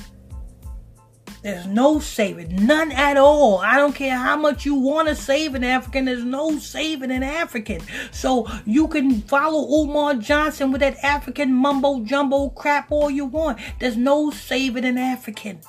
There's 1.43 1.67
no 1.67 1.99
saving, 1.99 2.67
none 2.67 2.93
at 2.93 3.17
all. 3.17 3.59
I 3.59 3.77
don't 3.77 3.95
care 3.95 4.17
how 4.17 4.37
much 4.37 4.65
you 4.65 4.77
want 4.77 5.09
to 5.09 5.17
save 5.17 5.57
an 5.57 5.65
African, 5.65 6.05
there's 6.05 6.23
no 6.23 6.59
saving 6.59 7.11
an 7.11 7.25
African. 7.25 7.81
So 8.13 8.47
you 8.65 8.87
can 8.87 9.23
follow 9.23 9.67
Umar 9.83 10.15
Johnson 10.17 10.71
with 10.71 10.83
that 10.83 11.03
African 11.03 11.53
mumbo 11.53 12.05
jumbo 12.05 12.51
crap 12.51 12.93
all 12.93 13.11
you 13.11 13.25
want. 13.25 13.59
There's 13.81 13.97
no 13.97 14.31
saving 14.31 14.85
an 14.85 14.99
African. 14.99 15.61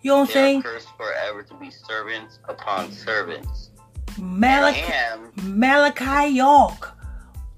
You 0.00 0.12
know 0.12 0.18
what 0.20 0.28
I'm 0.28 0.32
saying? 0.32 0.62
cursed 0.62 0.88
forever 0.96 1.42
to 1.44 1.54
be 1.54 1.70
servants 1.70 2.40
upon 2.48 2.90
servants. 2.90 3.70
Malachi, 4.18 5.20
Malachi 5.42 6.34
York, 6.34 6.96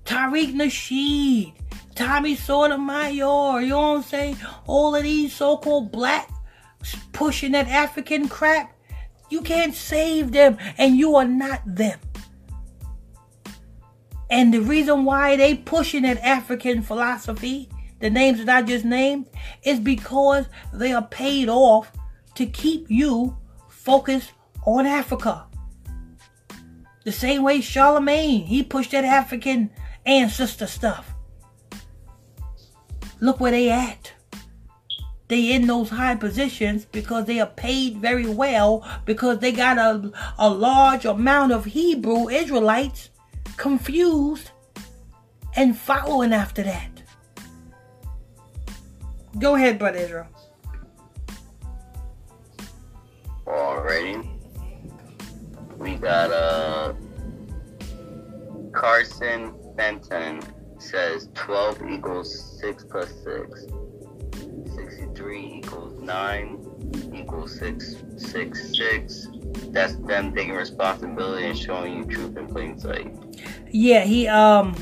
Tariq 0.05 0.53
Nasheed, 0.55 1.55
Tommy 1.99 2.36
Sotomayor, 2.36 3.61
you 3.61 3.70
know 3.70 3.80
what 3.80 3.96
I'm 3.96 4.03
saying? 4.05 4.36
All 4.68 4.94
of 4.94 5.03
these 5.03 5.32
so-called 5.32 5.90
black 5.90 6.30
pushing 7.12 7.51
that 7.51 7.66
African 7.66 8.28
crap, 8.28 8.72
you 9.30 9.40
can't 9.40 9.74
save 9.74 10.30
them 10.30 10.59
and 10.78 10.96
you 10.96 11.16
are 11.16 11.24
not 11.24 11.61
them. 11.66 11.99
And 14.30 14.55
the 14.55 14.61
reason 14.61 15.05
why 15.07 15.34
they 15.34 15.57
pushing 15.57 16.05
that 16.05 16.18
African 16.18 16.82
philosophy, 16.82 17.68
the 17.99 18.11
names 18.11 18.44
that 18.44 18.49
I 18.49 18.62
just 18.64 18.84
named, 18.84 19.26
is 19.64 19.80
because 19.80 20.46
they 20.72 20.92
are 20.92 21.05
paid 21.09 21.49
off 21.49 21.90
to 22.36 22.46
keep 22.46 22.88
you 22.88 23.36
focused 23.68 24.30
on 24.64 24.86
Africa. 24.86 25.46
The 27.05 27.11
same 27.11 27.42
way 27.42 27.61
Charlemagne, 27.61 28.46
he 28.46 28.62
pushed 28.62 28.92
that 28.92 29.05
African 29.05 29.70
ancestor 30.07 30.68
stuff. 30.68 31.12
Look 33.21 33.41
where 33.41 33.53
they 33.53 33.71
at. 33.71 34.12
They 35.29 35.53
in 35.53 35.66
those 35.66 35.91
high 35.91 36.14
positions 36.14 36.87
because 36.87 37.27
they 37.27 37.39
are 37.39 37.47
paid 37.47 37.99
very 37.99 38.27
well 38.27 38.87
because 39.05 39.41
they 39.41 39.53
got 39.53 39.77
a, 39.77 40.11
a 40.39 40.49
large 40.49 41.05
amount 41.05 41.53
of 41.53 41.66
Hebrew 41.66 42.29
Israelites 42.29 43.11
confused 43.57 44.51
and 45.55 45.77
following 45.77 46.33
after 46.33 46.62
that. 46.62 47.03
Go 49.39 49.55
ahead, 49.57 49.79
Brother 49.79 49.99
Israel. 49.99 50.27
already. 53.49 54.19
We 55.77 55.95
got 55.95 56.31
uh 56.31 56.95
Carson 58.73 59.55
Fenton 59.77 60.41
says 60.79 61.29
12 61.35 61.83
equals 61.91 62.59
6 62.61 62.85
plus 62.85 63.09
6. 63.24 63.66
63 64.74 65.61
equals 65.62 66.01
9 66.01 67.12
equals 67.14 67.59
6, 67.59 67.97
6, 68.16 68.76
6. 68.76 69.29
That's 69.70 69.97
them 69.97 70.35
taking 70.35 70.55
responsibility 70.55 71.47
and 71.47 71.59
showing 71.59 71.99
you 71.99 72.05
truth 72.05 72.37
in 72.37 72.47
plain 72.47 72.79
sight. 72.79 73.12
Yeah, 73.70 74.05
he 74.05 74.29
um 74.29 74.74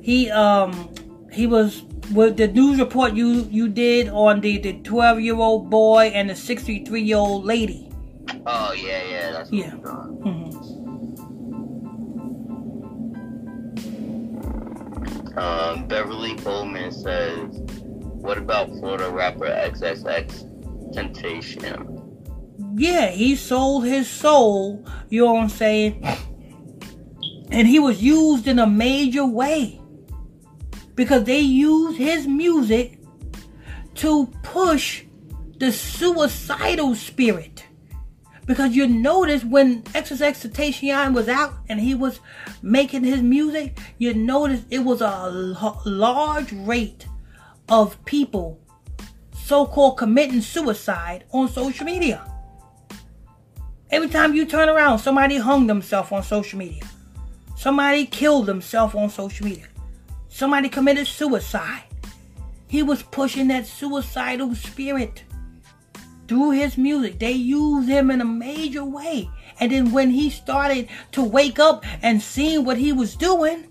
he 0.00 0.30
um 0.30 0.88
he 1.32 1.46
was 1.46 1.82
with 2.12 2.36
the 2.36 2.48
news 2.48 2.78
report 2.78 3.14
you 3.14 3.46
you 3.50 3.68
did 3.68 4.08
on 4.08 4.40
the 4.40 4.58
the 4.58 4.74
12 4.80 5.20
year 5.20 5.36
old 5.36 5.70
boy 5.70 6.12
and 6.14 6.30
the 6.30 6.34
63 6.36 7.02
year 7.02 7.16
old 7.16 7.44
lady. 7.44 7.90
Oh, 8.46 8.72
yeah, 8.72 9.02
yeah, 9.04 9.32
that's 9.32 9.50
what 9.50 9.58
Yeah. 9.58 10.43
Um, 15.36 15.88
Beverly 15.88 16.36
Coleman 16.36 16.92
says, 16.92 17.60
What 18.20 18.38
about 18.38 18.68
Florida 18.68 19.10
rapper 19.10 19.46
XXX 19.46 20.92
Temptation? 20.92 21.94
Yeah, 22.76 23.08
he 23.08 23.34
sold 23.36 23.84
his 23.84 24.08
soul, 24.08 24.84
you 25.08 25.24
know 25.24 25.34
what 25.34 25.42
I'm 25.42 25.48
saying? 25.48 26.04
And 27.50 27.68
he 27.68 27.78
was 27.78 28.02
used 28.02 28.46
in 28.46 28.58
a 28.58 28.66
major 28.66 29.26
way. 29.26 29.80
Because 30.94 31.24
they 31.24 31.40
used 31.40 31.98
his 31.98 32.26
music 32.26 33.00
to 33.96 34.26
push 34.42 35.04
the 35.58 35.72
suicidal 35.72 36.94
spirit. 36.94 37.64
Because 38.46 38.76
you 38.76 38.86
notice 38.86 39.42
when 39.42 39.82
XXX 39.84 40.50
Tentacion 40.50 41.14
was 41.14 41.28
out 41.28 41.54
and 41.68 41.80
he 41.80 41.94
was 41.94 42.20
making 42.62 43.04
his 43.04 43.22
music, 43.22 43.78
you 43.98 44.12
notice 44.12 44.64
it 44.70 44.80
was 44.80 45.00
a 45.00 45.30
large 45.86 46.52
rate 46.52 47.06
of 47.68 48.02
people 48.04 48.60
so-called 49.32 49.96
committing 49.96 50.40
suicide 50.40 51.24
on 51.32 51.48
social 51.48 51.86
media. 51.86 52.30
Every 53.90 54.08
time 54.08 54.34
you 54.34 54.44
turn 54.46 54.68
around, 54.68 54.98
somebody 54.98 55.36
hung 55.36 55.66
themselves 55.66 56.12
on 56.12 56.22
social 56.22 56.58
media. 56.58 56.82
Somebody 57.56 58.06
killed 58.06 58.46
themselves 58.46 58.94
on 58.94 59.08
social 59.08 59.46
media. 59.46 59.68
Somebody 60.28 60.68
committed 60.68 61.06
suicide. 61.06 61.84
He 62.66 62.82
was 62.82 63.02
pushing 63.02 63.48
that 63.48 63.66
suicidal 63.66 64.54
spirit 64.54 65.23
through 66.28 66.50
his 66.52 66.76
music. 66.78 67.18
They 67.18 67.32
used 67.32 67.88
him 67.88 68.10
in 68.10 68.20
a 68.20 68.24
major 68.24 68.84
way. 68.84 69.30
And 69.60 69.70
then 69.70 69.92
when 69.92 70.10
he 70.10 70.30
started 70.30 70.88
to 71.12 71.22
wake 71.22 71.58
up 71.58 71.84
and 72.02 72.20
seeing 72.20 72.64
what 72.64 72.78
he 72.78 72.92
was 72.92 73.14
doing, 73.16 73.68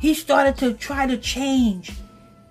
he 0.00 0.14
started 0.14 0.56
to 0.58 0.74
try 0.74 1.06
to 1.06 1.16
change 1.16 1.92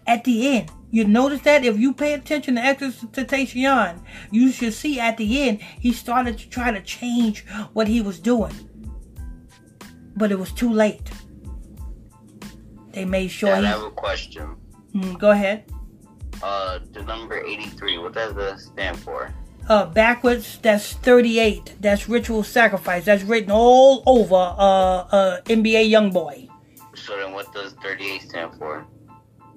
at 0.08 0.24
the 0.24 0.48
end. 0.58 0.72
You 0.92 1.06
notice 1.06 1.42
that 1.42 1.66
if 1.66 1.80
you 1.80 1.94
pay 1.94 2.14
attention 2.14 2.56
to 2.56 2.62
Exorcitation, 2.62 4.00
you 4.30 4.52
should 4.52 4.74
see 4.74 5.00
at 5.00 5.18
the 5.18 5.42
end 5.42 5.62
he 5.62 5.92
started 5.92 6.38
to 6.38 6.50
try 6.50 6.72
to 6.72 6.82
change 6.82 7.46
what 7.74 7.88
he 7.88 8.00
was 8.02 8.20
doing. 8.20 8.54
But 10.16 10.32
it 10.32 10.38
was 10.38 10.52
too 10.52 10.72
late. 10.72 11.10
They 12.92 13.06
made 13.06 13.30
sure 13.30 13.50
Dad, 13.50 13.64
I 13.64 13.68
he. 13.68 13.74
have 13.74 13.84
a 13.84 13.90
question. 13.92 14.56
Mm, 14.94 15.18
go 15.18 15.32
ahead. 15.32 15.66
Uh, 16.44 16.80
the 16.91 17.02
number 17.04 17.41
83, 17.41 18.00
what 18.00 18.14
does 18.14 18.36
that 18.36 18.60
stand 18.60 19.00
for? 19.00 19.34
Uh, 19.70 19.86
backwards, 19.86 20.60
that's 20.62 20.91
38. 20.91 21.76
That's 21.80 22.10
ritual 22.10 22.44
sacrifice. 22.44 23.06
That's 23.06 23.24
written 23.24 23.50
all 23.52 24.04
over 24.06 24.36
uh, 24.36 25.08
uh, 25.08 25.41
NBA 25.46 25.89
Youngboy. 25.89 26.50
So 26.96 27.16
then 27.16 27.32
what 27.32 27.54
does 27.54 27.72
38 27.82 28.24
stand 28.24 28.56
for? 28.58 28.86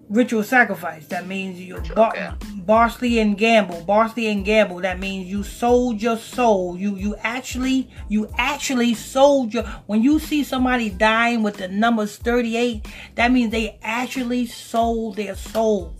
Ritual 0.09 0.45
sacrifice. 0.45 1.09
That 1.09 1.27
means 1.27 1.59
you 1.59 1.79
Ritual, 1.79 1.97
bar- 1.97 2.13
okay. 2.13 2.31
Barsley 2.59 3.19
and 3.19 3.37
Gamble. 3.37 3.83
Barsley 3.83 4.29
and 4.29 4.45
Gamble. 4.45 4.77
That 4.83 5.01
means 5.01 5.27
you 5.29 5.43
sold 5.43 6.01
your 6.01 6.17
soul. 6.17 6.77
You 6.79 6.95
you 6.95 7.17
actually 7.25 7.91
you 8.09 8.31
actually 8.39 8.95
sold 8.95 9.53
your. 9.53 9.65
When 9.87 10.05
you 10.05 10.21
see 10.21 10.45
somebody 10.45 10.91
dying 10.91 11.43
with 11.43 11.57
the 11.57 11.67
numbers 11.67 12.17
38, 12.19 12.87
that 13.17 13.33
means 13.33 13.51
they 13.51 13.81
actually 13.83 14.47
sold 14.47 15.17
their 15.17 15.35
soul. 15.35 15.96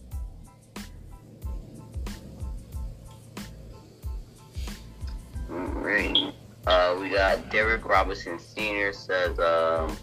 Uh, 5.87 6.99
we 7.01 7.11
got 7.11 7.49
Derek 7.51 7.85
Robinson 7.85 8.41
Sr. 8.41 8.93
says, 8.93 9.39
um, 9.39 9.97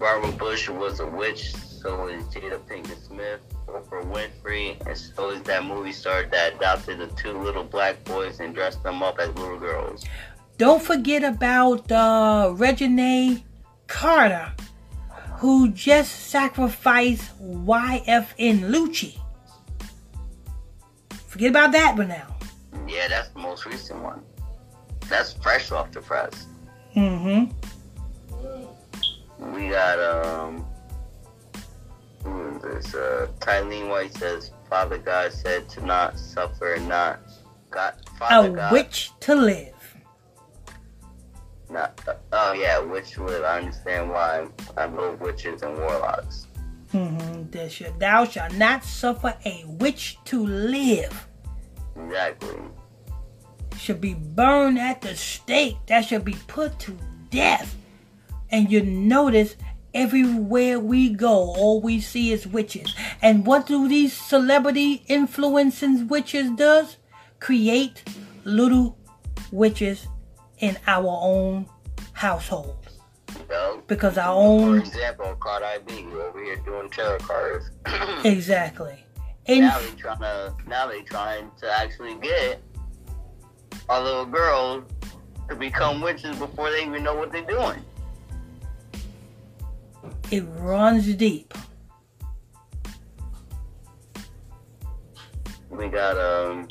Barbara 0.00 0.32
Bush 0.32 0.68
was 0.68 0.98
a 0.98 1.06
witch, 1.06 1.54
so 1.54 2.08
is 2.08 2.24
Jada 2.24 2.58
Pinkett 2.66 3.06
Smith, 3.06 3.40
Oprah 3.68 4.04
Winfrey, 4.12 4.84
and 4.84 4.98
so 4.98 5.30
is 5.30 5.42
that 5.42 5.64
movie 5.64 5.92
star 5.92 6.24
that 6.24 6.54
adopted 6.54 6.98
the 6.98 7.06
two 7.14 7.38
little 7.40 7.62
black 7.62 8.02
boys 8.02 8.40
and 8.40 8.52
dressed 8.52 8.82
them 8.82 9.00
up 9.00 9.20
as 9.20 9.28
little 9.36 9.60
girls. 9.60 10.04
Don't 10.58 10.82
forget 10.82 11.22
about 11.22 11.90
uh, 11.92 12.52
Reginae 12.56 13.44
Carter, 13.86 14.52
who 15.36 15.70
just 15.70 16.30
sacrificed 16.30 17.30
YFN 17.40 18.72
Lucci. 18.72 19.20
Forget 21.28 21.50
about 21.50 21.70
that 21.72 21.96
one 21.96 22.08
now. 22.08 22.36
Yeah, 22.88 23.06
that's 23.06 23.28
the 23.28 23.38
most 23.38 23.66
recent 23.66 24.02
one. 24.02 24.20
That's 25.10 25.32
fresh 25.34 25.70
off 25.72 25.90
the 25.92 26.00
press. 26.00 26.46
Mm-hmm. 26.96 27.52
We 29.54 29.68
got 29.68 29.98
um 29.98 30.64
who 32.24 32.56
is 32.56 32.62
this? 32.62 32.94
Uh 32.94 33.26
Tylene 33.40 33.88
White 33.90 34.14
says 34.14 34.52
Father 34.68 34.98
God 34.98 35.32
said 35.32 35.68
to 35.70 35.84
not 35.84 36.18
suffer, 36.18 36.78
not 36.86 37.20
God 37.70 37.94
Father 38.18 38.48
A 38.52 38.52
God 38.56 38.72
witch 38.72 39.10
to 39.20 39.34
live. 39.34 39.96
not 41.68 42.00
uh, 42.06 42.14
oh 42.32 42.52
yeah, 42.52 42.78
witch 42.78 43.18
live. 43.18 43.42
I 43.44 43.58
understand 43.58 44.10
why 44.10 44.46
I 44.76 44.84
love 44.86 45.20
witches 45.20 45.62
and 45.62 45.76
warlocks. 45.76 46.46
Mm-hmm. 46.92 47.68
Shalt- 47.68 47.98
Thou 48.00 48.24
shalt 48.24 48.54
not 48.54 48.84
suffer 48.84 49.36
a 49.44 49.64
witch 49.66 50.18
to 50.26 50.44
live. 50.46 51.28
Exactly. 51.96 52.56
Should 53.80 54.00
be 54.00 54.14
burned 54.14 54.78
at 54.78 55.00
the 55.00 55.16
stake. 55.16 55.76
That 55.86 56.04
should 56.04 56.24
be 56.24 56.36
put 56.46 56.78
to 56.80 56.96
death. 57.30 57.76
And 58.50 58.70
you 58.70 58.82
notice 58.82 59.56
everywhere 59.94 60.78
we 60.78 61.08
go, 61.10 61.32
all 61.32 61.80
we 61.80 62.00
see 62.00 62.32
is 62.32 62.46
witches. 62.46 62.94
And 63.22 63.46
what 63.46 63.66
do 63.66 63.88
these 63.88 64.12
celebrity 64.12 65.02
influencing 65.08 66.08
witches 66.08 66.50
does? 66.52 66.96
Create 67.40 68.02
little 68.44 68.98
witches 69.50 70.06
in 70.58 70.76
our 70.86 71.06
own 71.22 71.66
household. 72.12 72.76
Well, 73.48 73.82
Because 73.86 74.18
our 74.18 74.34
own. 74.34 74.80
for 74.80 74.86
example, 74.86 75.36
Cardi 75.40 75.82
B 75.86 76.04
over 76.12 76.44
here 76.44 76.56
doing 76.64 76.90
tarot 76.90 77.18
cards. 77.18 77.70
exactly. 78.24 79.04
And 79.46 79.60
now 79.60 79.78
they 79.78 79.90
trying 79.96 80.18
to 80.20 80.54
now 80.68 80.86
they 80.86 81.02
trying 81.02 81.50
to 81.60 81.70
actually 81.78 82.14
get 82.20 82.60
our 83.90 84.02
little 84.02 84.24
girls 84.24 84.84
to 85.48 85.56
become 85.56 86.00
witches 86.00 86.36
before 86.36 86.70
they 86.70 86.86
even 86.86 87.02
know 87.02 87.14
what 87.14 87.32
they're 87.32 87.42
doing. 87.42 87.84
it 90.30 90.44
runs 90.58 91.12
deep. 91.16 91.52
We 95.68 95.88
got 95.88 96.16
um 96.16 96.68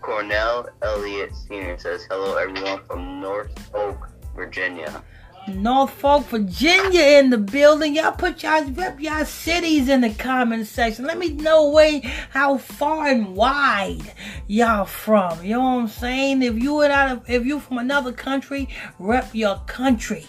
Cornell 0.00 0.68
Elliott 0.82 1.32
Sr. 1.34 1.78
says 1.78 2.06
hello 2.10 2.36
everyone 2.36 2.80
from 2.86 3.20
North 3.20 3.52
Oak, 3.74 4.08
Virginia. 4.34 5.02
Norfolk, 5.48 6.24
Virginia 6.26 7.18
in 7.18 7.30
the 7.30 7.38
building. 7.38 7.96
Y'all 7.96 8.12
put 8.12 8.42
y'all 8.42 8.64
rep 8.70 9.00
y'all 9.00 9.24
cities 9.24 9.88
in 9.88 10.00
the 10.02 10.10
comment 10.14 10.66
section. 10.66 11.06
Let 11.06 11.18
me 11.18 11.30
know 11.30 11.70
way 11.70 12.00
how 12.30 12.58
far 12.58 13.06
and 13.06 13.34
wide 13.34 14.14
y'all 14.46 14.84
from. 14.84 15.44
You 15.44 15.54
know 15.54 15.60
what 15.60 15.80
I'm 15.80 15.88
saying? 15.88 16.42
If 16.42 16.62
you 16.62 16.78
are 16.78 16.90
out 16.90 17.10
of 17.10 17.30
if 17.30 17.44
you 17.44 17.60
from 17.60 17.78
another 17.78 18.12
country, 18.12 18.68
rep 18.98 19.34
your 19.34 19.56
country. 19.66 20.26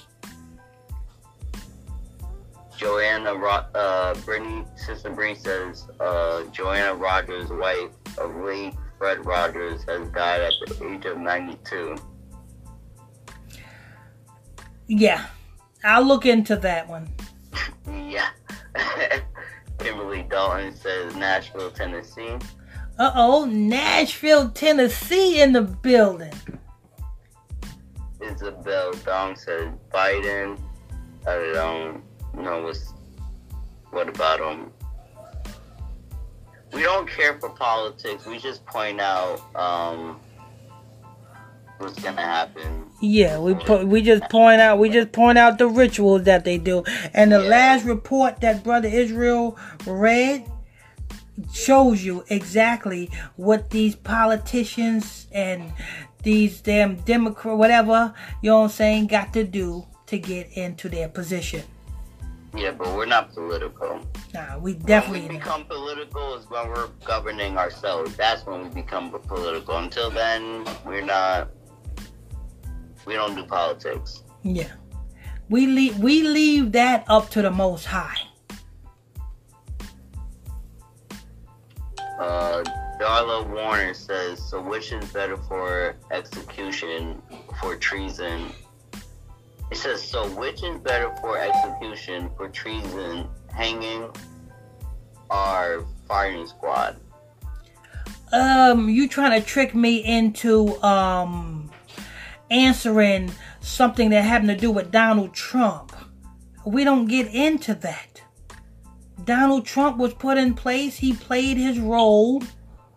Joanna 2.78 3.34
uh 3.34 4.16
Brittany 4.26 4.64
Sister 4.76 5.10
Bree 5.10 5.36
says 5.36 5.88
uh 6.00 6.44
Joanna 6.52 6.96
Rogers' 6.96 7.50
wife 7.50 7.92
of 8.18 8.36
late 8.38 8.74
Fred 8.98 9.26
Rogers 9.26 9.84
has 9.84 10.08
died 10.10 10.42
at 10.42 10.54
the 10.66 10.94
age 10.94 11.06
of 11.06 11.18
ninety 11.18 11.58
two. 11.64 11.98
Yeah. 14.90 15.28
I'll 15.84 16.04
look 16.04 16.26
into 16.26 16.56
that 16.58 16.90
one. 16.90 17.08
Yeah. 17.88 18.30
Kimberly 19.78 20.24
Dalton 20.24 20.76
says 20.76 21.16
Nashville, 21.16 21.72
Tennessee. 21.72 22.38
Uh 22.98 23.12
oh, 23.16 23.46
Nashville, 23.46 24.50
Tennessee 24.50 25.42
in 25.42 25.54
the 25.54 25.62
building. 25.62 26.34
Isabel 28.20 28.92
Dong 29.06 29.36
says 29.36 29.72
Biden. 29.94 30.60
I 31.26 31.52
don't 31.54 32.04
know 32.34 32.64
what's 32.64 32.94
what 33.92 34.10
about 34.10 34.40
him. 34.40 34.72
We 36.74 36.82
don't 36.82 37.08
care 37.08 37.40
for 37.40 37.50
politics. 37.50 38.26
We 38.26 38.40
just 38.40 38.66
point 38.66 39.00
out 39.00 39.40
um, 39.56 40.20
what's 41.80 42.00
gonna 42.02 42.22
happen. 42.22 42.86
Yeah, 43.02 43.40
we 43.40 43.54
put 43.56 43.88
we 43.88 44.02
just 44.02 44.24
point 44.30 44.60
out 44.62 44.78
we 44.80 44.90
just 44.90 45.12
point 45.12 45.38
out 45.38 45.58
the 45.58 45.68
rituals 45.68 46.24
that 46.24 46.44
they 46.46 46.58
do. 46.58 46.84
And 47.14 47.32
the 47.32 47.42
Yeah. 47.42 47.50
last 47.50 47.86
report 47.86 48.42
that 48.42 48.64
brother 48.64 48.88
Israel 48.90 49.58
read 49.86 50.44
shows 51.54 52.04
you 52.04 52.24
exactly 52.30 53.10
what 53.38 53.70
these 53.70 53.96
politicians 53.96 55.28
and 55.32 55.72
these 56.24 56.60
damn 56.60 56.96
Democrat 56.98 57.56
whatever, 57.58 58.14
you 58.42 58.50
know 58.50 58.58
what 58.60 58.64
I'm 58.66 58.70
saying, 58.70 59.08
got 59.08 59.32
to 59.34 59.44
do 59.46 59.86
to 60.08 60.18
get 60.20 60.50
into 60.54 60.90
their 60.90 61.08
position. 61.08 61.64
Yeah, 62.58 62.72
but 62.72 62.88
we're 62.96 63.06
not 63.06 63.34
political. 63.34 64.00
Nah, 64.34 64.58
we 64.58 64.74
when 64.74 64.82
definitely 64.86 65.22
we 65.30 65.36
not. 65.36 65.44
become 65.44 65.66
political 65.66 66.36
is 66.36 66.50
when 66.50 66.68
we're 66.68 66.88
governing 67.06 67.58
ourselves. 67.58 68.18
That's 68.18 68.44
when 68.46 68.64
we 68.64 68.70
become 68.70 69.12
political. 69.12 69.78
Until 69.78 70.10
then, 70.10 70.66
we're 70.86 71.06
not. 71.06 71.50
We 73.10 73.16
don't 73.16 73.34
do 73.34 73.44
politics. 73.44 74.22
Yeah. 74.44 74.72
We 75.50 75.66
leave 75.66 75.98
we 75.98 76.22
leave 76.22 76.74
that 76.74 77.06
up 77.08 77.32
to 77.32 77.42
the 77.42 77.50
most 77.50 77.86
high. 77.86 78.22
Uh, 82.20 82.64
Darla 83.02 83.50
Warner 83.50 83.96
says, 83.96 84.48
so 84.48 84.62
which 84.62 84.92
is 84.92 85.04
better 85.12 85.38
for 85.38 85.96
execution 86.12 87.20
for 87.60 87.76
treason? 87.78 88.52
It 89.72 89.78
says, 89.78 90.04
so 90.04 90.30
which 90.36 90.62
is 90.62 90.78
better 90.78 91.12
for 91.20 91.36
execution 91.40 92.30
for 92.38 92.48
treason, 92.48 93.28
hanging, 93.52 94.08
or 95.32 95.88
firing 96.08 96.46
squad? 96.46 96.98
um 98.32 98.88
you 98.88 99.08
trying 99.08 99.42
to 99.42 99.44
trick 99.44 99.74
me 99.74 100.06
into 100.06 100.80
um 100.84 101.59
answering 102.52 103.32
something 103.62 104.10
that 104.10 104.24
having 104.24 104.48
to 104.48 104.56
do 104.56 104.72
with 104.72 104.92
Donald 104.92 105.34
Trump. 105.34 105.96
We 106.66 106.84
don't 106.84 107.06
get 107.08 107.28
into 107.34 107.74
that. 107.76 108.22
Donald 109.24 109.66
Trump 109.66 109.98
was 109.98 110.14
put 110.14 110.38
in 110.38 110.54
place, 110.54 110.98
he 110.98 111.14
played 111.14 111.58
his 111.58 111.80
role. 111.80 112.42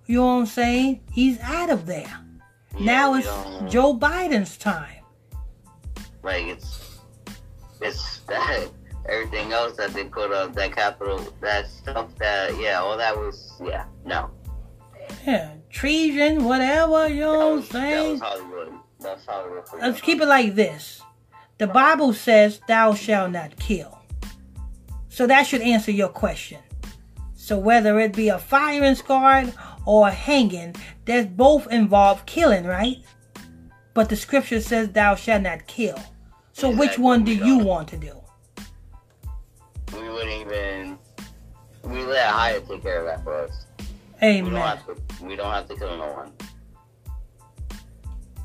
You 0.06 0.16
know 0.18 0.26
what 0.26 0.32
I'm 0.40 0.46
saying? 0.46 1.00
He's 1.12 1.38
out 1.40 1.70
of 1.70 1.86
there. 1.86 2.18
now 2.80 3.14
it's 3.14 3.26
Joe 3.72 3.96
Biden's 3.96 4.56
time. 4.56 5.02
like 6.22 6.44
it's 6.46 6.98
it's 7.80 8.18
that 8.28 8.68
everything 9.08 9.52
else 9.52 9.76
that 9.76 9.92
they 9.92 10.04
put 10.04 10.30
up 10.32 10.54
that 10.54 10.72
capital 10.74 11.18
that 11.40 11.68
stuff 11.68 12.08
that 12.18 12.56
yeah 12.60 12.78
all 12.80 12.96
that 12.96 13.16
was 13.16 13.60
yeah 13.64 13.84
no 14.04 14.30
Yeah, 15.26 15.54
treason, 15.70 16.44
whatever, 16.44 17.08
you 17.08 17.20
know 17.20 17.38
what 17.38 17.46
I'm 17.48 17.56
was, 17.56 17.68
that 17.70 17.72
saying? 17.72 18.10
was 18.12 18.20
Hollywood 18.20 18.72
that's 19.02 19.26
Hollywood 19.26 19.68
for 19.68 19.78
Let's 19.78 20.00
keep 20.00 20.20
it 20.20 20.26
like 20.26 20.54
this. 20.54 21.02
The 21.58 21.66
Bible 21.66 22.12
says, 22.12 22.60
Thou 22.66 22.94
shalt 22.94 23.32
not 23.32 23.56
kill. 23.58 23.98
So 25.08 25.26
that 25.26 25.46
should 25.46 25.62
answer 25.62 25.90
your 25.90 26.08
question. 26.08 26.60
So 27.34 27.58
whether 27.58 27.98
it 28.00 28.14
be 28.14 28.28
a 28.28 28.38
firing 28.38 28.94
squad 28.94 29.52
or 29.84 30.08
a 30.08 30.10
hanging, 30.10 30.74
that's 31.04 31.26
both 31.26 31.70
involve 31.70 32.24
killing, 32.26 32.64
right? 32.64 32.98
But 33.94 34.08
the 34.08 34.16
scripture 34.16 34.60
says, 34.60 34.90
Thou 34.90 35.14
shalt 35.14 35.42
not 35.42 35.66
kill. 35.66 35.98
So 36.52 36.70
which 36.70 36.98
one 36.98 37.24
do 37.24 37.34
you 37.34 37.58
want 37.58 37.88
to 37.88 37.96
do? 37.96 38.22
we 39.92 40.08
wouldn't 40.08 40.40
even 40.40 40.98
we 41.84 42.04
let 42.04 42.28
Hyatt 42.28 42.68
take 42.68 42.82
care 42.82 43.00
of 43.00 43.06
that 43.06 43.24
for 43.24 43.44
us 43.44 43.66
we 44.20 44.28
don't 44.28 44.46
Amen. 44.48 44.62
have 44.62 44.86
to 44.86 45.24
we 45.24 45.36
don't 45.36 45.52
have 45.52 45.68
to 45.68 45.76
kill 45.76 45.96
no 45.96 46.12
one 46.12 46.32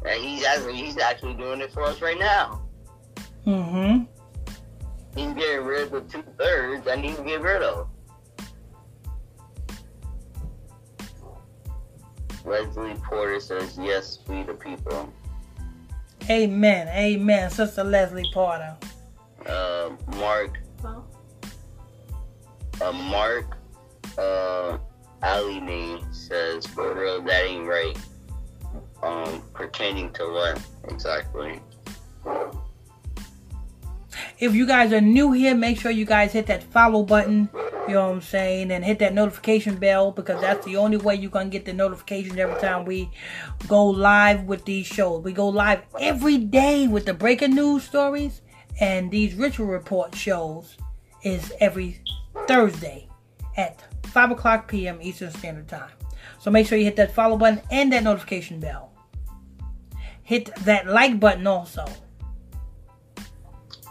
and 0.06 0.24
he's 0.24 0.44
actually 0.44 0.76
he's 0.76 0.98
actually 0.98 1.34
doing 1.34 1.62
it 1.62 1.72
for 1.72 1.84
us 1.84 2.02
right 2.02 2.20
now 2.20 2.62
Mm-hmm. 3.46 4.04
he's 5.18 5.34
getting 5.36 5.66
rid 5.66 5.84
of 5.84 5.92
the 5.92 6.02
two 6.02 6.24
thirds 6.38 6.88
I 6.88 6.96
need 6.96 7.16
to 7.16 7.24
get 7.24 7.42
rid 7.42 7.62
of 7.62 7.88
Leslie 12.48 12.96
Porter 13.04 13.40
says, 13.42 13.78
yes, 13.82 14.20
we 14.28 14.42
the 14.44 14.54
people. 14.54 15.12
Amen. 16.30 16.88
Amen. 16.88 17.50
Sister 17.50 17.84
Leslie 17.84 18.30
Porter. 18.34 18.78
Uh, 19.46 19.90
Mark, 20.16 20.58
uh, 22.82 22.92
Mark, 22.92 23.58
uh, 24.18 24.78
Ali 25.24 25.60
name 25.60 26.02
says, 26.14 26.66
for 26.68 26.94
real, 26.94 27.22
that 27.22 27.44
ain't 27.44 27.68
right. 27.68 27.98
Um, 29.04 29.42
pertaining 29.54 30.12
to 30.14 30.24
what 30.32 30.62
exactly? 30.90 31.62
If 34.40 34.54
you 34.54 34.66
guys 34.68 34.94
are 34.94 35.02
new 35.02 35.32
here, 35.32 35.56
make 35.56 35.80
sure 35.80 35.92
you 35.92 36.06
guys 36.06 36.32
hit 36.32 36.48
that 36.48 36.64
follow 36.64 37.04
button. 37.04 37.50
You 37.88 37.94
know 37.94 38.08
what 38.08 38.16
I'm 38.16 38.22
saying? 38.22 38.72
And 38.72 38.84
hit 38.84 39.00
that 39.00 39.14
notification 39.14 39.78
bell 39.78 40.12
because 40.12 40.42
that's 40.42 40.66
the 40.66 40.78
only 40.78 40.98
way 40.98 41.16
you're 41.16 41.32
going 41.32 41.48
to 41.48 41.52
get 41.52 41.66
the 41.66 41.74
notifications 41.74 42.38
every 42.38 42.60
time 42.60 42.86
we 42.86 43.10
go 43.68 43.86
live 43.86 44.44
with 44.44 44.66
these 44.66 44.86
shows. 44.86 45.24
We 45.24 45.32
go 45.32 45.48
live 45.48 45.82
every 46.00 46.38
day 46.38 46.88
with 46.88 47.06
the 47.06 47.14
breaking 47.14 47.56
news 47.56 47.84
stories. 47.84 48.42
And 48.80 49.10
these 49.10 49.34
ritual 49.34 49.68
report 49.68 50.14
shows 50.14 50.78
is 51.24 51.52
every 51.60 52.00
Thursday 52.48 53.08
at 53.56 53.84
5 54.08 54.32
o'clock 54.32 54.68
p.m. 54.68 55.00
Eastern 55.02 55.32
Standard 55.32 55.68
Time. 55.68 55.97
So 56.48 56.52
make 56.52 56.66
sure 56.66 56.78
you 56.78 56.86
hit 56.86 56.96
that 56.96 57.12
follow 57.12 57.36
button 57.36 57.62
and 57.72 57.92
that 57.92 58.04
notification 58.04 58.62
bell. 58.62 58.94
Hit 60.24 60.50
that 60.64 60.88
like 60.88 61.20
button 61.20 61.46
also. 61.46 61.86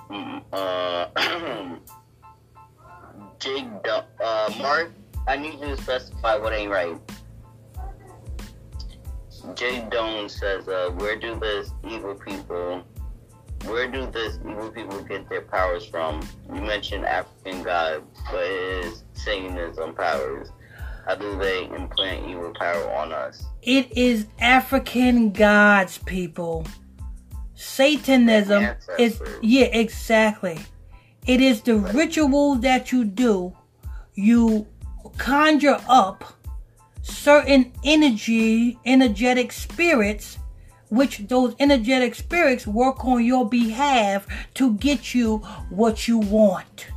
Mm, 0.08 0.42
Uh, 0.54 1.76
Jig, 3.38 3.66
uh, 3.86 4.52
Mark, 4.58 4.90
I 5.28 5.36
need 5.36 5.60
you 5.60 5.66
to 5.66 5.76
specify 5.76 6.38
what 6.38 6.54
ain't 6.54 6.70
right. 6.70 6.96
Jay 9.54 9.86
Doan 9.90 10.30
says, 10.30 10.66
uh, 10.66 10.88
where 10.96 11.18
do 11.18 11.38
this 11.38 11.72
evil 11.86 12.14
people, 12.14 12.82
where 13.66 13.86
do 13.86 14.06
this 14.06 14.38
evil 14.48 14.70
people 14.70 15.02
get 15.02 15.28
their 15.28 15.42
powers 15.42 15.84
from? 15.84 16.26
You 16.48 16.62
mentioned 16.62 17.04
African 17.04 17.62
gods, 17.62 18.18
but 18.30 18.44
it 18.44 18.86
is 18.86 19.04
Satanism 19.12 19.94
powers. 19.94 20.48
How 21.06 21.14
do 21.14 21.38
they 21.38 21.66
implant 21.66 22.28
evil 22.28 22.52
power 22.58 22.90
on 22.94 23.12
us? 23.12 23.46
It 23.62 23.96
is 23.96 24.26
African 24.40 25.30
gods, 25.30 25.98
people. 25.98 26.66
Satanism 27.54 28.74
is 28.98 29.22
yeah, 29.40 29.66
exactly. 29.66 30.58
It 31.24 31.40
is 31.40 31.60
the 31.62 31.76
ritual 31.76 32.56
that 32.56 32.90
you 32.90 33.04
do. 33.04 33.56
You 34.14 34.66
conjure 35.16 35.80
up 35.88 36.24
certain 37.02 37.72
energy, 37.84 38.76
energetic 38.84 39.52
spirits, 39.52 40.38
which 40.88 41.18
those 41.28 41.54
energetic 41.60 42.16
spirits 42.16 42.66
work 42.66 43.04
on 43.04 43.24
your 43.24 43.48
behalf 43.48 44.26
to 44.54 44.74
get 44.74 45.14
you 45.14 45.38
what 45.70 46.08
you 46.08 46.18
want. 46.18 46.88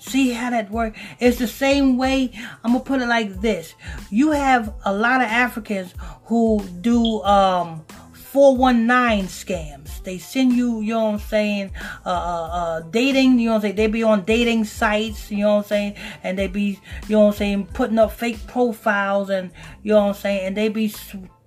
See 0.00 0.30
how 0.30 0.50
that 0.50 0.70
works? 0.70 0.98
It's 1.20 1.38
the 1.38 1.46
same 1.46 1.96
way. 1.96 2.32
I'm 2.64 2.72
gonna 2.72 2.84
put 2.84 3.02
it 3.02 3.06
like 3.06 3.40
this: 3.40 3.74
you 4.10 4.32
have 4.32 4.74
a 4.84 4.92
lot 4.92 5.20
of 5.20 5.28
Africans 5.28 5.94
who 6.24 6.60
do 6.80 7.22
um, 7.22 7.84
419 8.30 9.24
scams. 9.26 10.02
They 10.04 10.18
send 10.18 10.52
you, 10.52 10.80
you 10.80 10.94
know 10.94 11.06
what 11.06 11.14
I'm 11.14 11.18
saying, 11.18 11.72
uh, 12.06 12.10
uh, 12.10 12.48
uh, 12.52 12.80
dating, 12.90 13.40
you 13.40 13.46
know 13.46 13.54
what 13.54 13.56
I'm 13.56 13.62
saying, 13.62 13.74
they 13.74 13.88
be 13.88 14.04
on 14.04 14.24
dating 14.24 14.66
sites, 14.66 15.32
you 15.32 15.38
know 15.38 15.56
what 15.56 15.64
I'm 15.64 15.68
saying, 15.68 15.94
and 16.22 16.38
they 16.38 16.46
be, 16.46 16.78
you 17.08 17.16
know 17.16 17.22
what 17.22 17.32
I'm 17.32 17.38
saying, 17.38 17.66
putting 17.74 17.98
up 17.98 18.12
fake 18.12 18.46
profiles 18.46 19.30
and, 19.30 19.50
you 19.82 19.92
know 19.92 20.02
what 20.02 20.08
I'm 20.08 20.14
saying, 20.14 20.46
and 20.46 20.56
they 20.56 20.68
be 20.68 20.94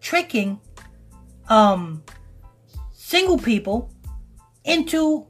tricking, 0.02 0.60
um, 1.48 2.04
single 2.92 3.38
people 3.38 3.90
into 4.66 5.26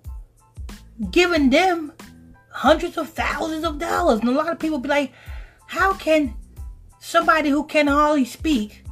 giving 1.11 1.51
them 1.51 1.93
hundreds 2.53 2.97
of 2.97 3.09
thousands 3.09 3.65
of 3.65 3.79
dollars. 3.79 4.19
And 4.19 4.29
a 4.29 4.31
lot 4.31 4.51
of 4.51 4.59
people 4.59 4.77
be 4.77 4.89
like, 4.89 5.11
how 5.67 5.93
can 5.93 6.35
somebody 6.99 7.49
who 7.49 7.65
can 7.65 7.87
hardly 7.87 8.25
speak 8.25 8.83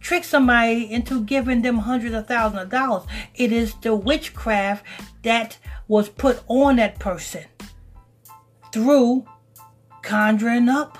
trick 0.00 0.24
somebody 0.24 0.90
into 0.90 1.22
giving 1.24 1.60
them 1.60 1.76
hundreds 1.78 2.14
of 2.14 2.26
thousands 2.26 2.62
of 2.62 2.70
dollars? 2.70 3.04
It 3.34 3.52
is 3.52 3.74
the 3.82 3.94
witchcraft 3.94 4.84
that 5.22 5.58
was 5.86 6.08
put 6.08 6.42
on 6.48 6.76
that 6.76 6.98
person 6.98 7.44
through 8.72 9.26
conjuring 10.02 10.68
up. 10.68 10.98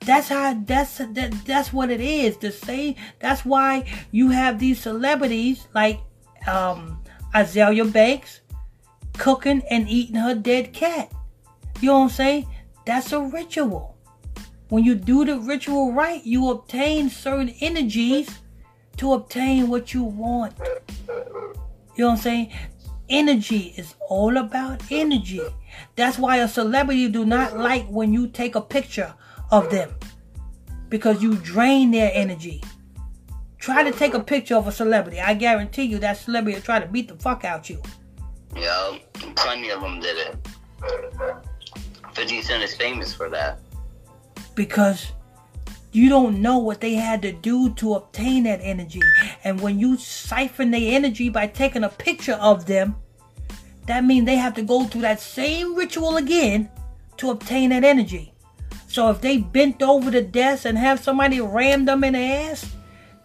That's 0.00 0.28
how 0.28 0.54
that's 0.64 0.98
that, 0.98 1.34
that's 1.44 1.72
what 1.72 1.90
it 1.90 2.00
is. 2.00 2.38
The 2.38 2.52
same 2.52 2.94
that's 3.18 3.44
why 3.44 3.84
you 4.10 4.30
have 4.30 4.58
these 4.58 4.80
celebrities 4.80 5.68
like 5.74 6.00
um 6.46 7.02
Azealia 7.34 7.92
Banks, 7.92 8.40
cooking 9.18 9.62
and 9.70 9.88
eating 9.88 10.16
her 10.16 10.34
dead 10.34 10.72
cat. 10.72 11.12
You 11.80 11.88
know 11.88 11.98
what 11.98 12.04
I'm 12.04 12.10
saying? 12.10 12.46
That's 12.86 13.12
a 13.12 13.20
ritual. 13.20 13.96
When 14.68 14.84
you 14.84 14.94
do 14.94 15.24
the 15.24 15.38
ritual 15.38 15.92
right, 15.92 16.24
you 16.24 16.50
obtain 16.50 17.10
certain 17.10 17.50
energies 17.60 18.28
to 18.98 19.12
obtain 19.12 19.68
what 19.68 19.94
you 19.94 20.02
want. 20.02 20.54
You 21.96 22.04
know 22.04 22.08
what 22.08 22.10
I'm 22.12 22.16
saying? 22.18 22.52
Energy 23.08 23.74
is 23.76 23.94
all 24.08 24.36
about 24.36 24.82
energy. 24.90 25.40
That's 25.96 26.18
why 26.18 26.38
a 26.38 26.48
celebrity 26.48 27.08
do 27.08 27.24
not 27.24 27.56
like 27.56 27.86
when 27.88 28.12
you 28.12 28.28
take 28.28 28.54
a 28.54 28.60
picture 28.60 29.14
of 29.50 29.70
them 29.70 29.94
because 30.88 31.22
you 31.22 31.36
drain 31.36 31.90
their 31.90 32.10
energy. 32.12 32.62
Try 33.58 33.82
to 33.82 33.92
take 33.92 34.14
a 34.14 34.20
picture 34.20 34.56
of 34.56 34.66
a 34.66 34.72
celebrity. 34.72 35.20
I 35.20 35.34
guarantee 35.34 35.84
you 35.84 35.98
that 35.98 36.18
celebrity 36.18 36.56
will 36.56 36.62
try 36.62 36.78
to 36.78 36.86
beat 36.86 37.08
the 37.08 37.16
fuck 37.16 37.44
out 37.44 37.70
you. 37.70 37.82
Yeah, 38.54 38.98
plenty 39.36 39.70
of 39.70 39.80
them 39.80 40.00
did 40.00 40.16
it. 40.16 40.36
50 42.14 42.42
Cent 42.42 42.62
is 42.62 42.74
famous 42.74 43.14
for 43.14 43.28
that. 43.30 43.60
Because 44.54 45.12
you 45.92 46.08
don't 46.08 46.42
know 46.42 46.58
what 46.58 46.80
they 46.80 46.94
had 46.94 47.22
to 47.22 47.32
do 47.32 47.70
to 47.74 47.94
obtain 47.94 48.44
that 48.44 48.60
energy. 48.62 49.00
And 49.44 49.60
when 49.60 49.78
you 49.78 49.96
siphon 49.96 50.70
their 50.70 50.94
energy 50.94 51.28
by 51.28 51.46
taking 51.46 51.84
a 51.84 51.88
picture 51.88 52.34
of 52.34 52.66
them, 52.66 52.96
that 53.86 54.04
means 54.04 54.26
they 54.26 54.36
have 54.36 54.54
to 54.54 54.62
go 54.62 54.84
through 54.84 55.02
that 55.02 55.20
same 55.20 55.74
ritual 55.74 56.16
again 56.16 56.68
to 57.16 57.30
obtain 57.30 57.70
that 57.70 57.84
energy. 57.84 58.34
So 58.86 59.10
if 59.10 59.20
they 59.20 59.38
bent 59.38 59.82
over 59.82 60.10
the 60.10 60.22
desk 60.22 60.64
and 60.64 60.76
have 60.76 61.00
somebody 61.00 61.40
ram 61.40 61.84
them 61.84 62.04
in 62.04 62.12
the 62.14 62.18
ass, 62.18 62.74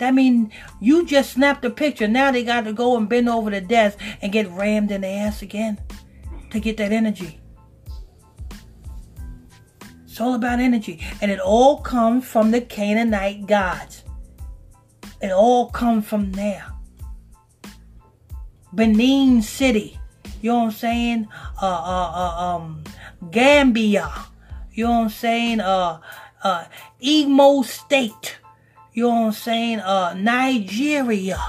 that 0.03 0.13
means 0.13 0.51
you 0.81 1.05
just 1.05 1.31
snapped 1.31 1.63
a 1.63 1.69
picture. 1.69 2.09
Now 2.09 2.29
they 2.29 2.43
got 2.43 2.65
to 2.65 2.73
go 2.73 2.97
and 2.97 3.07
bend 3.07 3.29
over 3.29 3.49
the 3.49 3.61
desk 3.61 3.97
and 4.21 4.33
get 4.33 4.51
rammed 4.51 4.91
in 4.91 4.99
the 4.99 5.07
ass 5.07 5.41
again 5.41 5.79
to 6.51 6.59
get 6.59 6.75
that 6.75 6.91
energy. 6.91 7.39
It's 10.03 10.19
all 10.19 10.33
about 10.33 10.59
energy. 10.59 11.01
And 11.21 11.31
it 11.31 11.39
all 11.39 11.77
comes 11.79 12.27
from 12.27 12.51
the 12.51 12.59
Canaanite 12.59 13.47
gods. 13.47 14.03
It 15.21 15.31
all 15.31 15.69
comes 15.69 16.05
from 16.05 16.33
there. 16.33 16.65
Benin 18.73 19.41
City. 19.41 19.97
You 20.41 20.51
know 20.51 20.57
what 20.57 20.65
I'm 20.65 20.71
saying? 20.71 21.27
Uh, 21.61 21.65
uh, 21.65 22.11
uh, 22.13 22.55
um, 22.57 22.83
Gambia. 23.31 24.11
You 24.73 24.83
know 24.83 24.91
what 24.91 25.03
I'm 25.03 25.09
saying? 25.09 25.61
Uh, 25.61 26.01
uh, 26.43 26.65
Imo 27.01 27.61
State. 27.61 28.39
You 28.93 29.03
know 29.03 29.09
what 29.09 29.25
I'm 29.27 29.31
saying? 29.31 29.79
Uh, 29.79 30.13
Nigeria. 30.13 31.39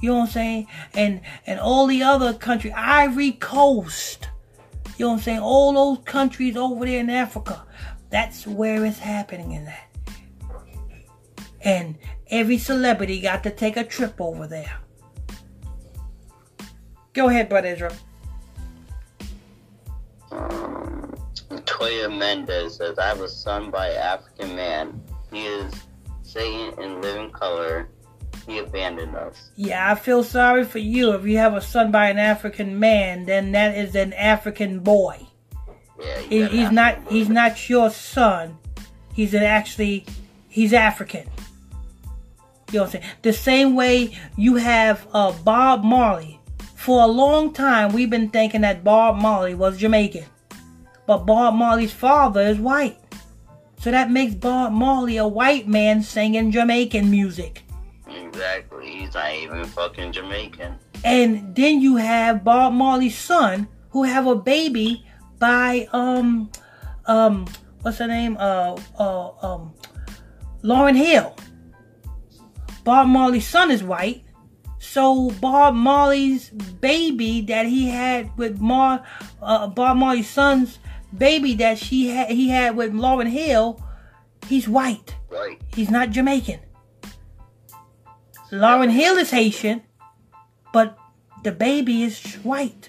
You 0.00 0.10
know 0.10 0.18
what 0.18 0.24
I'm 0.26 0.30
saying? 0.30 0.66
And 0.94 1.20
and 1.46 1.60
all 1.60 1.86
the 1.86 2.02
other 2.02 2.34
countries, 2.34 2.72
Ivory 2.76 3.32
Coast. 3.32 4.28
You 4.96 5.04
know 5.04 5.12
what 5.12 5.18
I'm 5.18 5.22
saying? 5.22 5.40
All 5.40 5.72
those 5.72 6.04
countries 6.04 6.56
over 6.56 6.84
there 6.84 7.00
in 7.00 7.10
Africa. 7.10 7.64
That's 8.10 8.46
where 8.46 8.84
it's 8.84 8.98
happening 8.98 9.52
in 9.52 9.64
that. 9.66 9.88
And 11.60 11.98
every 12.28 12.58
celebrity 12.58 13.20
got 13.20 13.42
to 13.44 13.50
take 13.50 13.76
a 13.76 13.84
trip 13.84 14.20
over 14.20 14.46
there. 14.46 14.78
Go 17.12 17.28
ahead, 17.28 17.48
Brother 17.48 17.68
Israel. 17.68 17.94
Toya 20.30 22.16
Mendez 22.16 22.76
says, 22.76 22.98
I 22.98 23.06
have 23.06 23.20
a 23.20 23.28
son 23.28 23.70
by 23.70 23.88
an 23.88 23.96
African 23.96 24.56
man. 24.56 25.00
He 25.32 25.46
is 25.46 25.72
Satan 26.28 26.78
in 26.82 27.00
living 27.00 27.30
color. 27.30 27.88
He 28.46 28.58
abandoned 28.58 29.16
us. 29.16 29.50
Yeah, 29.56 29.90
I 29.90 29.94
feel 29.94 30.22
sorry 30.22 30.64
for 30.64 30.78
you. 30.78 31.12
If 31.12 31.24
you 31.24 31.38
have 31.38 31.54
a 31.54 31.60
son 31.60 31.90
by 31.90 32.10
an 32.10 32.18
African 32.18 32.78
man, 32.78 33.24
then 33.24 33.52
that 33.52 33.76
is 33.76 33.94
an 33.94 34.12
African 34.12 34.80
boy. 34.80 35.26
Yeah, 35.98 36.18
he, 36.20 36.46
he's 36.46 36.70
not. 36.70 37.04
Boy. 37.04 37.10
He's 37.10 37.28
not 37.28 37.68
your 37.68 37.90
son. 37.90 38.58
He's 39.14 39.34
an 39.34 39.42
actually. 39.42 40.04
He's 40.48 40.72
African. 40.72 41.28
You 42.70 42.80
know 42.80 42.84
what 42.84 42.94
I'm 42.94 43.00
saying? 43.00 43.04
The 43.22 43.32
same 43.32 43.74
way 43.74 44.16
you 44.36 44.56
have 44.56 45.06
uh, 45.14 45.32
Bob 45.42 45.82
Marley. 45.82 46.40
For 46.74 47.02
a 47.02 47.06
long 47.06 47.52
time, 47.52 47.92
we've 47.92 48.10
been 48.10 48.30
thinking 48.30 48.60
that 48.60 48.84
Bob 48.84 49.16
Marley 49.16 49.54
was 49.54 49.78
Jamaican, 49.78 50.24
but 51.06 51.26
Bob 51.26 51.54
Marley's 51.54 51.92
father 51.92 52.42
is 52.42 52.58
white. 52.58 52.98
So 53.80 53.90
that 53.90 54.10
makes 54.10 54.34
Bob 54.34 54.72
Marley 54.72 55.16
a 55.18 55.26
white 55.26 55.68
man 55.68 56.02
singing 56.02 56.50
Jamaican 56.50 57.10
music. 57.10 57.62
Exactly. 58.08 58.90
He's 58.90 59.14
not 59.14 59.32
even 59.32 59.64
fucking 59.64 60.12
Jamaican. 60.12 60.74
And 61.04 61.54
then 61.54 61.80
you 61.80 61.96
have 61.96 62.42
Bob 62.42 62.72
Marley's 62.72 63.16
son 63.16 63.68
who 63.90 64.02
have 64.02 64.26
a 64.26 64.34
baby 64.34 65.06
by 65.38 65.88
um 65.92 66.50
um 67.06 67.46
what's 67.82 67.98
her 67.98 68.08
name? 68.08 68.36
Uh 68.38 68.76
uh 68.98 69.30
um 69.42 69.72
Lauryn 70.62 70.96
Hill. 70.96 71.36
Bob 72.84 73.06
Marley's 73.06 73.46
son 73.46 73.70
is 73.70 73.84
white. 73.84 74.24
So 74.78 75.30
Bob 75.40 75.74
Marley's 75.74 76.50
baby 76.50 77.42
that 77.42 77.66
he 77.66 77.88
had 77.88 78.36
with 78.36 78.60
Mar 78.60 79.04
uh, 79.42 79.66
Bob 79.68 79.98
Marley's 79.98 80.28
son's 80.28 80.78
baby 81.16 81.54
that 81.54 81.78
she 81.78 82.08
had 82.08 82.30
he 82.30 82.48
had 82.48 82.76
with 82.76 82.92
Lauryn 82.92 83.28
Hill, 83.28 83.80
he's 84.46 84.68
white. 84.68 85.16
Right. 85.30 85.60
He's 85.74 85.90
not 85.90 86.10
Jamaican. 86.10 86.60
Lauryn 88.50 88.90
Hill 88.90 89.16
is 89.18 89.30
Haitian, 89.30 89.82
but 90.72 90.96
the 91.44 91.52
baby 91.52 92.02
is 92.02 92.34
white. 92.36 92.88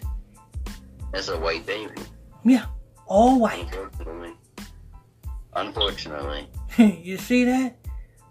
That's 1.11 1.27
a 1.27 1.37
white 1.39 1.65
baby. 1.65 2.01
Yeah, 2.43 2.65
all 3.07 3.39
white. 3.39 3.73
Unfortunately. 3.75 4.33
Unfortunately. 5.53 6.47
you 6.77 7.17
see 7.17 7.43
that? 7.45 7.75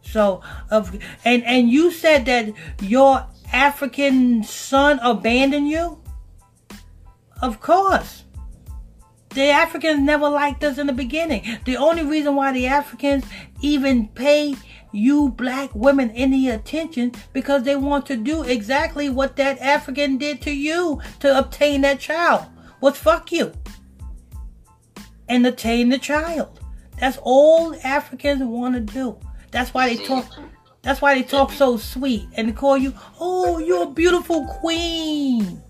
So, 0.03 0.41
of 0.70 0.99
and 1.24 1.45
and 1.45 1.68
you 1.68 1.91
said 1.91 2.24
that 2.26 2.55
your 2.80 3.26
African 3.53 4.43
son 4.43 4.99
abandoned 5.03 5.68
you. 5.68 6.03
Of 7.43 7.61
course. 7.61 8.24
The 9.39 9.51
Africans 9.51 10.01
never 10.01 10.28
liked 10.28 10.64
us 10.64 10.78
in 10.78 10.89
the 10.89 10.93
beginning. 10.93 11.59
The 11.64 11.76
only 11.76 12.05
reason 12.05 12.34
why 12.34 12.51
the 12.51 12.66
Africans 12.66 13.24
even 13.61 14.09
pay 14.09 14.57
you 14.91 15.28
black 15.28 15.72
women 15.76 16.11
any 16.11 16.49
attention 16.49 17.12
because 17.32 17.62
they 17.62 17.76
want 17.76 18.05
to 18.07 18.16
do 18.16 18.43
exactly 18.43 19.09
what 19.09 19.36
that 19.36 19.61
African 19.61 20.18
did 20.18 20.43
to 20.43 20.51
you 20.51 21.01
to 21.20 21.39
obtain 21.39 21.82
that 21.82 22.01
child. 22.01 22.47
Was 22.80 22.99
fuck 22.99 23.30
you 23.30 23.53
and 25.28 25.47
attain 25.47 25.91
the 25.91 25.99
child. 25.99 26.59
That's 26.99 27.18
all 27.22 27.76
Africans 27.84 28.43
want 28.43 28.74
to 28.74 28.80
do. 28.80 29.20
That's 29.53 29.72
why 29.72 29.95
they 29.95 30.05
talk. 30.05 30.26
That's 30.82 31.01
why 31.01 31.14
they 31.14 31.22
talk 31.22 31.53
so 31.53 31.76
sweet 31.76 32.26
and 32.34 32.57
call 32.57 32.76
you, 32.76 32.93
"Oh, 33.20 33.59
you're 33.59 33.84
a 33.84 33.91
beautiful 33.91 34.47
queen," 34.47 35.62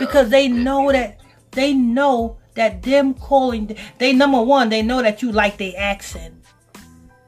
because 0.00 0.28
they 0.28 0.48
know 0.48 0.90
that 0.90 1.20
they 1.52 1.72
know 1.72 2.39
that 2.60 2.82
them 2.82 3.14
calling 3.14 3.74
they 3.96 4.12
number 4.12 4.42
one 4.42 4.68
they 4.68 4.82
know 4.82 5.00
that 5.00 5.22
you 5.22 5.32
like 5.32 5.56
their 5.56 5.72
accent. 5.78 6.34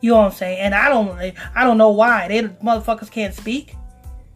You 0.02 0.10
know 0.10 0.18
what 0.18 0.26
I'm 0.26 0.32
saying? 0.32 0.58
And 0.58 0.74
I 0.74 0.90
don't 0.90 1.18
I 1.54 1.64
don't 1.64 1.78
know 1.78 1.90
why 1.90 2.28
they 2.28 2.42
motherfuckers 2.42 3.10
can't 3.10 3.34
speak. 3.34 3.74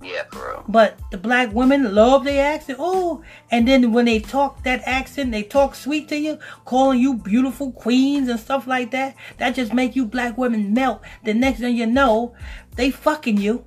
Yeah, 0.02 0.22
for 0.30 0.48
real. 0.48 0.64
But 0.68 0.98
the 1.10 1.18
black 1.18 1.52
women 1.52 1.94
love 1.94 2.24
their 2.24 2.54
accent. 2.54 2.78
Oh, 2.80 3.22
and 3.50 3.68
then 3.68 3.92
when 3.92 4.06
they 4.06 4.20
talk 4.20 4.62
that 4.62 4.82
accent, 4.86 5.32
they 5.32 5.42
talk 5.42 5.74
sweet 5.74 6.08
to 6.08 6.16
you, 6.16 6.38
calling 6.64 7.00
you 7.00 7.14
beautiful 7.14 7.72
queens 7.72 8.28
and 8.28 8.40
stuff 8.40 8.66
like 8.66 8.90
that. 8.92 9.16
That 9.38 9.54
just 9.54 9.74
make 9.74 9.96
you 9.96 10.06
black 10.06 10.38
women 10.38 10.72
melt. 10.72 11.02
The 11.24 11.34
next 11.34 11.60
thing 11.60 11.76
you 11.76 11.86
know, 11.86 12.34
they 12.76 12.90
fucking 12.90 13.38
you. 13.38 13.64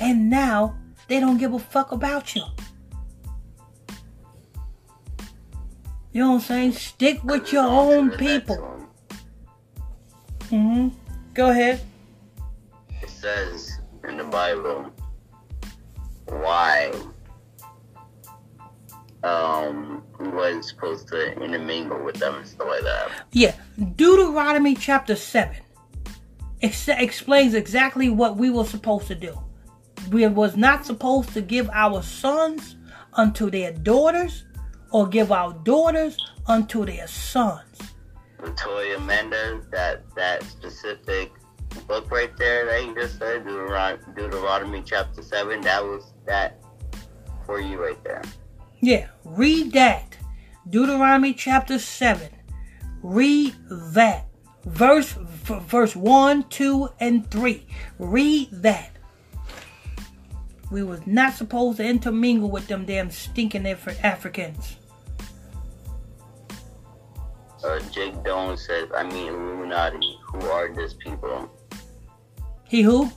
And 0.00 0.28
now 0.28 0.76
they 1.08 1.20
don't 1.20 1.38
give 1.38 1.54
a 1.54 1.58
fuck 1.58 1.92
about 1.92 2.34
you. 2.34 2.42
You 6.16 6.22
know 6.22 6.28
what 6.30 6.34
I'm 6.36 6.40
saying? 6.40 6.72
Stick 6.72 7.22
with 7.24 7.52
your 7.52 7.66
own 7.66 8.08
people. 8.12 8.56
Mm-hmm. 10.48 10.88
Go 11.34 11.50
ahead. 11.50 11.82
It 13.02 13.10
says 13.10 13.80
in 14.08 14.16
the 14.16 14.24
Bible 14.24 14.90
why 16.24 16.90
um 19.22 20.02
we 20.18 20.28
wasn't 20.28 20.64
supposed 20.64 21.06
to 21.08 21.34
intermingle 21.38 22.02
with 22.02 22.16
them 22.16 22.36
and 22.36 22.46
stuff 22.46 22.66
like 22.66 22.82
that. 22.84 23.10
Yeah. 23.32 23.54
Deuteronomy 23.96 24.74
chapter 24.74 25.16
7 25.16 25.54
ex- 26.62 26.88
explains 26.88 27.52
exactly 27.52 28.08
what 28.08 28.38
we 28.38 28.48
were 28.48 28.64
supposed 28.64 29.08
to 29.08 29.14
do. 29.14 29.38
We 30.10 30.26
was 30.28 30.56
not 30.56 30.86
supposed 30.86 31.34
to 31.34 31.42
give 31.42 31.68
our 31.74 32.02
sons 32.02 32.76
unto 33.12 33.50
their 33.50 33.72
daughters 33.72 34.44
or 34.92 35.06
give 35.06 35.32
our 35.32 35.52
daughters 35.64 36.16
unto 36.46 36.84
their 36.84 37.06
sons. 37.06 37.62
Latoya 38.40 39.04
Mendez, 39.04 39.66
that 39.70 40.02
that 40.14 40.42
specific 40.44 41.32
book 41.86 42.10
right 42.10 42.34
there 42.36 42.66
that 42.66 42.84
you 42.84 42.94
just 42.94 43.18
said, 43.18 43.44
Deuteron- 43.44 44.14
Deuteronomy 44.14 44.82
chapter 44.84 45.22
seven, 45.22 45.60
that 45.62 45.82
was 45.82 46.12
that 46.26 46.62
for 47.44 47.60
you 47.60 47.82
right 47.82 48.02
there. 48.04 48.22
Yeah, 48.80 49.08
read 49.24 49.72
that. 49.72 50.16
Deuteronomy 50.68 51.32
chapter 51.32 51.78
7. 51.78 52.28
Read 53.02 53.54
that. 53.70 54.26
Verse 54.64 55.12
verse 55.12 55.94
1, 55.94 56.48
2, 56.48 56.88
and 56.98 57.30
3. 57.30 57.66
Read 57.98 58.48
that. 58.50 58.95
We 60.70 60.82
was 60.82 61.06
not 61.06 61.34
supposed 61.34 61.76
to 61.78 61.84
intermingle 61.84 62.50
with 62.50 62.66
them 62.66 62.84
damn 62.84 63.10
stinking 63.10 63.66
Af- 63.66 64.04
Africans. 64.04 64.76
Uh, 67.64 67.80
Jake 67.90 68.22
Doan 68.24 68.56
says, 68.56 68.88
I 68.94 69.04
mean 69.04 69.28
Illuminati, 69.28 70.18
who 70.22 70.40
are 70.48 70.72
these 70.74 70.94
people? 70.94 71.50
He 72.68 72.82
who? 72.82 73.10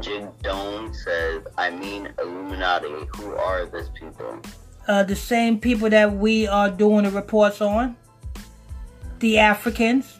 Jake 0.00 0.26
Doan 0.42 0.92
says, 0.94 1.42
I 1.56 1.70
mean 1.70 2.12
Illuminati, 2.18 2.88
who 3.16 3.34
are 3.34 3.66
these 3.66 3.88
people? 3.90 4.40
Uh, 4.86 5.02
the 5.02 5.16
same 5.16 5.58
people 5.58 5.90
that 5.90 6.12
we 6.16 6.46
are 6.46 6.70
doing 6.70 7.04
the 7.04 7.10
reports 7.10 7.60
on. 7.60 7.96
The 9.18 9.38
Africans. 9.38 10.15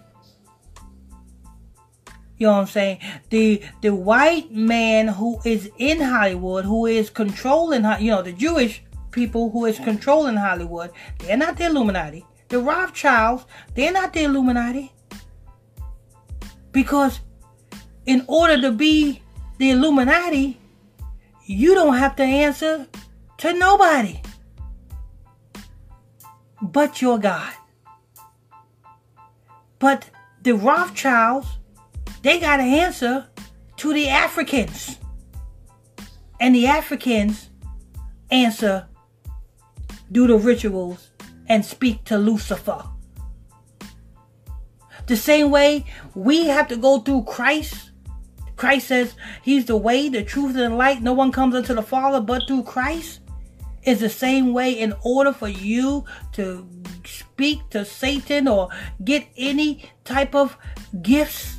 You 2.38 2.48
know 2.48 2.52
what 2.54 2.60
I'm 2.60 2.66
saying? 2.66 2.98
The 3.30 3.62
the 3.80 3.94
white 3.94 4.50
man 4.52 5.08
who 5.08 5.40
is 5.44 5.70
in 5.78 6.00
Hollywood, 6.00 6.64
who 6.64 6.86
is 6.86 7.08
controlling, 7.08 7.84
you 8.00 8.10
know, 8.10 8.22
the 8.22 8.32
Jewish 8.32 8.82
people 9.10 9.50
who 9.50 9.64
is 9.64 9.78
controlling 9.78 10.36
Hollywood, 10.36 10.90
they're 11.18 11.36
not 11.36 11.56
the 11.56 11.66
Illuminati. 11.66 12.24
The 12.48 12.58
Rothschilds, 12.58 13.46
they're 13.74 13.92
not 13.92 14.12
the 14.12 14.24
Illuminati. 14.24 14.92
Because 16.72 17.20
in 18.04 18.24
order 18.28 18.60
to 18.60 18.70
be 18.70 19.22
the 19.58 19.70
Illuminati, 19.70 20.60
you 21.46 21.74
don't 21.74 21.96
have 21.96 22.16
to 22.16 22.22
answer 22.22 22.86
to 23.38 23.52
nobody 23.52 24.20
but 26.60 27.00
your 27.00 27.18
God. 27.18 27.52
But 29.78 30.10
the 30.42 30.52
Rothschilds, 30.52 31.46
they 32.26 32.40
got 32.40 32.56
to 32.56 32.62
answer 32.64 33.28
to 33.76 33.92
the 33.92 34.08
Africans. 34.08 34.98
And 36.40 36.54
the 36.54 36.66
Africans 36.66 37.50
answer, 38.30 38.88
do 40.10 40.26
the 40.26 40.36
rituals, 40.36 41.10
and 41.48 41.64
speak 41.64 42.04
to 42.04 42.18
Lucifer. 42.18 42.82
The 45.06 45.16
same 45.16 45.50
way 45.50 45.86
we 46.14 46.46
have 46.46 46.68
to 46.68 46.76
go 46.76 46.98
through 46.98 47.24
Christ. 47.24 47.92
Christ 48.56 48.88
says 48.88 49.14
he's 49.42 49.66
the 49.66 49.76
way, 49.76 50.08
the 50.08 50.24
truth, 50.24 50.56
and 50.56 50.72
the 50.72 50.76
light. 50.76 51.02
No 51.02 51.12
one 51.12 51.30
comes 51.30 51.54
unto 51.54 51.74
the 51.74 51.82
Father 51.82 52.20
but 52.20 52.42
through 52.48 52.64
Christ. 52.64 53.20
Is 53.84 54.00
the 54.00 54.08
same 54.08 54.52
way 54.52 54.72
in 54.72 54.94
order 55.04 55.32
for 55.32 55.46
you 55.46 56.04
to 56.32 56.68
speak 57.04 57.68
to 57.70 57.84
Satan 57.84 58.48
or 58.48 58.68
get 59.04 59.28
any 59.36 59.88
type 60.04 60.34
of 60.34 60.58
gifts, 61.02 61.55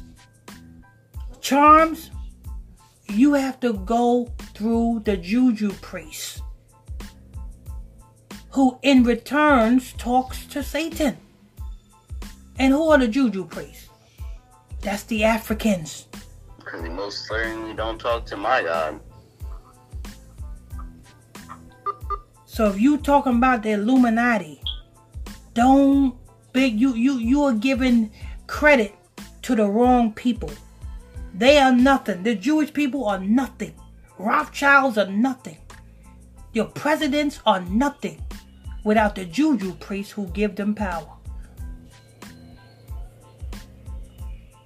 charms, 1.47 2.11
you 3.07 3.33
have 3.33 3.57
to 3.61 3.71
go 3.71 4.25
through 4.53 5.01
the 5.05 5.15
juju 5.15 5.71
priest 5.79 6.41
who 8.49 8.77
in 8.81 9.03
returns 9.03 9.93
talks 9.93 10.45
to 10.47 10.61
Satan. 10.61 11.15
And 12.59 12.73
who 12.73 12.89
are 12.89 12.97
the 12.97 13.07
juju 13.07 13.45
priests? 13.45 13.87
That's 14.81 15.03
the 15.03 15.23
Africans. 15.23 16.07
Because 16.57 16.81
they 16.81 16.89
most 16.89 17.25
certainly 17.27 17.73
don't 17.73 17.97
talk 17.97 18.25
to 18.25 18.35
my 18.35 18.63
God. 18.63 18.99
So 22.45 22.67
if 22.67 22.77
you 22.77 22.97
talking 22.97 23.37
about 23.37 23.63
the 23.63 23.71
Illuminati, 23.71 24.61
don't 25.53 26.13
big 26.51 26.77
you 26.77 26.93
you 26.93 27.19
you 27.19 27.43
are 27.43 27.53
giving 27.53 28.11
credit 28.47 28.93
to 29.43 29.55
the 29.55 29.65
wrong 29.65 30.11
people. 30.11 30.51
They 31.37 31.59
are 31.59 31.71
nothing. 31.71 32.23
The 32.23 32.35
Jewish 32.35 32.73
people 32.73 33.05
are 33.05 33.19
nothing. 33.19 33.75
Rothschilds 34.17 34.97
are 34.97 35.05
nothing. 35.05 35.59
Your 36.51 36.65
presidents 36.65 37.39
are 37.45 37.61
nothing 37.61 38.19
without 38.83 39.13
the 39.13 39.25
juju 39.25 39.73
priests 39.75 40.11
who 40.11 40.25
give 40.27 40.55
them 40.55 40.73
power. 40.73 41.13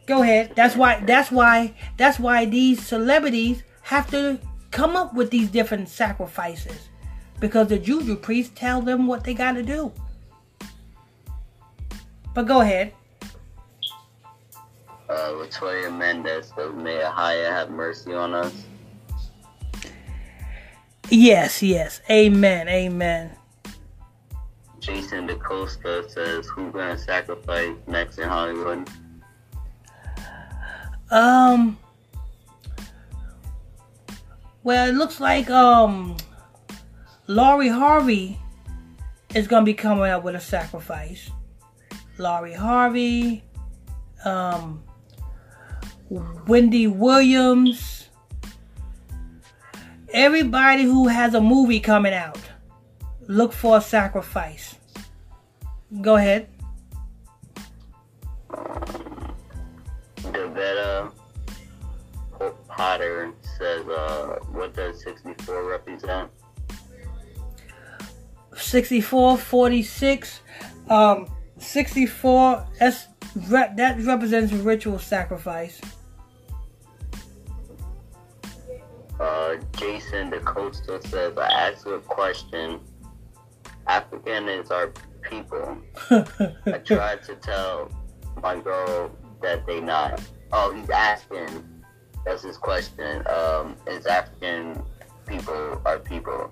Go 0.05 0.23
ahead. 0.23 0.53
That's 0.55 0.75
why 0.77 1.03
that's 1.05 1.29
why 1.29 1.73
that's 1.97 2.19
why 2.19 2.45
these 2.45 2.85
celebrities 2.85 3.63
have 3.81 4.09
to 4.11 4.39
come 4.71 4.95
up 4.95 5.13
with 5.13 5.29
these 5.29 5.49
different 5.49 5.89
sacrifices 5.89 6.87
because 7.41 7.67
the 7.67 7.77
juju 7.77 8.15
priests 8.15 8.53
tell 8.55 8.81
them 8.81 9.07
what 9.07 9.25
they 9.25 9.33
got 9.33 9.53
to 9.53 9.63
do. 9.63 9.91
But 12.33 12.47
go 12.47 12.61
ahead. 12.61 12.93
Uh, 15.11 15.31
Latoya 15.31 15.95
Mendez 15.95 16.53
says, 16.55 16.73
May 16.73 16.99
Ahaya 16.99 17.49
have 17.49 17.69
mercy 17.69 18.13
on 18.13 18.33
us. 18.33 18.53
Yes, 21.09 21.61
yes. 21.61 21.99
Amen. 22.09 22.69
Amen. 22.69 23.35
Jason 24.79 25.27
DeCosta 25.27 26.09
says, 26.09 26.47
Who 26.47 26.71
gonna 26.71 26.97
sacrifice 26.97 27.75
next 27.87 28.19
in 28.19 28.29
Hollywood? 28.29 28.89
Um 31.09 31.77
Well, 34.63 34.87
it 34.87 34.95
looks 34.95 35.19
like 35.19 35.49
um 35.49 36.15
Lori 37.27 37.67
Harvey 37.67 38.39
is 39.35 39.47
going 39.47 39.61
to 39.61 39.65
be 39.65 39.73
coming 39.73 40.05
up 40.05 40.23
with 40.23 40.35
a 40.35 40.39
sacrifice. 40.39 41.31
Lori 42.17 42.53
Harvey, 42.53 43.43
um, 44.25 44.83
Wendy 46.11 46.87
Williams, 46.87 48.09
everybody 50.13 50.83
who 50.83 51.07
has 51.07 51.33
a 51.33 51.39
movie 51.39 51.79
coming 51.79 52.13
out, 52.13 52.39
look 53.27 53.53
for 53.53 53.77
a 53.77 53.81
sacrifice. 53.81 54.75
Go 56.01 56.17
ahead. 56.17 56.49
Devetta 60.17 61.13
Potter 62.67 63.31
says, 63.57 63.87
uh, 63.87 64.39
what 64.51 64.75
does 64.75 65.01
64 65.03 65.63
represent? 65.63 66.29
64, 68.57 69.37
46. 69.37 70.41
Um, 70.89 71.31
64, 71.57 72.67
that's, 72.77 73.07
that 73.35 73.95
represents 74.01 74.51
ritual 74.51 74.99
sacrifice. 74.99 75.79
Uh, 79.21 79.57
Jason 79.77 80.31
DeCosta 80.31 81.05
says, 81.07 81.37
I 81.37 81.45
asked 81.45 81.85
you 81.85 81.93
a 81.93 81.99
question. 81.99 82.79
African 83.85 84.49
is 84.49 84.71
our 84.71 84.91
people. 85.21 85.77
I 86.09 86.81
tried 86.85 87.21
to 87.25 87.35
tell 87.35 87.91
my 88.41 88.59
girl 88.59 89.11
that 89.43 89.67
they 89.67 89.79
not. 89.79 90.19
Oh, 90.51 90.73
he's 90.73 90.89
asking. 90.89 91.63
That's 92.25 92.41
his 92.41 92.57
question. 92.57 93.23
Um, 93.27 93.75
is 93.85 94.07
African 94.07 94.81
people 95.27 95.79
our 95.85 95.99
people? 95.99 96.51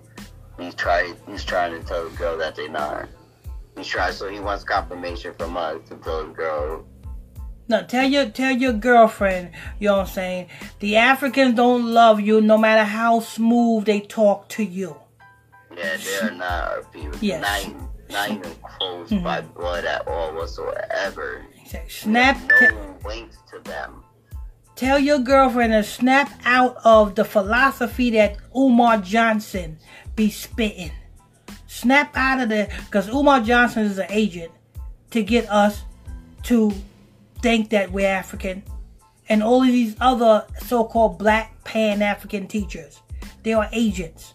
He's 0.59 0.76
trying. 0.76 1.15
He's 1.28 1.43
trying 1.43 1.72
to 1.72 1.84
tell 1.88 2.07
the 2.07 2.15
girl 2.17 2.38
that 2.38 2.55
they 2.55 2.67
not. 2.67 3.09
He's 3.76 3.88
trying. 3.88 4.13
So 4.13 4.30
he 4.30 4.39
wants 4.39 4.63
confirmation 4.63 5.34
from 5.39 5.57
us 5.57 5.78
to 5.89 5.95
tell 5.95 6.28
the 6.28 6.34
girl. 6.34 6.86
No, 7.70 7.84
tell 7.84 8.07
your 8.07 8.26
tell 8.26 8.51
your 8.51 8.74
girlfriend. 8.74 9.51
You 9.80 9.89
know 9.89 9.97
what 9.97 10.07
I'm 10.07 10.13
saying? 10.13 10.47
The 10.80 10.97
Africans 10.97 11.55
don't 11.55 11.93
love 11.93 12.20
you, 12.20 12.41
no 12.41 12.57
matter 12.57 12.84
how 12.84 13.20
smooth 13.20 13.86
they 13.86 14.01
talk 14.01 14.49
to 14.49 14.63
you. 14.63 14.97
Yeah, 15.78 15.97
they 15.97 16.28
are 16.28 16.32
not 16.32 16.72
our 16.72 16.84
people. 16.91 17.20
Yes. 17.22 17.67
Not 17.67 17.76
not 18.09 18.32
even 18.32 18.55
close 18.63 19.09
mm-hmm. 19.11 19.24
by 19.24 19.41
blood 19.41 19.86
at 19.86 20.07
all 20.07 20.34
whatsoever. 20.34 21.45
Exactly. 21.61 21.89
Snap. 21.89 22.38
No 22.59 22.97
links 23.05 23.38
to 23.51 23.59
them. 23.59 24.03
Tell 24.76 24.97
your 24.97 25.20
girlfriend 25.20 25.74
to 25.74 25.84
snap 25.84 26.32
out 26.45 26.78
of 26.84 27.13
the 27.13 27.24
philosophy 27.24 28.09
that 28.11 28.38
Umar 28.55 28.97
Johnson 28.97 29.78
be 30.15 30.32
spitting. 30.32 30.91
Snap 31.67 32.17
out 32.17 32.41
of 32.41 32.49
there, 32.49 32.70
because 32.86 33.09
Umar 33.09 33.41
Johnson 33.41 33.84
is 33.84 33.99
an 33.99 34.07
agent 34.09 34.51
to 35.11 35.22
get 35.22 35.47
us 35.51 35.84
to 36.43 36.74
think 37.42 37.70
that 37.70 37.92
we're 37.92 38.08
African. 38.08 38.64
And 39.30 39.44
all 39.44 39.62
of 39.62 39.68
these 39.68 39.96
other 40.02 40.46
so-called 40.66 41.20
black 41.20 41.64
pan-African 41.64 42.48
teachers, 42.48 43.02
they 43.44 43.54
are 43.54 43.70
agents. 43.72 44.34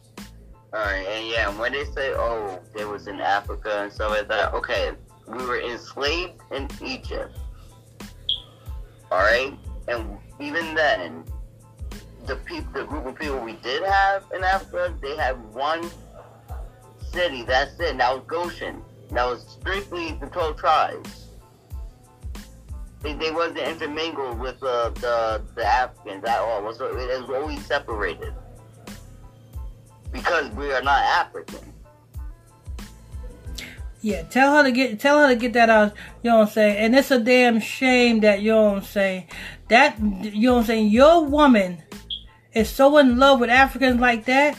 Alright, 0.73 1.07
and 1.07 1.29
yeah, 1.29 1.49
when 1.59 1.73
they 1.73 1.85
say, 1.85 2.13
oh, 2.15 2.61
they 2.75 2.85
was 2.85 3.07
in 3.07 3.21
Africa 3.21 3.83
and 3.83 3.93
stuff 3.93 4.11
like 4.11 4.29
that, 4.29 4.55
okay, 4.55 4.93
we 5.27 5.45
were 5.45 5.61
enslaved 5.61 6.41
in 6.53 6.69
Egypt. 6.85 7.37
Alright? 9.11 9.59
And 9.89 10.19
even 10.41 10.75
then, 10.75 11.25
the 12.27 12.37
people, 12.37 12.73
the 12.73 12.85
group 12.85 13.07
of 13.07 13.19
people 13.19 13.39
we 13.39 13.53
did 13.55 13.83
have 13.83 14.25
in 14.35 14.43
Africa, 14.43 14.95
they 15.03 15.17
had 15.17 15.35
one 15.53 15.89
city. 17.13 17.43
That's 17.43 17.79
it. 17.79 17.91
And 17.91 18.01
that 18.01 18.15
was 18.15 18.25
Goshen. 18.27 18.83
That 19.11 19.27
was 19.27 19.47
strictly 19.47 20.13
the 20.13 20.27
twelve 20.27 20.57
tribes. 20.57 21.24
They, 23.05 23.13
they 23.13 23.31
wasn't 23.31 23.59
intermingled 23.59 24.39
with 24.41 24.63
uh, 24.63 24.89
the 24.89 25.43
the 25.55 25.65
Africans 25.65 26.25
at 26.25 26.39
all. 26.39 26.61
It 26.61 26.65
was, 26.65 26.81
it 26.81 27.21
was 27.21 27.31
always 27.31 27.65
separated 27.67 28.33
because 30.11 30.51
we 30.53 30.73
are 30.73 30.81
not 30.81 31.03
African. 31.03 31.75
Yeah, 34.01 34.23
tell 34.23 34.57
her 34.57 34.63
to 34.63 34.73
get 34.73 35.01
tell 35.01 35.19
her 35.19 35.29
to 35.29 35.37
get 35.37 35.53
that 35.53 35.69
out. 35.69 35.93
You 36.23 36.31
know 36.31 36.39
what 36.39 36.49
I'm 36.49 36.53
saying? 36.55 36.77
And 36.79 36.97
it's 36.97 37.11
a 37.11 37.21
damn 37.21 37.61
shame 37.61 38.21
that 38.21 38.41
you 38.41 38.53
know 38.53 38.63
what 38.63 38.77
I'm 38.77 38.85
saying. 38.85 39.29
That 39.69 40.01
you 40.01 40.49
know 40.49 40.55
what 40.55 40.61
I'm 40.61 40.67
saying. 40.67 40.89
Your 40.89 41.27
woman 41.27 41.83
is 42.55 42.71
so 42.71 42.97
in 42.97 43.19
love 43.19 43.39
with 43.39 43.51
Africans 43.51 44.01
like 44.01 44.25
that. 44.25 44.57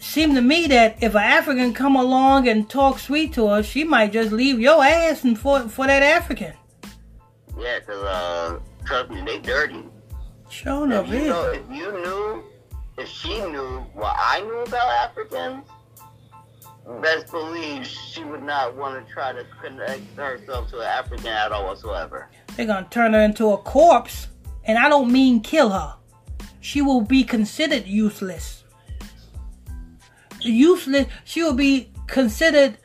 Seem 0.00 0.34
to 0.34 0.40
me 0.40 0.66
that 0.68 1.02
if 1.02 1.14
an 1.14 1.22
African 1.22 1.74
come 1.74 1.96
along 1.96 2.48
and 2.48 2.68
talk 2.68 2.98
sweet 2.98 3.34
to 3.34 3.48
her, 3.48 3.62
she 3.62 3.84
might 3.84 4.12
just 4.12 4.32
leave 4.32 4.58
your 4.58 4.82
ass 4.82 5.22
and 5.22 5.38
for 5.38 5.68
for 5.68 5.86
that 5.86 6.02
African. 6.02 6.54
Yeah, 7.62 7.78
cause 7.80 8.04
uh, 8.04 8.58
trust 8.84 9.10
me, 9.10 9.22
they 9.24 9.38
dirty. 9.38 9.84
Sure 10.50 10.84
enough, 10.84 11.06
if 11.06 11.14
you, 11.14 11.28
know, 11.28 11.52
if 11.52 11.62
you 11.70 11.92
knew, 11.92 12.44
if 12.98 13.08
she 13.08 13.40
knew 13.40 13.86
what 13.94 14.16
I 14.18 14.40
knew 14.40 14.62
about 14.62 14.88
Africans 15.10 15.64
best 17.00 17.30
believe 17.30 17.86
she 17.86 18.24
would 18.24 18.42
not 18.42 18.76
want 18.76 19.06
to 19.06 19.12
try 19.12 19.32
to 19.32 19.46
connect 19.62 20.02
herself 20.16 20.68
to 20.70 20.80
an 20.80 20.86
African 20.86 21.28
at 21.28 21.52
all 21.52 21.66
whatsoever. 21.66 22.28
They're 22.56 22.66
gonna 22.66 22.86
turn 22.90 23.12
her 23.12 23.20
into 23.20 23.52
a 23.52 23.58
corpse, 23.58 24.28
and 24.64 24.78
I 24.78 24.88
don't 24.88 25.12
mean 25.12 25.40
kill 25.40 25.70
her. 25.70 25.94
She 26.60 26.82
will 26.82 27.00
be 27.00 27.24
considered 27.24 27.86
useless. 27.86 28.64
Useless. 30.40 31.06
She 31.24 31.42
will 31.42 31.54
be 31.54 31.92
considered 32.06 32.78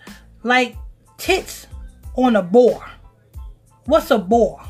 like 0.43 0.75
tits 1.17 1.67
on 2.15 2.35
a 2.35 2.41
boar. 2.41 2.85
What's 3.85 4.11
a 4.11 4.17
boar? 4.17 4.61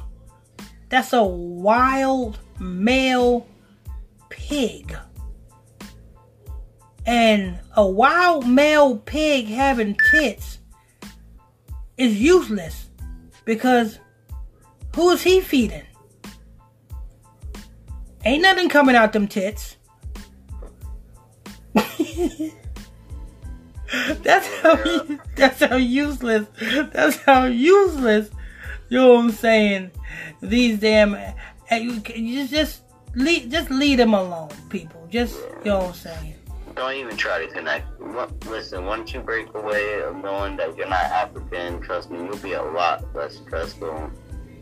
That's 0.89 1.13
a 1.13 1.23
wild 1.23 2.39
male 2.59 3.47
pig. 4.29 4.95
And 7.05 7.59
a 7.75 7.87
wild 7.87 8.47
male 8.47 8.97
pig 8.97 9.47
having 9.47 9.97
tits 10.11 10.59
is 11.97 12.19
useless 12.21 12.89
because 13.45 13.99
who 14.95 15.09
is 15.11 15.21
he 15.23 15.41
feeding? 15.41 15.83
Ain't 18.25 18.41
nothing 18.41 18.67
coming 18.67 18.95
out 18.95 19.13
them 19.13 19.27
tits. 19.27 19.77
that's 24.23 24.47
how 24.61 24.75
that's 25.35 25.61
how 25.61 25.75
useless 25.75 26.47
that's 26.91 27.17
how 27.17 27.45
useless 27.45 28.29
you 28.89 28.97
know 28.97 29.13
what 29.13 29.25
I'm 29.25 29.31
saying 29.31 29.91
these 30.41 30.79
damn 30.79 31.15
eh, 31.15 31.33
you, 31.71 32.01
you 32.15 32.47
just 32.47 32.83
leave 33.15 33.49
just 33.49 33.69
leave 33.69 33.97
them 33.97 34.13
alone 34.13 34.49
people 34.69 35.07
just 35.09 35.37
you 35.63 35.71
know 35.71 35.79
what 35.79 35.87
I'm 35.87 35.93
saying 35.93 36.33
don't 36.77 36.93
even 36.93 37.17
try 37.17 37.43
to 37.43 37.51
connect. 37.51 37.99
Listen, 38.45 38.85
once 38.85 39.11
you 39.11 39.19
break 39.19 39.51
away 39.55 40.01
of 40.03 40.15
knowing 40.17 40.55
that 40.57 40.77
you're 40.77 40.87
not 40.87 41.01
African, 41.01 41.81
trust 41.81 42.11
me, 42.11 42.19
you'll 42.19 42.37
be 42.37 42.53
a 42.53 42.61
lot 42.61 43.03
less 43.15 43.37
stressful 43.37 44.11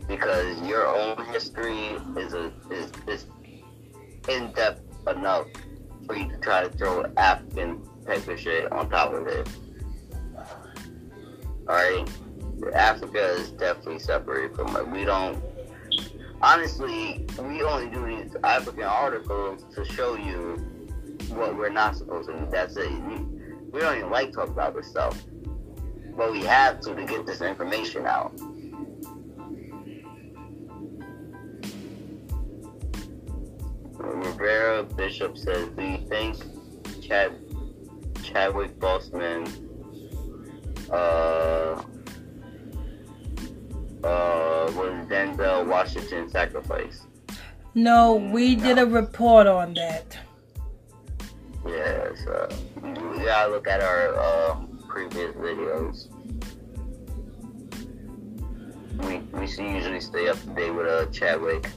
because 0.08 0.60
your 0.62 0.86
own 0.86 1.24
history 1.26 1.98
is 2.16 2.32
a 2.32 2.50
is, 2.70 2.90
is 3.06 3.26
in 4.28 4.50
depth 4.52 4.80
enough 5.06 5.46
for 6.06 6.16
you 6.16 6.28
to 6.30 6.38
try 6.38 6.62
to 6.62 6.70
throw 6.70 7.04
African 7.18 7.82
type 8.06 8.26
of 8.26 8.40
shit 8.40 8.72
on 8.72 8.88
top 8.88 9.12
of 9.12 9.26
it. 9.26 9.48
Alright? 11.68 12.08
Africa 12.74 13.32
is 13.32 13.50
definitely 13.50 13.98
separated 13.98 14.54
from 14.56 14.76
it. 14.76 14.88
We 14.88 15.04
don't 15.04 15.42
honestly 16.42 17.26
we 17.38 17.62
only 17.62 17.88
do 17.88 18.04
these 18.06 18.36
African 18.44 18.84
articles 18.84 19.64
to 19.74 19.84
show 19.84 20.16
you 20.16 20.56
what 21.30 21.56
we're 21.56 21.70
not 21.70 21.96
supposed 21.96 22.28
to. 22.28 22.38
do. 22.38 22.46
That's 22.50 22.76
it. 22.76 22.90
We 23.72 23.80
don't 23.80 23.98
even 23.98 24.10
like 24.10 24.32
talk 24.32 24.48
about 24.48 24.74
this 24.74 24.88
stuff, 24.88 25.22
but 26.16 26.32
we 26.32 26.42
have 26.44 26.80
to 26.80 26.94
to 26.94 27.04
get 27.04 27.26
this 27.26 27.40
information 27.40 28.06
out. 28.06 28.32
Rivera 33.98 34.82
Bishop 34.82 35.36
says, 35.36 35.68
"Do 35.76 35.82
you 35.82 35.98
think 36.08 36.36
Chad 37.02 37.32
Chadwick 38.22 38.78
Boseman 38.78 39.46
uh, 40.90 41.82
uh, 44.06 44.70
was 44.76 44.92
Denzel 45.08 45.66
Washington 45.66 46.30
sacrifice?" 46.30 47.06
No, 47.74 48.14
we 48.14 48.54
did 48.54 48.78
a 48.78 48.86
report 48.86 49.46
on 49.46 49.74
that. 49.74 50.16
Yeah, 51.68 52.08
so 52.24 52.48
we 52.82 53.24
gotta 53.24 53.50
look 53.50 53.68
at 53.68 53.82
our 53.82 54.14
uh, 54.14 54.56
previous 54.88 55.34
videos. 55.34 56.08
We 59.04 59.18
we 59.38 59.46
usually 59.76 60.00
stay 60.00 60.28
up 60.28 60.40
to 60.40 60.46
date 60.54 60.70
with 60.70 60.86
uh, 60.86 61.06
Chadwick. 61.12 61.68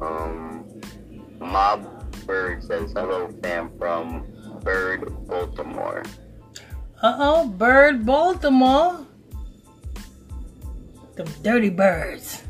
Um, 0.00 0.64
Mob 1.40 1.84
Bird 2.26 2.64
says 2.64 2.92
hello, 2.92 3.28
fam 3.42 3.70
from 3.78 4.24
Bird, 4.62 5.26
Baltimore. 5.26 6.04
Uh 7.02 7.16
oh, 7.18 7.48
Bird, 7.48 8.06
Baltimore. 8.06 9.06
The 11.16 11.24
dirty 11.42 11.70
birds. 11.70 12.42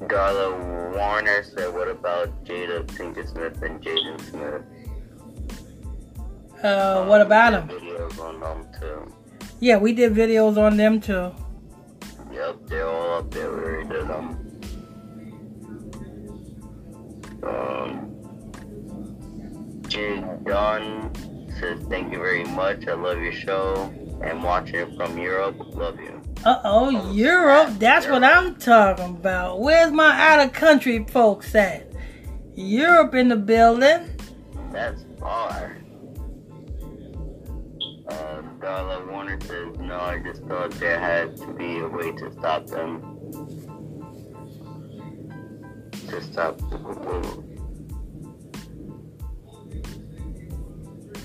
Darla 0.00 0.94
Warner 0.94 1.42
said, 1.42 1.72
"What 1.74 1.88
about 1.88 2.44
Jada 2.44 2.84
Pinkett 2.86 3.28
Smith 3.28 3.62
and 3.62 3.80
Jaden 3.82 4.20
Smith?" 4.20 4.62
Uh, 6.62 7.04
what 7.04 7.20
about 7.20 7.52
them? 7.52 7.68
Videos 7.68 8.18
on 8.18 8.40
them 8.40 8.66
too. 8.80 9.12
Yeah, 9.60 9.76
we 9.76 9.92
did 9.92 10.14
videos 10.14 10.56
on 10.56 10.76
them 10.76 11.00
too. 11.00 11.32
Yep, 12.32 12.56
they're 12.66 12.88
all 12.88 13.18
up 13.18 13.30
there. 13.30 13.50
We 13.50 13.62
already 13.62 13.88
did 13.88 14.08
them. 14.08 14.44
Um, 17.44 18.14
John 20.46 21.10
says, 21.60 21.80
Thank 21.88 22.12
you 22.12 22.18
very 22.18 22.44
much. 22.44 22.86
I 22.88 22.94
love 22.94 23.20
your 23.20 23.32
show. 23.32 23.92
And 24.24 24.42
watching 24.42 24.76
it 24.76 24.96
from 24.96 25.18
Europe, 25.18 25.56
love 25.74 26.00
you. 26.00 26.22
Uh 26.44 26.60
oh, 26.64 27.12
Europe. 27.12 27.74
That's 27.78 28.06
what 28.06 28.24
I'm 28.24 28.56
talking 28.56 29.16
about. 29.16 29.60
Where's 29.60 29.92
my 29.92 30.18
out 30.18 30.40
of 30.40 30.52
country 30.54 31.04
folks 31.08 31.54
at? 31.54 31.92
Europe 32.54 33.14
in 33.14 33.28
the 33.28 33.36
building. 33.36 34.08
That's 34.72 35.04
far. 35.20 35.76
Uh, 38.08 38.42
Darla 38.60 39.10
Warner 39.10 39.38
says, 39.42 39.76
No, 39.78 39.98
I 40.00 40.20
just 40.20 40.42
thought 40.44 40.70
there 40.72 40.98
had 40.98 41.36
to 41.38 41.52
be 41.52 41.78
a 41.80 41.88
way 41.88 42.12
to 42.12 42.32
stop 42.32 42.66
them. 42.66 43.00
To 46.08 46.22
stop 46.22 46.58
the 46.70 46.78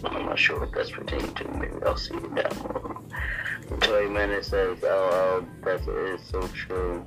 I'm 0.04 0.26
not 0.26 0.40
sure 0.40 0.60
what 0.60 0.74
that's 0.74 0.92
pertaining 0.92 1.34
to. 1.36 1.48
Maybe 1.52 1.74
I'll 1.86 1.98
see 1.98 2.16
it 2.16 2.36
down 2.36 2.50
below. 2.62 3.04
Toy 3.82 4.10
Minute 4.10 4.46
says, 4.46 4.78
"Oh, 4.84 5.46
that 5.64 5.82
is 5.88 6.22
so 6.24 6.42
true." 6.50 7.06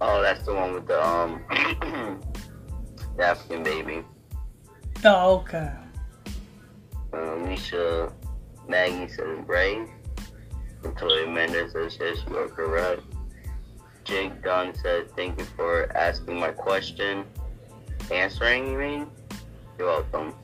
Oh, 0.00 0.22
that's 0.22 0.44
the 0.44 0.54
one 0.54 0.72
with 0.72 0.86
the 0.86 1.06
um, 1.06 1.42
the 3.16 3.24
African 3.24 3.62
baby. 3.62 4.04
Oh, 5.04 5.38
okay. 5.40 5.70
Uh, 7.12 7.36
Misha 7.36 8.12
Maggie 8.68 9.08
says, 9.08 9.38
"Brave." 9.46 9.88
Toy 10.96 11.26
Mendes 11.26 11.72
says, 11.72 11.98
"Yes, 12.00 12.18
you 12.28 12.38
are 12.38 12.48
correct." 12.48 13.02
Jake 14.04 14.42
Dunn 14.42 14.74
says, 14.74 15.08
"Thank 15.14 15.38
you 15.38 15.44
for 15.56 15.94
asking 15.96 16.40
my 16.40 16.50
question." 16.50 17.24
Answering, 18.10 18.72
you 18.72 18.78
mean? 18.78 19.06
You're 19.78 19.86
welcome. 19.86 20.34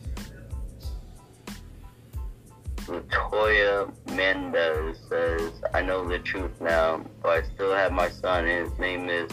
Latoya 2.86 3.92
Mendez 4.14 4.98
says, 5.08 5.52
I 5.74 5.82
know 5.82 6.06
the 6.06 6.18
truth 6.20 6.60
now, 6.60 7.04
but 7.22 7.30
I 7.30 7.42
still 7.42 7.74
have 7.74 7.92
my 7.92 8.08
son, 8.08 8.46
and 8.46 8.68
his 8.68 8.78
name 8.78 9.08
is 9.08 9.30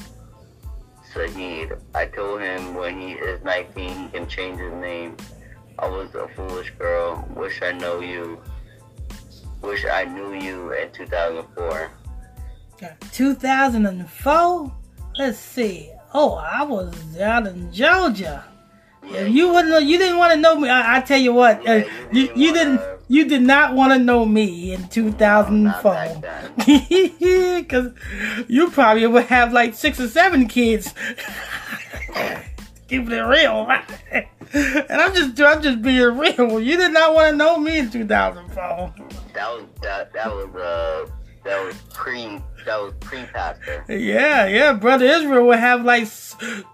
Saeed. 1.13 1.73
I 1.93 2.05
told 2.07 2.41
him 2.41 2.73
when 2.75 2.99
he 2.99 3.13
is 3.13 3.43
19, 3.43 3.89
he 3.89 4.07
can 4.09 4.27
change 4.27 4.59
his 4.59 4.73
name. 4.73 5.15
I 5.80 5.88
was 5.88 6.13
a 6.15 6.27
foolish 6.30 6.71
girl. 6.77 7.27
Wish 7.35 7.61
I 7.61 7.71
know 7.71 7.99
you. 7.99 8.41
Wish 9.61 9.85
I 9.85 10.05
knew 10.05 10.34
you 10.34 10.73
in 10.73 10.91
2004. 10.91 11.91
2004? 13.11 14.71
Let's 15.17 15.38
see. 15.38 15.91
Oh, 16.13 16.35
I 16.35 16.63
was 16.63 17.19
out 17.19 17.47
in 17.47 17.71
Georgia. 17.71 18.45
Yeah, 19.05 19.25
you 19.25 19.51
wouldn't. 19.51 19.84
You 19.84 19.97
didn't 19.97 20.17
want 20.17 20.34
to 20.34 20.39
know 20.39 20.55
me. 20.55 20.69
I, 20.69 20.97
I 20.97 21.01
tell 21.01 21.17
you 21.19 21.34
what. 21.34 21.63
Yeah, 21.63 21.71
uh, 21.71 21.84
you 22.11 22.30
you, 22.35 22.53
didn't 22.53 22.80
you 23.14 23.26
didn't. 23.26 23.26
wanna- 23.26 23.26
You 23.26 23.26
did 23.30 23.41
not 23.44 23.73
want 23.76 23.94
to 23.94 23.99
know 23.99 24.26
me 24.26 24.73
in 24.73 24.88
2004. 24.88 26.22
Because 26.65 27.91
you 28.48 28.69
probably 28.72 29.07
would 29.07 29.26
have 29.26 29.53
like 29.53 29.73
six 29.76 29.99
or 29.99 30.07
seven 30.07 30.48
kids. 30.48 30.94
Keeping 32.88 33.11
it 33.11 33.22
real, 33.22 33.65
right? 33.65 33.84
And 34.53 35.02
I'm 35.02 35.14
just, 35.15 35.40
I'm 35.41 35.61
just 35.61 35.81
being 35.81 36.18
real. 36.18 36.60
You 36.60 36.77
did 36.77 36.91
not 36.94 37.14
want 37.14 37.31
to 37.31 37.35
know 37.38 37.57
me 37.57 37.77
in 37.80 37.90
2004. 37.90 38.94
That 39.34 39.49
was 39.49 39.65
that. 39.81 40.14
That 40.14 40.27
was 40.27 40.56
uh. 40.56 41.07
That 41.44 41.65
was 41.65 41.76
pre. 41.94 42.40
That 42.65 42.77
was 42.81 42.94
pre 43.02 43.23
pastor. 43.26 43.84
Yeah, 43.90 44.45
yeah, 44.48 44.72
brother 44.73 45.06
Israel 45.06 45.48
would 45.48 45.60
have 45.60 45.84
like 45.84 46.07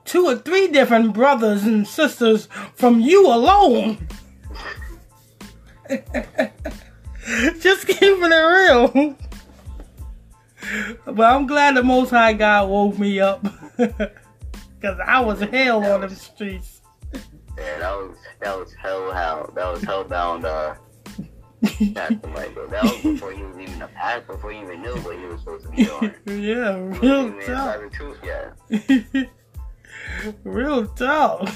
two 0.05 0.25
or 0.27 0.35
three 0.35 0.67
different 0.67 1.13
brothers 1.13 1.63
and 1.63 1.87
sisters 1.87 2.47
from 2.75 2.99
you 2.99 3.25
alone. 3.27 4.07
Just 7.59 7.87
keeping 7.87 8.31
it 8.31 8.35
real. 8.35 9.15
But 11.05 11.25
I'm 11.25 11.47
glad 11.47 11.75
the 11.75 11.83
Most 11.83 12.09
High 12.11 12.33
God 12.33 12.69
woke 12.69 12.97
me 12.99 13.19
up. 13.19 13.45
Because 14.79 14.99
I 15.05 15.19
was 15.19 15.41
hell 15.41 15.83
on 15.83 16.01
them 16.01 16.09
streets. 16.11 16.81
Yeah, 17.13 17.79
that 17.79 17.91
was 17.91 18.15
that 18.39 18.57
was 18.57 18.73
hell 18.73 19.11
hell. 19.11 19.51
That 19.53 19.73
was 19.73 19.81
hellbound. 19.81 20.45
Uh. 20.45 20.75
That 21.93 22.23
was 22.23 23.01
before 23.01 23.33
he 23.33 23.43
was 23.43 23.57
even 23.57 23.81
a 23.81 23.87
pastor. 23.89 24.33
Before 24.33 24.51
he 24.53 24.61
even 24.61 24.81
knew 24.81 24.95
what 25.01 25.17
he 25.19 25.25
was 25.25 25.41
supposed 25.41 25.65
to 25.65 25.71
be 25.71 25.83
doing. 25.83 26.13
yeah, 26.45 26.77
real 27.01 27.29
talk. 27.31 27.41
inside 27.41 27.81
the 27.81 27.89
truth 27.89 28.17
yet. 28.23 29.29
real 30.45 30.87
talk. 30.87 31.49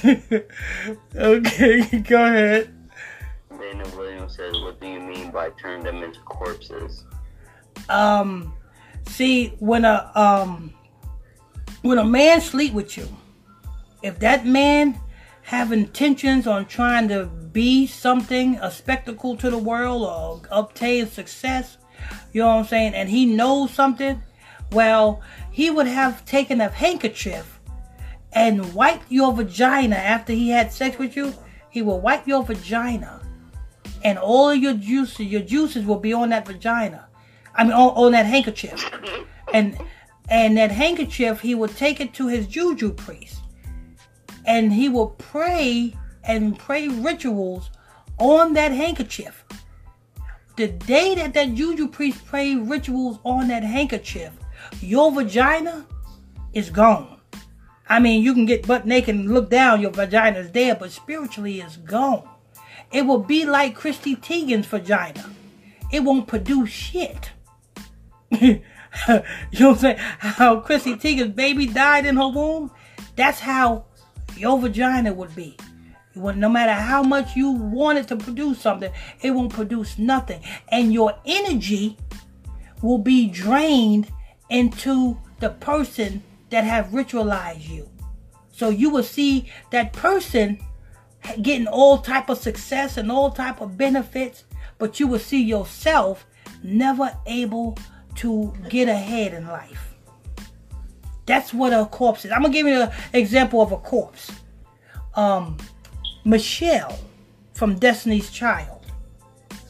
okay, 1.16 2.00
go 2.00 2.26
ahead. 2.26 2.83
Dana 3.74 3.90
Williams 3.98 4.36
says, 4.36 4.54
"What 4.62 4.80
do 4.80 4.88
you 4.88 5.00
mean 5.00 5.32
by 5.32 5.50
turn 5.52 5.84
them 5.84 6.04
into 6.04 6.20
corpses?" 6.22 7.06
um 7.90 8.54
see 9.08 9.50
when 9.60 9.86
a 9.86 10.12
um 10.16 10.74
when 11.82 11.98
a 11.98 12.06
man 12.06 12.40
sleep 12.40 12.74
with 12.74 12.98
you 12.98 13.08
if 14.02 14.20
that 14.20 14.45
man 14.45 15.00
have 15.41 15.72
intentions 15.72 16.48
on 16.48 16.66
trying 16.66 17.08
to 17.08 17.26
be 17.26 17.86
something 17.86 18.58
a 18.62 18.72
spectacle 18.72 19.36
to 19.36 19.50
the 19.50 19.58
world 19.58 20.04
or 20.04 20.41
obtain 20.52 21.08
success 21.08 21.78
you 22.32 22.41
know 22.41 22.48
what 22.48 22.60
i'm 22.60 22.66
saying 22.66 22.94
and 22.94 23.10
he 23.10 23.26
knows 23.26 23.72
something 23.72 24.22
well 24.72 25.22
he 25.52 25.70
would 25.70 25.88
have 25.88 26.24
taken 26.26 26.62
a 26.62 26.70
handkerchief 26.70 27.60
and 28.32 28.74
wiped 28.74 29.12
your 29.12 29.34
vagina 29.34 29.95
after 29.95 30.32
he 30.32 30.50
had 30.50 30.72
sex 30.72 30.98
with 30.98 31.16
you 31.16 31.34
he 31.70 31.82
will 31.82 32.00
wipe 32.00 32.26
your 32.28 32.44
vagina 32.44 33.23
and 34.04 34.18
all 34.18 34.54
your 34.54 34.74
juices 34.74 35.28
your 35.28 35.42
juices 35.42 35.86
will 35.86 36.00
be 36.00 36.14
on 36.14 36.30
that 36.30 36.46
vagina 36.46 37.08
I 37.56 37.64
mean, 37.64 37.74
on, 37.74 37.90
on 37.96 38.12
that 38.14 38.26
handkerchief, 38.26 38.90
and 39.54 39.78
and 40.30 40.58
that 40.58 40.72
handkerchief, 40.72 41.42
he 41.42 41.54
would 41.54 41.76
take 41.76 42.00
it 42.00 42.14
to 42.16 42.28
his 42.28 42.48
juju 42.48 42.94
priest, 42.94 43.42
and 44.46 44.74
he 44.74 44.90
will 44.90 45.10
pray 45.10 45.96
and 46.24 46.58
pray 46.58 46.88
rituals 46.88 47.70
on 48.18 48.54
that 48.54 48.72
handkerchief. 48.72 49.44
The 50.56 50.68
day 50.68 51.16
that 51.16 51.34
that 51.34 51.54
juju 51.54 51.88
priest 51.90 52.26
pray 52.26 52.56
rituals 52.56 53.20
on 53.24 53.48
that 53.50 53.64
handkerchief, 53.64 54.32
your 54.82 55.12
vagina 55.12 55.86
is 56.54 56.70
gone. 56.70 57.20
I 57.90 58.00
mean, 58.00 58.24
you 58.24 58.34
can 58.34 58.46
get 58.46 58.66
butt 58.66 58.88
naked 58.88 59.14
and 59.14 59.34
look 59.34 59.50
down, 59.50 59.82
your 59.82 59.92
vagina 59.92 60.40
is 60.40 60.52
there, 60.52 60.74
but 60.74 60.92
spiritually 60.92 61.60
it's 61.60 61.78
gone. 61.78 62.28
It 62.94 63.07
will 63.07 63.20
be 63.20 63.44
like 63.44 63.76
Chrissy 63.76 64.15
Teigen's 64.15 64.68
vagina. 64.68 65.30
It 65.91 66.03
won't 66.03 66.28
produce 66.28 66.70
shit. 66.70 67.32
you 68.32 68.61
know 69.10 69.22
what 69.52 69.61
I'm 69.61 69.78
saying? 69.78 69.98
How 69.98 70.60
Chrissy 70.60 70.95
Teigen's 70.95 71.34
baby 71.34 71.65
died 71.65 72.06
in 72.06 72.15
her 72.18 72.28
womb? 72.28 72.72
That's 73.15 73.40
how 73.40 73.86
your 74.38 74.60
vagina 74.60 75.11
would 75.11 75.36
be. 75.36 75.57
No 76.15 76.48
matter 76.48 76.74
how 76.74 77.02
much 77.02 77.36
you 77.36 77.52
want 77.52 77.98
it 77.98 78.07
to 78.10 78.15
produce 78.15 78.60
something, 78.60 78.91
it 79.22 79.32
won't 79.32 79.52
produce 79.52 79.98
nothing. 79.98 80.41
And 80.70 80.94
your 80.94 81.15
energy 81.26 81.98
will 82.84 82.99
be 82.99 83.28
drained 83.28 84.11
into 84.49 85.18
the 85.40 85.49
person 85.49 86.22
that 86.52 86.64
have 86.64 86.88
ritualized 86.88 87.68
you. 87.68 87.90
So 88.52 88.70
you 88.70 88.91
will 88.91 89.03
see 89.03 89.49
that 89.72 89.94
person 89.94 90.60
getting 91.41 91.68
all 91.68 91.98
type 91.98 92.30
of 92.30 92.38
success 92.38 92.98
and 92.98 93.12
all 93.12 93.32
type 93.32 93.62
of 93.62 93.78
benefits, 93.78 94.44
but 94.78 95.00
you 95.00 95.08
will 95.08 95.20
see 95.20 95.41
yourself 95.41 96.26
never 96.64 97.16
able 97.26 97.78
to 98.16 98.54
get 98.70 98.88
ahead 98.88 99.34
in 99.34 99.48
life. 99.48 99.95
That's 101.26 101.54
what 101.54 101.74
a 101.74 101.86
corpse 101.86 102.26
is. 102.26 102.32
I'm 102.32 102.41
gonna 102.41 102.54
give 102.54 102.68
you 102.68 102.82
an 102.82 102.91
example 103.14 103.62
of 103.62 103.72
a 103.72 103.78
corpse. 103.78 104.32
Um, 105.16 105.58
Michelle 106.26 106.98
from 107.54 107.76
Destiny's 107.76 108.30
Child. 108.30 108.86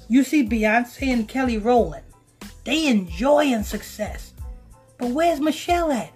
You 0.08 0.24
see 0.24 0.48
Beyonce 0.48 1.14
and 1.14 1.28
Kelly 1.28 1.58
Rowland. 1.58 2.06
They 2.64 2.88
enjoying 2.88 3.64
success. 3.64 4.34
But 4.98 5.12
where's 5.12 5.40
Michelle 5.40 5.92
at? 5.92 6.14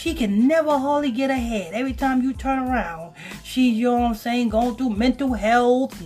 She 0.00 0.14
can 0.14 0.48
never 0.48 0.78
hardly 0.78 1.10
get 1.10 1.28
ahead. 1.28 1.74
Every 1.74 1.92
time 1.92 2.22
you 2.22 2.32
turn 2.32 2.58
around, 2.58 3.12
she's, 3.44 3.76
you 3.76 3.90
know 3.90 3.98
what 3.98 4.08
I'm 4.08 4.14
saying, 4.14 4.48
going 4.48 4.74
through 4.74 4.96
mental 4.96 5.34
health, 5.34 6.00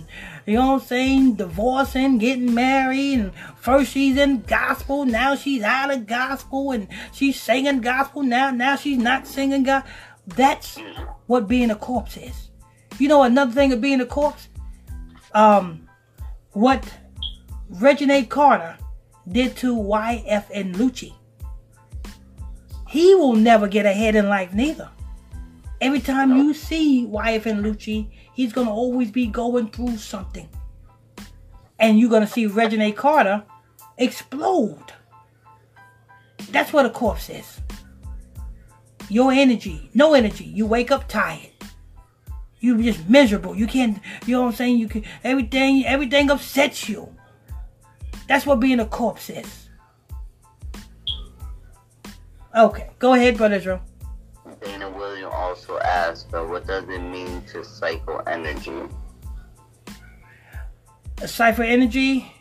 you 0.45 0.55
know 0.55 0.73
what 0.73 0.81
I'm 0.81 0.87
saying, 0.87 1.35
divorcing, 1.35 2.17
getting 2.17 2.53
married, 2.53 3.19
and 3.19 3.31
first 3.55 3.93
she's 3.93 4.17
in 4.17 4.41
gospel, 4.41 5.05
now 5.05 5.35
she's 5.35 5.63
out 5.63 5.93
of 5.93 6.07
gospel, 6.07 6.71
and 6.71 6.89
she's 7.13 7.39
singing 7.39 7.79
gospel, 7.79 8.21
now 8.21 8.51
now 8.51 8.75
she's 8.75 8.97
not 8.97 9.27
singing 9.27 9.63
God. 9.63 9.83
That's 10.27 10.77
what 11.27 11.47
being 11.47 11.71
a 11.71 11.75
corpse 11.75 12.17
is. 12.17 12.49
You 12.99 13.07
know 13.07 13.23
another 13.23 13.53
thing 13.53 13.71
of 13.71 13.79
being 13.79 14.01
a 14.01 14.05
corpse? 14.05 14.49
um, 15.33 15.87
what 16.51 16.91
Reginae 17.71 18.27
Carter 18.27 18.77
did 19.31 19.55
to 19.57 19.73
YFN 19.73 20.75
Lucci. 20.75 21.13
He 22.95 23.13
will 23.13 23.35
never 23.35 23.67
get 23.67 23.85
ahead 23.85 24.15
in 24.15 24.29
life, 24.29 24.53
neither. 24.53 24.89
Every 25.81 25.99
time 25.99 26.37
you 26.37 26.53
see 26.53 27.05
YFN 27.05 27.61
Lucci, 27.61 28.07
he's 28.33 28.53
gonna 28.53 28.71
always 28.71 29.11
be 29.11 29.27
going 29.27 29.69
through 29.69 29.97
something. 29.97 30.47
And 31.77 31.99
you're 31.99 32.09
gonna 32.09 32.25
see 32.25 32.47
Reginae 32.47 32.95
Carter 32.95 33.43
explode. 33.97 34.93
That's 36.51 36.71
what 36.71 36.85
a 36.85 36.89
corpse 36.89 37.29
is. 37.29 37.59
Your 39.09 39.33
energy, 39.33 39.89
no 39.93 40.13
energy. 40.13 40.45
You 40.45 40.65
wake 40.65 40.89
up 40.89 41.09
tired. 41.09 41.51
You 42.61 42.81
just 42.81 43.09
miserable. 43.09 43.57
You 43.57 43.67
can't. 43.67 43.99
You 44.25 44.35
know 44.35 44.43
what 44.43 44.47
I'm 44.51 44.55
saying? 44.55 44.77
You 44.77 44.87
can 44.87 45.03
everything. 45.21 45.85
Everything 45.85 46.31
upsets 46.31 46.87
you. 46.87 47.13
That's 48.29 48.45
what 48.45 48.61
being 48.61 48.79
a 48.79 48.85
corpse 48.85 49.29
is. 49.29 49.64
Okay, 52.55 52.89
go 52.99 53.13
ahead, 53.13 53.37
Brother 53.37 53.55
Israel. 53.55 53.81
Dana 54.61 54.89
William 54.89 55.29
also 55.33 55.77
asked, 55.79 56.33
uh, 56.33 56.41
what 56.43 56.65
does 56.65 56.87
it 56.87 56.99
mean 56.99 57.41
to 57.51 57.65
cycle 57.65 58.21
energy? 58.27 58.71
A 61.21 61.27
cipher 61.27 61.63
energy, 61.63 62.31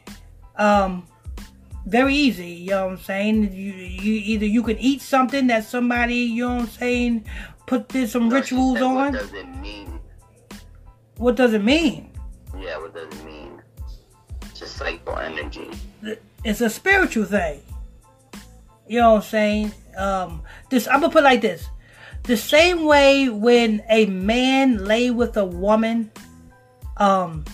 um, 0.57 1.07
very 1.87 2.15
easy. 2.15 2.47
You 2.47 2.71
know 2.71 2.85
what 2.87 2.93
I'm 2.93 2.99
saying? 2.99 3.53
You, 3.53 3.73
you 3.73 4.15
either 4.25 4.47
you 4.47 4.63
can 4.63 4.79
eat 4.79 5.03
something 5.03 5.49
that 5.49 5.65
somebody, 5.65 6.15
you 6.15 6.47
know 6.47 6.55
what 6.55 6.63
I'm 6.63 6.69
saying, 6.69 7.25
put 7.67 7.89
this 7.89 8.13
some 8.13 8.29
No, 8.29 8.37
rituals 8.37 8.79
said, 8.79 8.83
on. 8.85 9.13
What 9.13 9.21
does 9.21 9.33
it 9.33 9.49
mean? 9.61 10.01
What 11.17 11.37
does 11.37 11.53
it 11.55 11.65
mean? 11.65 12.11
Yeah, 12.59 12.79
what 12.79 12.95
does 12.95 13.13
it 13.13 13.25
mean 13.25 13.61
to 14.55 14.67
cycle 14.67 15.17
energy? 15.19 15.71
It's 16.45 16.61
a 16.61 16.71
spiritual 16.71 17.25
thing. 17.25 17.63
You 18.87 19.01
know 19.01 19.15
what 19.15 19.25
I'm 19.25 19.29
saying? 19.31 19.73
Um, 19.97 20.43
this 20.71 20.87
I'm 20.89 21.01
gonna 21.01 21.13
put 21.13 21.25
like 21.25 21.41
this: 21.41 21.69
the 22.25 22.37
same 22.37 22.85
way 22.85 23.29
when 23.29 23.83
a 23.89 24.07
man 24.07 24.85
lay 24.85 25.11
with 25.11 25.37
a 25.37 25.45
woman, 25.45 26.11
um, 26.97 27.45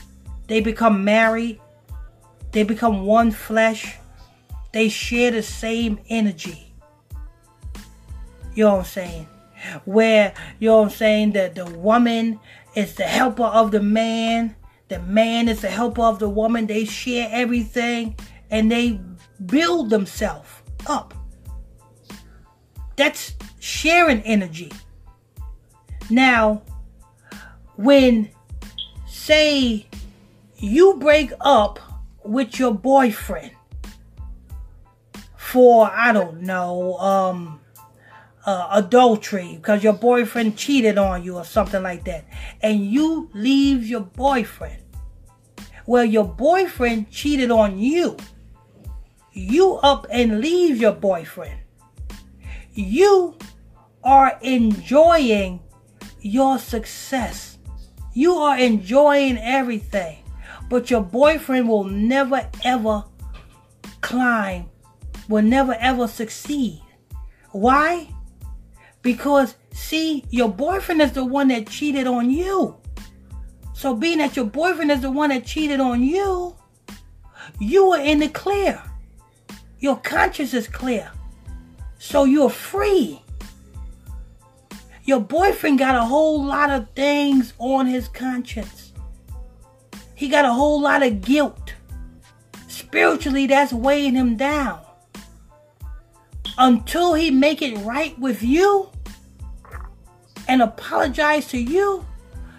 they 0.46 0.60
become 0.60 1.04
married, 1.04 1.60
they 2.52 2.62
become 2.62 3.04
one 3.04 3.30
flesh, 3.30 3.96
they 4.72 4.88
share 4.88 5.30
the 5.30 5.42
same 5.42 5.98
energy. 6.08 6.72
You 8.54 8.64
know 8.64 8.72
what 8.72 8.78
I'm 8.78 8.84
saying? 8.84 9.28
Where 9.84 10.34
you 10.58 10.68
know 10.68 10.78
what 10.78 10.84
I'm 10.84 10.90
saying 10.90 11.32
that 11.32 11.54
the 11.54 11.66
woman 11.66 12.40
is 12.74 12.94
the 12.94 13.04
helper 13.04 13.44
of 13.44 13.70
the 13.72 13.82
man, 13.82 14.56
the 14.88 15.00
man 15.00 15.48
is 15.48 15.62
the 15.62 15.70
helper 15.70 16.02
of 16.02 16.18
the 16.18 16.28
woman. 16.28 16.66
They 16.66 16.84
share 16.84 17.28
everything 17.30 18.16
and 18.50 18.70
they 18.70 19.00
build 19.46 19.90
themselves 19.90 20.48
up. 20.86 21.14
That's 23.00 23.32
sharing 23.60 24.20
energy. 24.24 24.70
Now, 26.10 26.60
when 27.76 28.28
say 29.08 29.86
you 30.58 30.98
break 30.98 31.32
up 31.40 31.78
with 32.22 32.58
your 32.58 32.74
boyfriend 32.74 33.52
for 35.34 35.90
I 35.90 36.12
don't 36.12 36.42
know, 36.42 36.98
um 36.98 37.60
uh, 38.44 38.68
adultery 38.72 39.56
because 39.56 39.82
your 39.82 39.94
boyfriend 39.94 40.58
cheated 40.58 40.98
on 40.98 41.22
you 41.22 41.36
or 41.36 41.44
something 41.46 41.82
like 41.82 42.04
that, 42.04 42.26
and 42.60 42.84
you 42.84 43.30
leave 43.32 43.86
your 43.86 44.02
boyfriend. 44.02 44.82
Well, 45.86 46.04
your 46.04 46.24
boyfriend 46.28 47.10
cheated 47.10 47.50
on 47.50 47.78
you. 47.78 48.18
You 49.32 49.76
up 49.76 50.06
and 50.10 50.42
leave 50.42 50.76
your 50.76 50.92
boyfriend. 50.92 51.59
You 52.80 53.36
are 54.02 54.38
enjoying 54.40 55.60
your 56.20 56.58
success. 56.58 57.58
You 58.14 58.36
are 58.36 58.58
enjoying 58.58 59.36
everything. 59.38 60.24
But 60.70 60.90
your 60.90 61.02
boyfriend 61.02 61.68
will 61.68 61.84
never 61.84 62.48
ever 62.64 63.04
climb, 64.00 64.70
will 65.28 65.42
never 65.42 65.74
ever 65.74 66.08
succeed. 66.08 66.80
Why? 67.50 68.08
Because, 69.02 69.56
see, 69.72 70.24
your 70.30 70.48
boyfriend 70.48 71.02
is 71.02 71.12
the 71.12 71.24
one 71.24 71.48
that 71.48 71.68
cheated 71.68 72.06
on 72.06 72.30
you. 72.30 72.76
So, 73.74 73.94
being 73.94 74.18
that 74.18 74.36
your 74.36 74.46
boyfriend 74.46 74.90
is 74.90 75.00
the 75.00 75.10
one 75.10 75.30
that 75.30 75.44
cheated 75.44 75.80
on 75.80 76.02
you, 76.02 76.56
you 77.58 77.92
are 77.92 78.00
in 78.00 78.20
the 78.20 78.28
clear. 78.28 78.82
Your 79.80 79.96
conscience 79.96 80.54
is 80.54 80.68
clear. 80.68 81.10
So, 82.00 82.24
you're 82.24 82.50
free. 82.50 83.22
Your 85.04 85.20
boyfriend 85.20 85.78
got 85.78 85.94
a 85.94 86.04
whole 86.04 86.44
lot 86.44 86.70
of 86.70 86.90
things 86.96 87.52
on 87.58 87.86
his 87.86 88.08
conscience. 88.08 88.92
He 90.16 90.28
got 90.28 90.44
a 90.44 90.52
whole 90.52 90.80
lot 90.80 91.04
of 91.04 91.20
guilt. 91.22 91.74
Spiritually, 92.66 93.46
that's 93.46 93.72
weighing 93.72 94.14
him 94.14 94.36
down 94.36 94.80
until 96.60 97.14
he 97.14 97.30
make 97.30 97.62
it 97.62 97.76
right 97.78 98.16
with 98.18 98.42
you 98.42 98.90
and 100.46 100.60
apologize 100.60 101.46
to 101.48 101.58
you, 101.58 102.04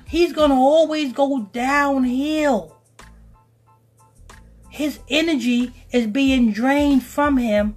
he's 0.08 0.34
going 0.34 0.50
to 0.50 0.56
always 0.56 1.14
go 1.14 1.44
downhill. 1.54 2.78
His 4.70 5.00
energy 5.08 5.74
is 5.92 6.08
being 6.08 6.52
drained 6.52 7.04
from 7.04 7.38
him 7.38 7.76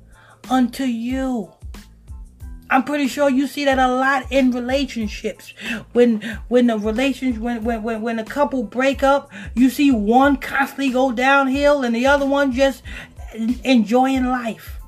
unto 0.51 0.85
you. 0.85 1.53
I'm 2.71 2.83
pretty 2.83 3.09
sure 3.09 3.29
you 3.29 3.47
see 3.47 3.65
that 3.67 3.79
a 3.79 3.89
lot 3.89 4.27
in 4.31 4.51
relationships. 4.51 5.53
When 5.93 6.23
when 6.49 6.67
the 6.67 6.79
relations 6.79 7.39
when 7.39 7.63
when 7.63 7.83
when, 7.83 8.03
when 8.03 8.19
a 8.19 8.25
couple 8.25 8.63
break 8.63 9.03
up, 9.03 9.31
you 9.55 9.71
see 9.71 9.91
one 9.91 10.39
constantly 10.39 10.91
go 10.91 11.13
downhill 11.13 11.85
and 11.85 11.95
the 11.95 12.07
other 12.07 12.27
one 12.27 12.53
just 12.53 12.83
enjoying 13.63 14.27
life. 14.27 14.81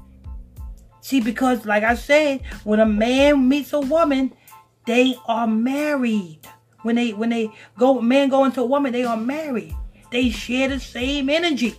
See, 1.01 1.21
because 1.21 1.67
like 1.67 1.85
I 1.85 1.95
said, 1.95 2.43
when 2.65 2.81
a 2.81 2.87
man 2.87 3.49
meets 3.49 3.73
a 3.73 3.81
woman, 3.81 4.33
they 4.87 5.15
are 5.27 5.47
married. 5.47 6.41
When 6.83 6.97
they 6.97 7.13
when 7.13 7.31
they 7.31 7.51
go 7.79 8.01
man 8.01 8.31
go 8.31 8.45
into 8.45 8.63
a 8.63 8.67
woman, 8.67 8.93
they 8.93 9.05
are 9.05 9.17
married. 9.17 9.75
They 10.11 10.31
share 10.31 10.69
the 10.69 10.81
same 10.81 11.29
energy. 11.29 11.77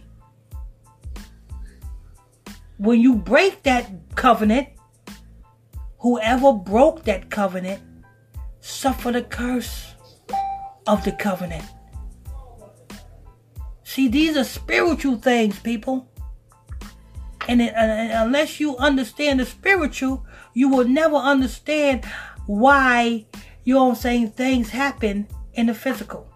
When 2.78 3.02
you 3.02 3.16
break 3.16 3.64
that 3.64 3.90
covenant, 4.16 4.70
whoever 6.00 6.54
broke 6.54 7.04
that 7.06 7.30
covenant 7.30 7.82
suffer 8.60 9.12
the 9.12 9.24
curse 9.24 9.94
of 10.86 11.04
the 11.04 11.12
covenant. 11.12 11.66
See, 13.84 14.08
these 14.08 14.38
are 14.38 14.44
spiritual 14.44 15.18
things, 15.18 15.60
people. 15.60 16.08
And, 17.48 17.62
it, 17.62 17.74
and 17.76 18.12
unless 18.28 18.60
you 18.60 18.78
understand 18.78 19.40
the 19.40 19.46
spiritual, 19.46 20.26
you 20.54 20.70
will 20.70 20.88
never 20.88 21.16
understand 21.16 22.06
why, 22.46 23.26
you 23.64 23.74
know 23.74 23.86
what 23.86 23.90
I'm 23.92 23.96
saying, 23.96 24.32
things 24.32 24.70
happen 24.70 25.28
in 25.54 25.68
the 25.68 25.74
physical. 25.74 26.30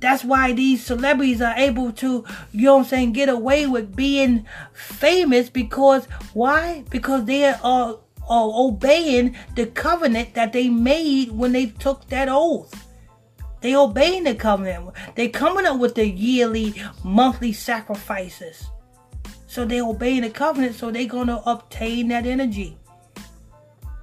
That's 0.00 0.24
why 0.24 0.52
these 0.52 0.84
celebrities 0.84 1.42
are 1.42 1.54
able 1.56 1.92
to, 1.92 2.24
you 2.52 2.64
know 2.64 2.76
what 2.76 2.84
I'm 2.84 2.88
saying, 2.88 3.12
get 3.12 3.28
away 3.28 3.66
with 3.66 3.94
being 3.94 4.46
famous 4.72 5.50
because 5.50 6.06
why? 6.32 6.84
Because 6.90 7.26
they 7.26 7.44
are, 7.44 7.54
are 7.58 8.00
obeying 8.28 9.36
the 9.56 9.66
covenant 9.66 10.34
that 10.34 10.52
they 10.52 10.68
made 10.68 11.32
when 11.32 11.52
they 11.52 11.66
took 11.66 12.08
that 12.08 12.28
oath. 12.30 12.86
They 13.60 13.76
obeying 13.76 14.24
the 14.24 14.34
covenant. 14.34 14.94
They 15.16 15.28
coming 15.28 15.66
up 15.66 15.78
with 15.78 15.94
the 15.94 16.08
yearly, 16.08 16.82
monthly 17.04 17.52
sacrifices. 17.52 18.70
So 19.46 19.66
they 19.66 19.82
obeying 19.82 20.22
the 20.22 20.30
covenant, 20.30 20.76
so 20.76 20.90
they're 20.90 21.06
gonna 21.06 21.42
obtain 21.44 22.08
that 22.08 22.24
energy 22.24 22.78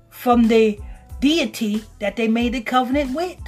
from 0.10 0.48
the 0.48 0.80
deity 1.22 1.84
that 2.00 2.16
they 2.16 2.28
made 2.28 2.54
the 2.54 2.62
covenant 2.62 3.16
with. 3.16 3.40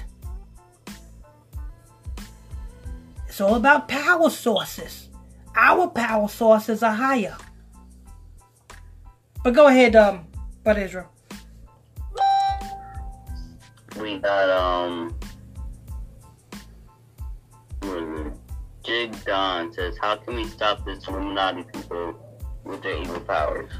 It's 3.39 3.47
all 3.47 3.55
about 3.55 3.87
power 3.87 4.29
sources. 4.29 5.07
Our 5.55 5.87
power 5.87 6.27
sources 6.27 6.83
are 6.83 6.91
higher. 6.91 7.37
But 9.45 9.53
go 9.53 9.67
ahead, 9.67 9.95
um, 9.95 10.27
but 10.61 10.77
Israel. 10.77 11.07
We 13.97 14.19
got 14.19 14.49
um 14.49 15.15
Jig 18.83 19.15
Don 19.23 19.71
says, 19.71 19.95
How 20.01 20.17
can 20.17 20.35
we 20.35 20.45
stop 20.45 20.83
this 20.83 21.07
Illuminati 21.07 21.63
people 21.63 22.15
with 22.65 22.83
their 22.83 23.01
evil 23.01 23.21
powers? 23.21 23.71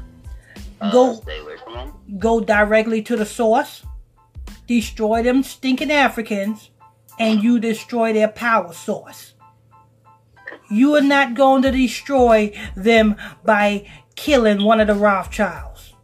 Uh, 0.80 0.90
Go- 0.90 1.14
stay 1.16 1.38
away 1.38 1.58
from 1.62 1.74
them. 1.74 1.92
Go 2.18 2.40
directly 2.40 3.02
to 3.02 3.14
the 3.14 3.26
source, 3.26 3.84
destroy 4.66 5.22
them 5.22 5.42
stinking 5.42 5.90
Africans, 5.90 6.70
and 7.18 7.42
you 7.42 7.60
destroy 7.60 8.14
their 8.14 8.28
power 8.28 8.72
source. 8.72 9.29
You 10.70 10.94
are 10.94 11.00
not 11.00 11.34
going 11.34 11.62
to 11.62 11.72
destroy 11.72 12.52
them 12.76 13.16
by 13.44 13.88
killing 14.14 14.62
one 14.62 14.80
of 14.80 14.86
the 14.86 14.94
Rothschilds. 14.94 15.94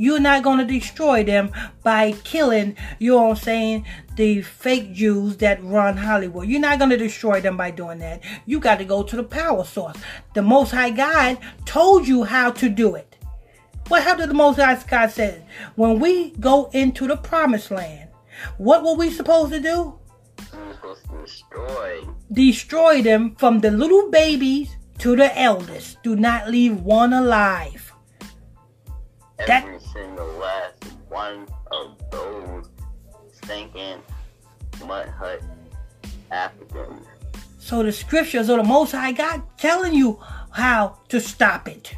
You're 0.00 0.18
not 0.18 0.42
going 0.42 0.58
to 0.58 0.64
destroy 0.64 1.22
them 1.24 1.52
by 1.82 2.12
killing, 2.24 2.74
you 2.98 3.10
know 3.10 3.24
what 3.24 3.30
I'm 3.30 3.36
saying, 3.36 3.86
the 4.16 4.40
fake 4.40 4.94
Jews 4.94 5.36
that 5.36 5.62
run 5.62 5.98
Hollywood. 5.98 6.48
You're 6.48 6.58
not 6.58 6.78
going 6.78 6.90
to 6.90 6.96
destroy 6.96 7.42
them 7.42 7.58
by 7.58 7.70
doing 7.70 7.98
that. 7.98 8.22
You 8.46 8.60
got 8.60 8.78
to 8.78 8.86
go 8.86 9.02
to 9.02 9.16
the 9.16 9.22
power 9.22 9.62
source. 9.62 9.98
The 10.32 10.40
Most 10.40 10.70
High 10.70 10.88
God 10.88 11.36
told 11.66 12.08
you 12.08 12.24
how 12.24 12.50
to 12.52 12.70
do 12.70 12.94
it. 12.94 13.18
What 13.88 14.04
how 14.04 14.14
did 14.14 14.30
the 14.30 14.34
Most 14.34 14.56
High 14.56 14.82
God 14.88 15.10
said? 15.10 15.44
When 15.74 16.00
we 16.00 16.30
go 16.30 16.70
into 16.72 17.06
the 17.06 17.18
promised 17.18 17.70
land, 17.70 18.08
what 18.56 18.82
were 18.82 18.94
we 18.94 19.10
supposed 19.10 19.52
to 19.52 19.60
do? 19.60 19.99
We're 20.52 20.74
supposed 20.74 21.04
to 21.10 21.22
destroy. 21.22 22.00
Destroy 22.32 23.02
them 23.02 23.34
from 23.36 23.60
the 23.60 23.70
little 23.70 24.10
babies 24.10 24.76
to 24.98 25.16
the 25.16 25.36
eldest. 25.38 26.02
Do 26.02 26.16
not 26.16 26.48
leave 26.50 26.80
one 26.80 27.12
alive. 27.12 27.92
That- 29.46 29.64
Every 29.64 29.80
single 29.80 30.26
last 30.34 30.84
one 31.08 31.46
of 31.72 31.96
those 32.10 32.68
stinking 33.32 34.02
mud 34.86 35.08
hut 35.08 35.40
Africans. 36.30 37.06
So 37.58 37.82
the 37.82 37.92
scriptures 37.92 38.48
of 38.48 38.58
the 38.58 38.64
Most 38.64 38.92
High 38.92 39.12
God 39.12 39.42
telling 39.56 39.94
you 39.94 40.18
how 40.50 40.98
to 41.08 41.20
stop 41.20 41.68
it. 41.68 41.94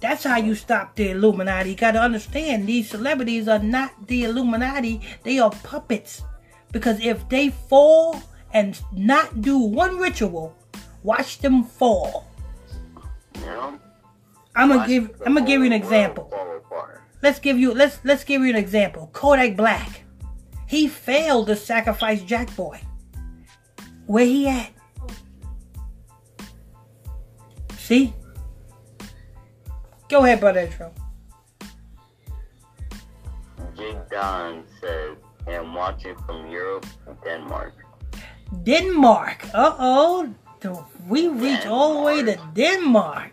That's 0.00 0.24
how 0.24 0.36
you 0.36 0.54
stop 0.54 0.96
the 0.96 1.10
Illuminati. 1.10 1.70
You 1.70 1.76
got 1.76 1.92
to 1.92 2.00
understand 2.00 2.66
these 2.66 2.90
celebrities 2.90 3.48
are 3.48 3.58
not 3.58 4.06
the 4.06 4.24
Illuminati. 4.24 5.00
They 5.22 5.38
are 5.38 5.50
puppets. 5.50 6.22
Because 6.74 6.98
if 7.00 7.26
they 7.28 7.50
fall 7.50 8.20
and 8.52 8.78
not 8.92 9.40
do 9.40 9.58
one 9.58 9.96
ritual, 9.96 10.56
watch 11.04 11.38
them 11.38 11.62
fall. 11.62 12.26
Know? 13.36 13.78
I'm 14.56 14.68
gonna 14.68 14.86
give 14.86 15.22
I'm 15.24 15.34
gonna 15.34 15.46
give 15.46 15.60
you 15.60 15.66
an 15.66 15.72
example. 15.72 16.28
world 16.32 16.64
fall 16.64 16.78
apart. 16.78 17.02
Let's 17.22 17.38
give 17.38 17.60
you 17.60 17.72
let's 17.72 18.00
let's 18.02 18.24
give 18.24 18.42
you 18.42 18.50
an 18.50 18.56
example. 18.56 19.08
Kodak 19.12 19.56
Black. 19.56 20.02
He 20.66 20.88
failed 20.88 21.46
to 21.46 21.54
sacrifice 21.54 22.22
Jack 22.22 22.54
Boy. 22.56 22.80
Where 24.06 24.26
he 24.26 24.48
at? 24.48 24.72
See? 27.76 28.12
Go 30.08 30.24
ahead, 30.24 30.40
brother 30.40 30.60
Intro. 30.60 30.92
Jig 33.76 33.96
Don 34.10 34.64
says, 34.80 35.16
and 35.46 35.74
watching 35.74 36.16
from 36.26 36.50
Europe 36.50 36.86
and 37.06 37.16
Denmark. 37.24 37.74
Denmark. 38.62 39.44
Uh 39.54 39.74
oh. 39.78 40.34
We 41.06 41.28
reach 41.28 41.66
all 41.66 41.98
the 41.98 42.02
way 42.02 42.22
to 42.22 42.40
Denmark. 42.54 43.32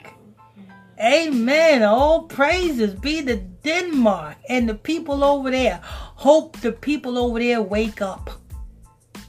Amen. 1.00 1.82
All 1.82 2.24
praises 2.24 2.94
be 2.94 3.24
to 3.24 3.38
Denmark 3.38 4.38
and 4.50 4.68
the 4.68 4.76
people 4.76 5.24
over 5.24 5.50
there. 5.50 5.80
Hope 5.84 6.60
the 6.60 6.74
people 6.74 7.18
over 7.18 7.40
there 7.40 7.62
wake 7.62 8.02
up 8.02 8.30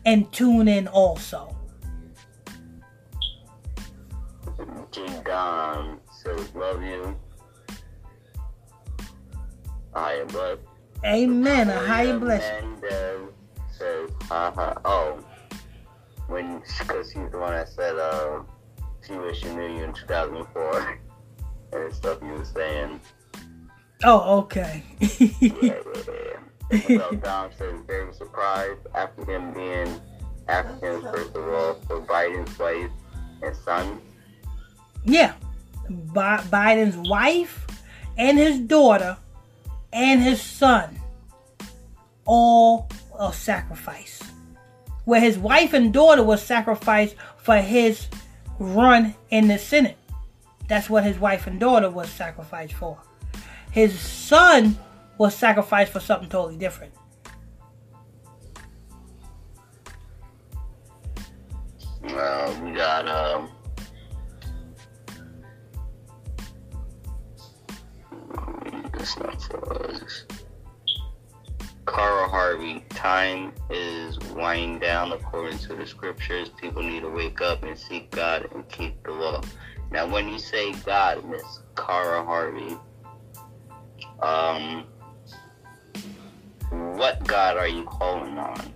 and 0.04 0.30
tune 0.32 0.68
in 0.68 0.88
also. 0.88 1.56
Don 5.24 6.00
says, 6.10 6.54
love 6.54 6.82
you. 6.82 7.16
I 9.94 10.14
am 10.14 10.26
blessed. 10.26 10.71
Amen. 11.04 11.68
A 11.68 11.78
higher 11.78 12.18
blessing. 12.18 12.70
Mendez 12.80 13.30
says, 13.76 14.10
haha. 14.28 14.74
Oh, 14.84 15.18
when, 16.28 16.62
because 16.78 17.10
he's 17.10 17.30
the 17.30 17.38
one 17.38 17.52
that 17.52 17.68
said, 17.68 17.96
uh, 17.96 18.42
she 19.06 19.14
wish 19.14 19.40
she 19.42 19.54
knew 19.54 19.76
you 19.76 19.84
in 19.84 19.92
2004 19.92 20.98
and 21.72 21.92
stuff 21.94 22.18
you 22.22 22.32
was 22.34 22.48
saying. 22.48 23.00
Oh, 24.04 24.38
okay. 24.40 24.82
Yeah, 25.00 25.28
yeah, 25.60 25.74
yeah. 26.70 26.98
So 26.98 27.10
Dom 27.16 27.50
says, 27.58 27.80
very 27.86 28.12
surprised 28.14 28.80
after 28.94 29.24
him 29.30 29.52
being 29.52 30.00
African, 30.48 31.02
first 31.02 31.34
of 31.36 31.46
all, 31.48 31.74
for 31.86 32.00
Biden's 32.00 32.58
wife 32.58 32.90
and 33.42 33.54
son. 33.56 34.00
yeah. 35.04 35.34
Bi- 35.90 36.42
Biden's 36.44 36.96
wife 37.08 37.66
and 38.16 38.38
his 38.38 38.60
daughter 38.60 39.16
and 39.92 40.22
his 40.22 40.40
son 40.40 41.00
all 42.24 42.88
a 43.18 43.32
sacrifice. 43.32 44.22
Where 45.04 45.20
his 45.20 45.38
wife 45.38 45.72
and 45.72 45.92
daughter 45.92 46.22
was 46.22 46.42
sacrificed 46.42 47.16
for 47.36 47.56
his 47.56 48.06
run 48.58 49.14
in 49.30 49.48
the 49.48 49.58
Senate. 49.58 49.98
That's 50.68 50.88
what 50.88 51.04
his 51.04 51.18
wife 51.18 51.46
and 51.46 51.58
daughter 51.58 51.90
was 51.90 52.08
sacrificed 52.08 52.74
for. 52.74 52.98
His 53.72 53.98
son 53.98 54.78
was 55.18 55.34
sacrificed 55.34 55.92
for 55.92 56.00
something 56.00 56.28
totally 56.28 56.56
different. 56.56 56.94
Uh, 62.04 62.54
we 62.62 62.72
got, 62.72 63.08
um, 63.08 63.50
that's 69.02 69.50
not. 69.50 70.24
Carl 71.86 72.28
Harvey, 72.28 72.84
time 72.90 73.52
is 73.68 74.18
winding 74.30 74.78
down 74.78 75.12
according 75.12 75.58
to 75.58 75.74
the 75.74 75.86
scriptures. 75.86 76.50
People 76.50 76.82
need 76.82 77.00
to 77.00 77.10
wake 77.10 77.40
up 77.40 77.64
and 77.64 77.76
seek 77.76 78.10
God 78.10 78.48
and 78.54 78.66
keep 78.68 79.02
the 79.02 79.10
law. 79.10 79.40
Now, 79.90 80.06
when 80.06 80.28
you 80.28 80.38
say 80.38 80.72
God, 80.86 81.24
Miss 81.28 81.42
Carl 81.74 82.24
Harvey, 82.24 82.76
um, 84.20 84.84
what 86.70 87.22
God 87.26 87.56
are 87.56 87.68
you 87.68 87.84
calling 87.84 88.38
on? 88.38 88.72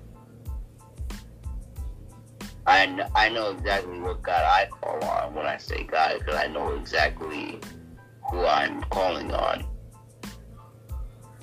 I, 2.67 3.09
I 3.15 3.29
know 3.29 3.53
exactly 3.53 4.01
what 4.01 4.23
God 4.23 4.45
I 4.45 4.67
call 4.67 5.03
on 5.05 5.35
when 5.35 5.47
I 5.47 5.57
say 5.57 5.85
God 5.85 6.19
because 6.19 6.35
I 6.35 6.49
know 6.49 6.73
exactly 6.75 7.61
who 8.29 8.45
I'm 8.45 8.83
calling 8.91 9.33
on. 9.33 9.65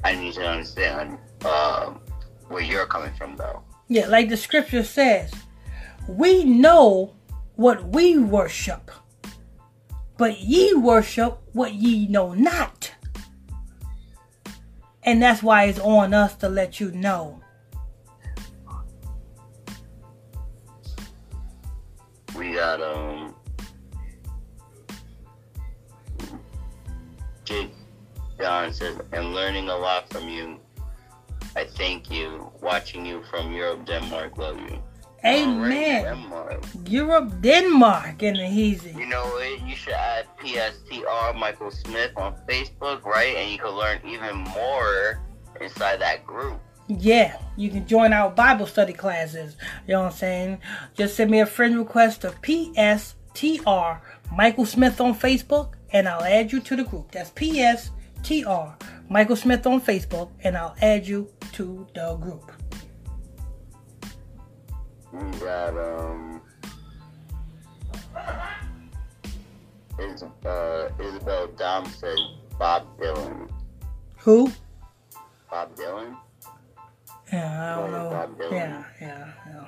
I 0.03 0.15
need 0.15 0.33
to 0.33 0.45
understand 0.45 1.17
uh, 1.45 1.93
where 2.47 2.61
you're 2.61 2.85
coming 2.85 3.13
from, 3.13 3.35
though. 3.37 3.63
Yeah, 3.87 4.07
like 4.07 4.29
the 4.29 4.37
scripture 4.37 4.83
says, 4.83 5.33
we 6.07 6.43
know 6.43 7.15
what 7.55 7.89
we 7.89 8.17
worship, 8.17 8.91
but 10.17 10.39
ye 10.39 10.73
worship 10.73 11.39
what 11.53 11.73
ye 11.73 12.07
know 12.07 12.33
not. 12.33 12.91
And 15.03 15.21
that's 15.21 15.43
why 15.43 15.65
it's 15.65 15.79
on 15.79 16.13
us 16.13 16.35
to 16.37 16.49
let 16.49 16.79
you 16.79 16.91
know. 16.91 17.41
We 22.35 22.53
got 22.53 22.81
um, 22.81 23.22
Don 28.43 28.73
says, 28.73 28.99
"I'm 29.13 29.33
learning 29.33 29.69
a 29.69 29.77
lot 29.77 30.09
from 30.11 30.27
you. 30.27 30.59
I 31.55 31.63
thank 31.63 32.11
you. 32.11 32.51
Watching 32.61 33.05
you 33.05 33.23
from 33.31 33.53
Europe, 33.53 33.85
Denmark. 33.85 34.37
Love 34.37 34.59
you." 34.59 34.83
Amen. 35.25 36.03
Denmark. 36.03 36.65
Europe, 36.85 37.29
Denmark, 37.39 38.21
and 38.21 38.35
easy. 38.37 38.93
You 38.97 39.05
know 39.05 39.23
what? 39.23 39.61
You 39.61 39.75
should 39.75 39.93
add 39.93 40.25
PSTR 40.39 41.33
Michael 41.39 41.71
Smith 41.71 42.11
on 42.17 42.35
Facebook, 42.45 43.05
right? 43.05 43.33
And 43.37 43.49
you 43.49 43.57
can 43.57 43.71
learn 43.71 43.99
even 44.05 44.35
more 44.59 45.21
inside 45.61 46.01
that 46.01 46.27
group. 46.27 46.59
Yeah, 46.89 47.37
you 47.55 47.69
can 47.69 47.87
join 47.87 48.11
our 48.11 48.29
Bible 48.29 48.67
study 48.67 48.91
classes. 48.91 49.55
You 49.87 49.93
know 49.93 50.01
what 50.01 50.11
I'm 50.11 50.17
saying? 50.17 50.57
Just 50.95 51.15
send 51.15 51.31
me 51.31 51.39
a 51.39 51.45
friend 51.45 51.77
request 51.77 52.21
to 52.21 52.31
PSTR 52.31 54.01
Michael 54.35 54.65
Smith 54.65 54.99
on 54.99 55.15
Facebook, 55.15 55.75
and 55.93 56.09
I'll 56.09 56.25
add 56.25 56.51
you 56.51 56.59
to 56.59 56.75
the 56.75 56.83
group. 56.83 57.11
That's 57.11 57.31
PSTR 58.23 58.81
Michael 59.09 59.35
Smith 59.35 59.67
on 59.67 59.81
Facebook, 59.81 60.31
and 60.43 60.57
I'll 60.57 60.75
add 60.81 61.05
you 61.05 61.29
to 61.53 61.85
the 61.93 62.15
group. 62.15 62.51
We 65.11 65.39
got 65.39 65.77
um, 65.77 66.41
Is, 69.99 70.23
uh, 70.23 70.89
Isabel 70.99 71.47
Dom 71.57 71.85
said 71.85 72.17
Bob 72.57 72.97
Dylan. 72.97 73.51
Who? 74.17 74.51
Bob 75.51 75.75
Dylan. 75.75 76.15
Yeah, 77.31 77.77
I 77.77 77.81
don't 77.81 77.91
know. 77.91 78.49
Yeah, 78.51 78.83
yeah, 79.01 79.31
yeah. 79.47 79.65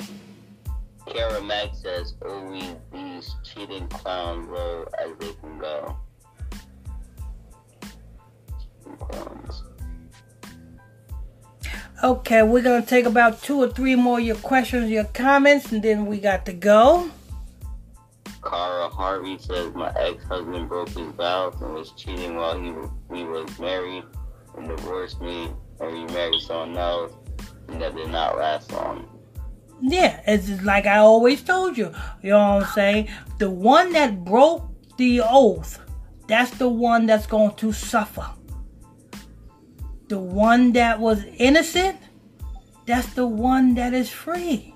Kara 1.08 1.44
Mack 1.44 1.76
says 1.76 2.16
only 2.26 2.76
these 2.92 3.36
cheating 3.44 3.88
clowns 3.90 4.50
low 4.50 4.88
as 5.00 5.12
they 5.20 5.34
can 5.34 5.60
go. 5.60 5.96
Okay, 12.04 12.44
we're 12.44 12.62
gonna 12.62 12.86
take 12.86 13.06
about 13.06 13.42
two 13.42 13.62
or 13.64 13.70
three 13.70 13.96
more 13.96 14.20
your 14.20 14.36
questions, 14.36 14.92
your 14.92 15.06
comments, 15.06 15.72
and 15.72 15.82
then 15.82 16.06
we 16.06 16.20
got 16.20 16.46
to 16.46 16.54
go. 16.54 17.10
Cara 18.44 18.90
Harvey 18.90 19.38
says 19.40 19.74
my 19.74 19.92
ex-husband 19.98 20.70
broke 20.70 20.90
his 20.90 21.12
vows 21.14 21.60
and 21.62 21.74
was 21.74 21.92
cheating 21.92 22.36
while 22.36 22.60
he 22.60 22.72
we 23.10 23.24
was 23.24 23.58
married 23.58 24.04
and 24.56 24.68
divorced 24.68 25.20
me 25.20 25.50
and 25.80 25.94
remarried 25.94 26.42
someone 26.42 26.78
else 26.78 27.14
and 27.70 27.82
that 27.82 27.96
did 27.96 28.10
not 28.10 28.38
last 28.38 28.72
long. 28.72 29.08
Yeah, 29.82 30.22
it's 30.28 30.48
just 30.48 30.64
like 30.64 30.86
I 30.86 30.98
always 30.98 31.44
told 31.44 31.78
you. 31.78 31.94
You 32.22 32.32
know 32.32 32.56
what 32.56 32.64
I'm 32.64 32.74
saying? 32.74 33.10
The 33.40 33.50
one 33.50 33.92
that 33.94 34.24
broke 34.24 34.70
the 34.98 35.22
oath, 35.22 35.80
that's 36.28 36.52
the 36.52 36.70
one 36.70 37.06
that's 37.06 37.28
going 37.28 37.56
to 37.56 37.72
suffer. 37.72 38.30
The 40.08 40.20
one 40.20 40.74
that 40.74 41.00
was 41.00 41.24
innocent, 41.38 41.98
that's 42.86 43.14
the 43.14 43.26
one 43.26 43.74
that 43.76 43.94
is 43.94 44.10
free. 44.10 44.76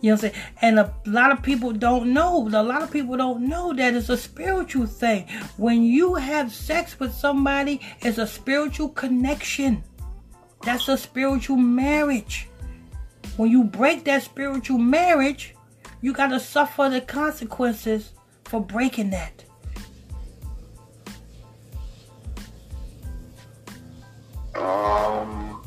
You 0.00 0.10
know 0.10 0.14
what 0.14 0.24
I'm 0.24 0.30
saying? 0.30 0.44
And 0.62 0.78
a 0.78 0.94
lot 1.06 1.32
of 1.32 1.42
people 1.42 1.72
don't 1.72 2.12
know. 2.12 2.46
A 2.46 2.62
lot 2.62 2.82
of 2.82 2.90
people 2.90 3.16
don't 3.16 3.48
know 3.48 3.72
that 3.72 3.94
it's 3.94 4.08
a 4.08 4.16
spiritual 4.16 4.86
thing. 4.86 5.26
When 5.56 5.82
you 5.82 6.14
have 6.14 6.52
sex 6.52 7.00
with 7.00 7.12
somebody, 7.12 7.80
it's 8.00 8.18
a 8.18 8.26
spiritual 8.26 8.90
connection. 8.90 9.82
That's 10.62 10.88
a 10.88 10.96
spiritual 10.96 11.56
marriage. 11.56 12.48
When 13.36 13.50
you 13.50 13.64
break 13.64 14.04
that 14.04 14.22
spiritual 14.22 14.78
marriage, 14.78 15.54
you 16.00 16.12
got 16.12 16.28
to 16.28 16.38
suffer 16.38 16.88
the 16.88 17.00
consequences 17.00 18.12
for 18.44 18.60
breaking 18.60 19.10
that. 19.10 19.44
Um, 24.58 25.62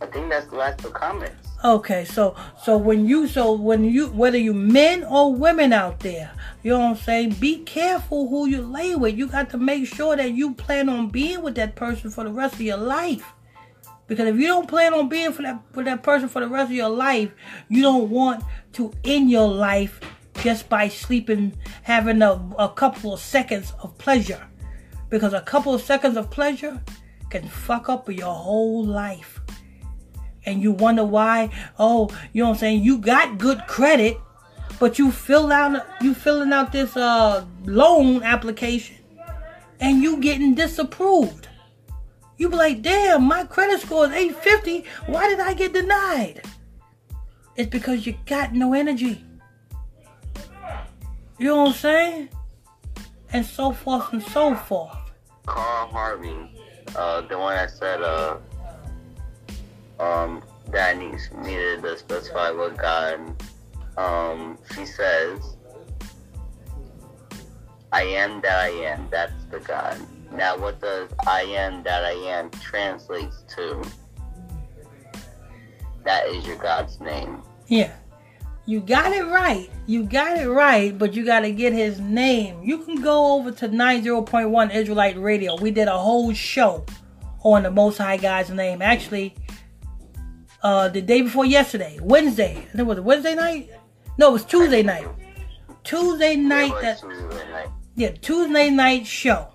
I 0.00 0.06
think 0.06 0.30
that's 0.30 0.46
the 0.46 0.56
last 0.56 0.84
of 0.84 0.92
comments. 0.92 1.48
Okay, 1.64 2.04
so 2.04 2.36
so 2.62 2.76
when 2.76 3.06
you 3.06 3.26
so 3.26 3.52
when 3.52 3.84
you 3.84 4.08
whether 4.08 4.38
you 4.38 4.54
men 4.54 5.02
or 5.02 5.34
women 5.34 5.72
out 5.72 5.98
there, 6.00 6.30
you 6.62 6.70
know 6.70 6.78
what 6.78 6.90
I'm 6.90 6.96
saying, 6.96 7.30
be 7.40 7.58
careful 7.64 8.28
who 8.28 8.46
you 8.46 8.62
lay 8.62 8.94
with. 8.94 9.16
You 9.16 9.26
got 9.26 9.50
to 9.50 9.58
make 9.58 9.86
sure 9.86 10.16
that 10.16 10.32
you 10.32 10.54
plan 10.54 10.88
on 10.88 11.08
being 11.08 11.42
with 11.42 11.56
that 11.56 11.74
person 11.74 12.10
for 12.10 12.22
the 12.22 12.30
rest 12.30 12.54
of 12.54 12.60
your 12.60 12.76
life. 12.76 13.32
Because 14.06 14.28
if 14.28 14.36
you 14.36 14.46
don't 14.46 14.68
plan 14.68 14.94
on 14.94 15.08
being 15.08 15.32
for 15.32 15.42
that 15.42 15.60
with 15.74 15.86
that 15.86 16.04
person 16.04 16.28
for 16.28 16.40
the 16.40 16.48
rest 16.48 16.70
of 16.70 16.76
your 16.76 16.88
life, 16.88 17.32
you 17.68 17.82
don't 17.82 18.08
want 18.08 18.44
to 18.74 18.92
end 19.02 19.28
your 19.28 19.48
life 19.48 20.00
just 20.40 20.68
by 20.68 20.88
sleeping, 20.88 21.56
having 21.82 22.22
a, 22.22 22.40
a 22.56 22.68
couple 22.68 23.12
of 23.12 23.20
seconds 23.20 23.72
of 23.82 23.98
pleasure. 23.98 24.46
Because 25.10 25.32
a 25.32 25.40
couple 25.40 25.74
of 25.74 25.82
seconds 25.82 26.16
of 26.16 26.30
pleasure 26.30 26.80
can 27.30 27.48
fuck 27.48 27.88
up 27.88 28.08
your 28.08 28.34
whole 28.34 28.84
life 28.84 29.40
and 30.48 30.62
you 30.62 30.72
wonder 30.72 31.04
why, 31.04 31.50
oh, 31.78 32.08
you 32.32 32.42
know 32.42 32.48
what 32.48 32.54
I'm 32.54 32.60
saying, 32.60 32.82
you 32.82 32.98
got 32.98 33.36
good 33.38 33.66
credit, 33.66 34.16
but 34.80 34.98
you 34.98 35.10
fill 35.10 35.52
out 35.52 35.84
you 36.00 36.14
filling 36.14 36.52
out 36.52 36.72
this 36.72 36.96
uh 36.96 37.44
loan 37.64 38.22
application 38.22 38.96
and 39.80 40.02
you 40.02 40.18
getting 40.18 40.54
disapproved. 40.54 41.48
You 42.38 42.48
be 42.48 42.56
like, 42.56 42.82
damn, 42.82 43.24
my 43.24 43.44
credit 43.44 43.80
score 43.80 44.06
is 44.06 44.12
850. 44.12 44.84
Why 45.06 45.28
did 45.28 45.40
I 45.40 45.54
get 45.54 45.72
denied? 45.72 46.42
It's 47.56 47.68
because 47.68 48.06
you 48.06 48.14
got 48.26 48.54
no 48.54 48.72
energy. 48.72 49.24
You 51.38 51.46
know 51.46 51.56
what 51.56 51.68
I'm 51.68 51.74
saying? 51.74 52.28
And 53.32 53.44
so 53.44 53.72
forth 53.72 54.12
and 54.12 54.22
so 54.22 54.54
forth. 54.54 54.96
Carl 55.46 55.88
Harvey, 55.88 56.57
uh, 56.96 57.20
the 57.22 57.38
one 57.38 57.54
that 57.56 57.70
said, 57.70 58.02
uh, 58.02 58.36
um, 60.00 60.42
that 60.70 60.98
needs, 60.98 61.28
needed 61.42 61.82
to 61.82 61.98
specify 61.98 62.50
what 62.50 62.76
God, 62.76 63.34
um, 63.96 64.58
she 64.74 64.84
says, 64.86 65.56
I 67.92 68.02
am 68.02 68.40
that 68.42 68.58
I 68.58 68.68
am, 68.68 69.08
that's 69.10 69.44
the 69.50 69.60
God. 69.60 69.98
Now, 70.30 70.58
what 70.58 70.80
does 70.80 71.10
I 71.26 71.42
am 71.42 71.82
that 71.84 72.04
I 72.04 72.12
am 72.12 72.50
translates 72.50 73.44
to? 73.56 73.82
That 76.04 76.26
is 76.28 76.46
your 76.46 76.56
God's 76.56 77.00
name. 77.00 77.42
Yeah. 77.66 77.92
You 78.68 78.80
got 78.80 79.12
it 79.12 79.24
right. 79.24 79.70
You 79.86 80.04
got 80.04 80.36
it 80.36 80.46
right, 80.46 80.96
but 80.98 81.14
you 81.14 81.24
got 81.24 81.40
to 81.40 81.50
get 81.52 81.72
his 81.72 82.00
name. 82.00 82.62
You 82.62 82.76
can 82.76 83.00
go 83.00 83.32
over 83.32 83.50
to 83.50 83.66
90.1 83.66 84.74
Israelite 84.74 85.18
Radio. 85.18 85.56
We 85.56 85.70
did 85.70 85.88
a 85.88 85.96
whole 85.96 86.34
show 86.34 86.84
on 87.40 87.62
the 87.62 87.70
Most 87.70 87.96
High 87.96 88.18
God's 88.18 88.50
name. 88.50 88.82
Actually, 88.82 89.34
uh, 90.62 90.90
the 90.90 91.00
day 91.00 91.22
before 91.22 91.46
yesterday, 91.46 91.98
Wednesday. 92.02 92.58
I 92.58 92.60
think 92.60 92.80
it 92.80 92.82
was 92.82 93.00
Wednesday 93.00 93.34
night. 93.34 93.70
No, 94.18 94.28
it 94.28 94.32
was 94.32 94.44
Tuesday 94.44 94.82
night. 94.82 95.08
Tuesday 95.82 96.36
night. 96.36 96.74
That 96.82 97.02
yeah, 97.96 98.10
Tuesday 98.10 98.68
night 98.68 99.06
show. 99.06 99.48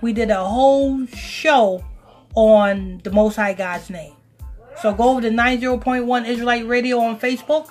We 0.00 0.12
did 0.12 0.32
a 0.32 0.44
whole 0.44 1.06
show 1.06 1.84
on 2.34 3.02
the 3.04 3.12
Most 3.12 3.36
High 3.36 3.54
God's 3.54 3.88
name. 3.88 4.14
So 4.82 4.92
go 4.92 5.10
over 5.10 5.20
to 5.20 5.30
90.1 5.30 6.26
Israelite 6.26 6.66
Radio 6.66 6.98
on 6.98 7.20
Facebook. 7.20 7.70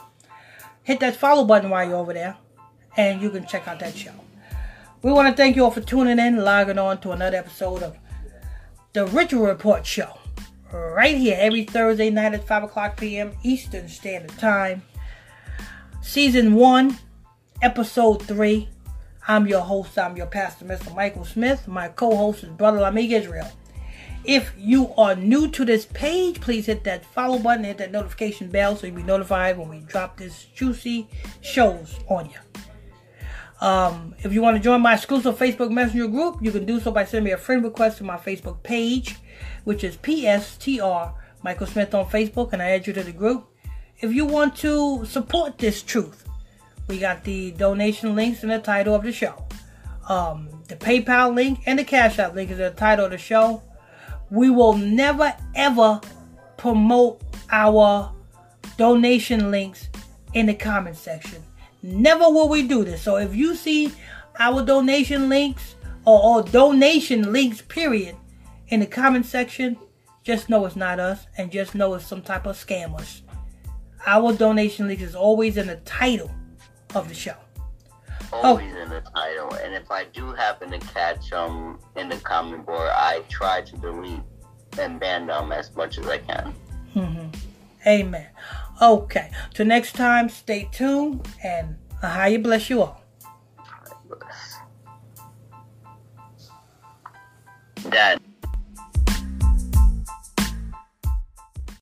Hit 0.87 1.01
that 1.01 1.17
follow 1.17 1.43
button 1.43 1.69
while 1.69 1.85
you're 1.85 1.97
over 1.97 2.13
there, 2.13 2.37
and 2.95 3.21
you 3.21 3.29
can 3.29 3.45
check 3.45 3.67
out 3.67 3.77
that 3.81 3.93
show. 3.93 4.13
We 5.01 5.11
want 5.11 5.27
to 5.27 5.35
thank 5.35 5.57
you 5.57 5.65
all 5.65 5.69
for 5.69 5.81
tuning 5.81 6.17
in, 6.17 6.37
logging 6.37 6.77
on 6.77 7.01
to 7.01 7.11
another 7.11 7.35
episode 7.35 7.83
of 7.83 7.97
the 8.93 9.05
Ritual 9.07 9.47
Report 9.47 9.85
Show 9.85 10.17
right 10.71 11.17
here 11.17 11.35
every 11.37 11.65
Thursday 11.65 12.09
night 12.09 12.35
at 12.35 12.47
5 12.47 12.63
o'clock 12.63 12.95
p.m. 12.95 13.33
Eastern 13.43 13.89
Standard 13.89 14.31
Time. 14.37 14.81
Season 16.01 16.53
1, 16.53 16.97
Episode 17.61 18.23
3. 18.23 18.69
I'm 19.27 19.45
your 19.45 19.63
host, 19.63 19.99
I'm 19.99 20.15
your 20.15 20.27
pastor, 20.27 20.63
Mr. 20.63 20.95
Michael 20.95 21.25
Smith. 21.25 21.67
My 21.67 21.89
co 21.89 22.15
host 22.15 22.45
is 22.45 22.49
Brother 22.51 22.79
Lamick 22.79 23.11
Israel. 23.11 23.51
If 24.27 24.53
you 24.57 24.93
are 24.95 25.15
new 25.15 25.47
to 25.49 25.65
this 25.65 25.85
page, 25.85 26.39
please 26.41 26.67
hit 26.67 26.83
that 26.83 27.05
follow 27.05 27.39
button, 27.39 27.63
hit 27.63 27.79
that 27.79 27.91
notification 27.91 28.49
bell 28.49 28.75
so 28.75 28.85
you'll 28.85 28.97
be 28.97 29.03
notified 29.03 29.57
when 29.57 29.69
we 29.69 29.79
drop 29.79 30.17
this 30.17 30.45
juicy 30.53 31.07
shows 31.41 31.97
on 32.09 32.29
you. 32.29 33.65
Um, 33.65 34.13
if 34.19 34.33
you 34.33 34.43
want 34.43 34.57
to 34.57 34.61
join 34.61 34.81
my 34.81 34.93
exclusive 34.93 35.37
Facebook 35.39 35.71
Messenger 35.71 36.09
group, 36.09 36.37
you 36.41 36.51
can 36.51 36.65
do 36.65 36.79
so 36.79 36.91
by 36.91 37.05
sending 37.05 37.23
me 37.23 37.31
a 37.31 37.37
friend 37.37 37.63
request 37.63 37.97
to 37.97 38.03
my 38.03 38.17
Facebook 38.17 38.61
page 38.61 39.15
which 39.67 39.83
is 39.83 39.97
PSTR 39.97 41.13
Michael 41.43 41.67
Smith 41.67 41.93
on 41.93 42.05
Facebook, 42.05 42.53
and 42.53 42.61
I 42.61 42.69
add 42.69 42.87
you 42.87 42.93
to 42.93 43.03
the 43.03 43.11
group. 43.11 43.47
If 43.99 44.13
you 44.13 44.25
want 44.25 44.55
to 44.57 45.05
support 45.05 45.57
this 45.57 45.83
truth, 45.83 46.25
we 46.87 46.99
got 46.99 47.25
the 47.25 47.51
donation 47.51 48.15
links 48.15 48.43
in 48.43 48.49
the 48.49 48.59
title 48.59 48.95
of 48.95 49.03
the 49.03 49.11
show. 49.11 49.45
Um, 50.07 50.63
the 50.69 50.77
PayPal 50.77 51.35
link 51.35 51.59
and 51.65 51.77
the 51.77 51.83
Cash 51.83 52.17
App 52.17 52.33
link 52.33 52.49
is 52.49 52.59
in 52.59 52.63
the 52.63 52.71
title 52.71 53.05
of 53.05 53.11
the 53.11 53.17
show. 53.17 53.61
We 54.29 54.49
will 54.49 54.73
never 54.73 55.33
ever 55.55 56.01
promote 56.57 57.21
our 57.51 58.11
donation 58.77 59.51
links 59.51 59.89
in 60.33 60.47
the 60.47 60.53
comment 60.53 60.97
section. 60.97 61.41
Never 61.81 62.29
will 62.29 62.49
we 62.49 62.67
do 62.67 62.83
this. 62.83 63.01
So 63.01 63.17
if 63.17 63.35
you 63.35 63.55
see 63.55 63.91
our 64.39 64.65
donation 64.65 65.29
links 65.29 65.75
or, 66.05 66.21
or 66.21 66.43
donation 66.43 67.31
links, 67.31 67.61
period, 67.61 68.15
in 68.69 68.81
the 68.81 68.85
comment 68.85 69.25
section, 69.25 69.77
just 70.23 70.49
know 70.49 70.65
it's 70.65 70.75
not 70.75 70.99
us 70.99 71.25
and 71.37 71.51
just 71.51 71.73
know 71.73 71.93
it's 71.93 72.05
some 72.05 72.21
type 72.21 72.45
of 72.45 72.57
scammers. 72.57 73.21
Our 74.05 74.33
donation 74.33 74.87
link 74.87 75.01
is 75.01 75.15
always 75.15 75.57
in 75.57 75.67
the 75.67 75.77
title 75.77 76.31
of 76.95 77.07
the 77.07 77.13
show. 77.13 77.35
Always 78.33 78.73
oh. 78.75 78.81
in 78.81 78.89
the 78.89 79.01
title. 79.15 79.53
And 79.55 79.73
if 79.73 79.89
I 79.89 80.05
do 80.05 80.33
happen 80.33 80.71
to 80.71 80.79
catch 80.79 81.29
them 81.29 81.79
in 81.95 82.09
the 82.09 82.17
comment 82.17 82.65
board, 82.65 82.89
I 82.89 83.23
try 83.29 83.61
to 83.61 83.77
delete 83.77 84.21
and 84.77 84.99
ban 84.99 85.27
them 85.27 85.51
as 85.51 85.75
much 85.75 85.97
as 85.97 86.07
I 86.07 86.17
can. 86.19 86.53
Mm-hmm. 86.95 87.27
Amen. 87.87 88.27
Okay. 88.81 89.31
Till 89.53 89.65
next 89.65 89.95
time, 89.95 90.29
stay 90.29 90.69
tuned 90.71 91.27
and 91.43 91.77
how 92.01 92.25
you 92.25 92.39
bless 92.39 92.69
you 92.69 92.81
all. 92.81 93.01
Dad. 97.89 98.19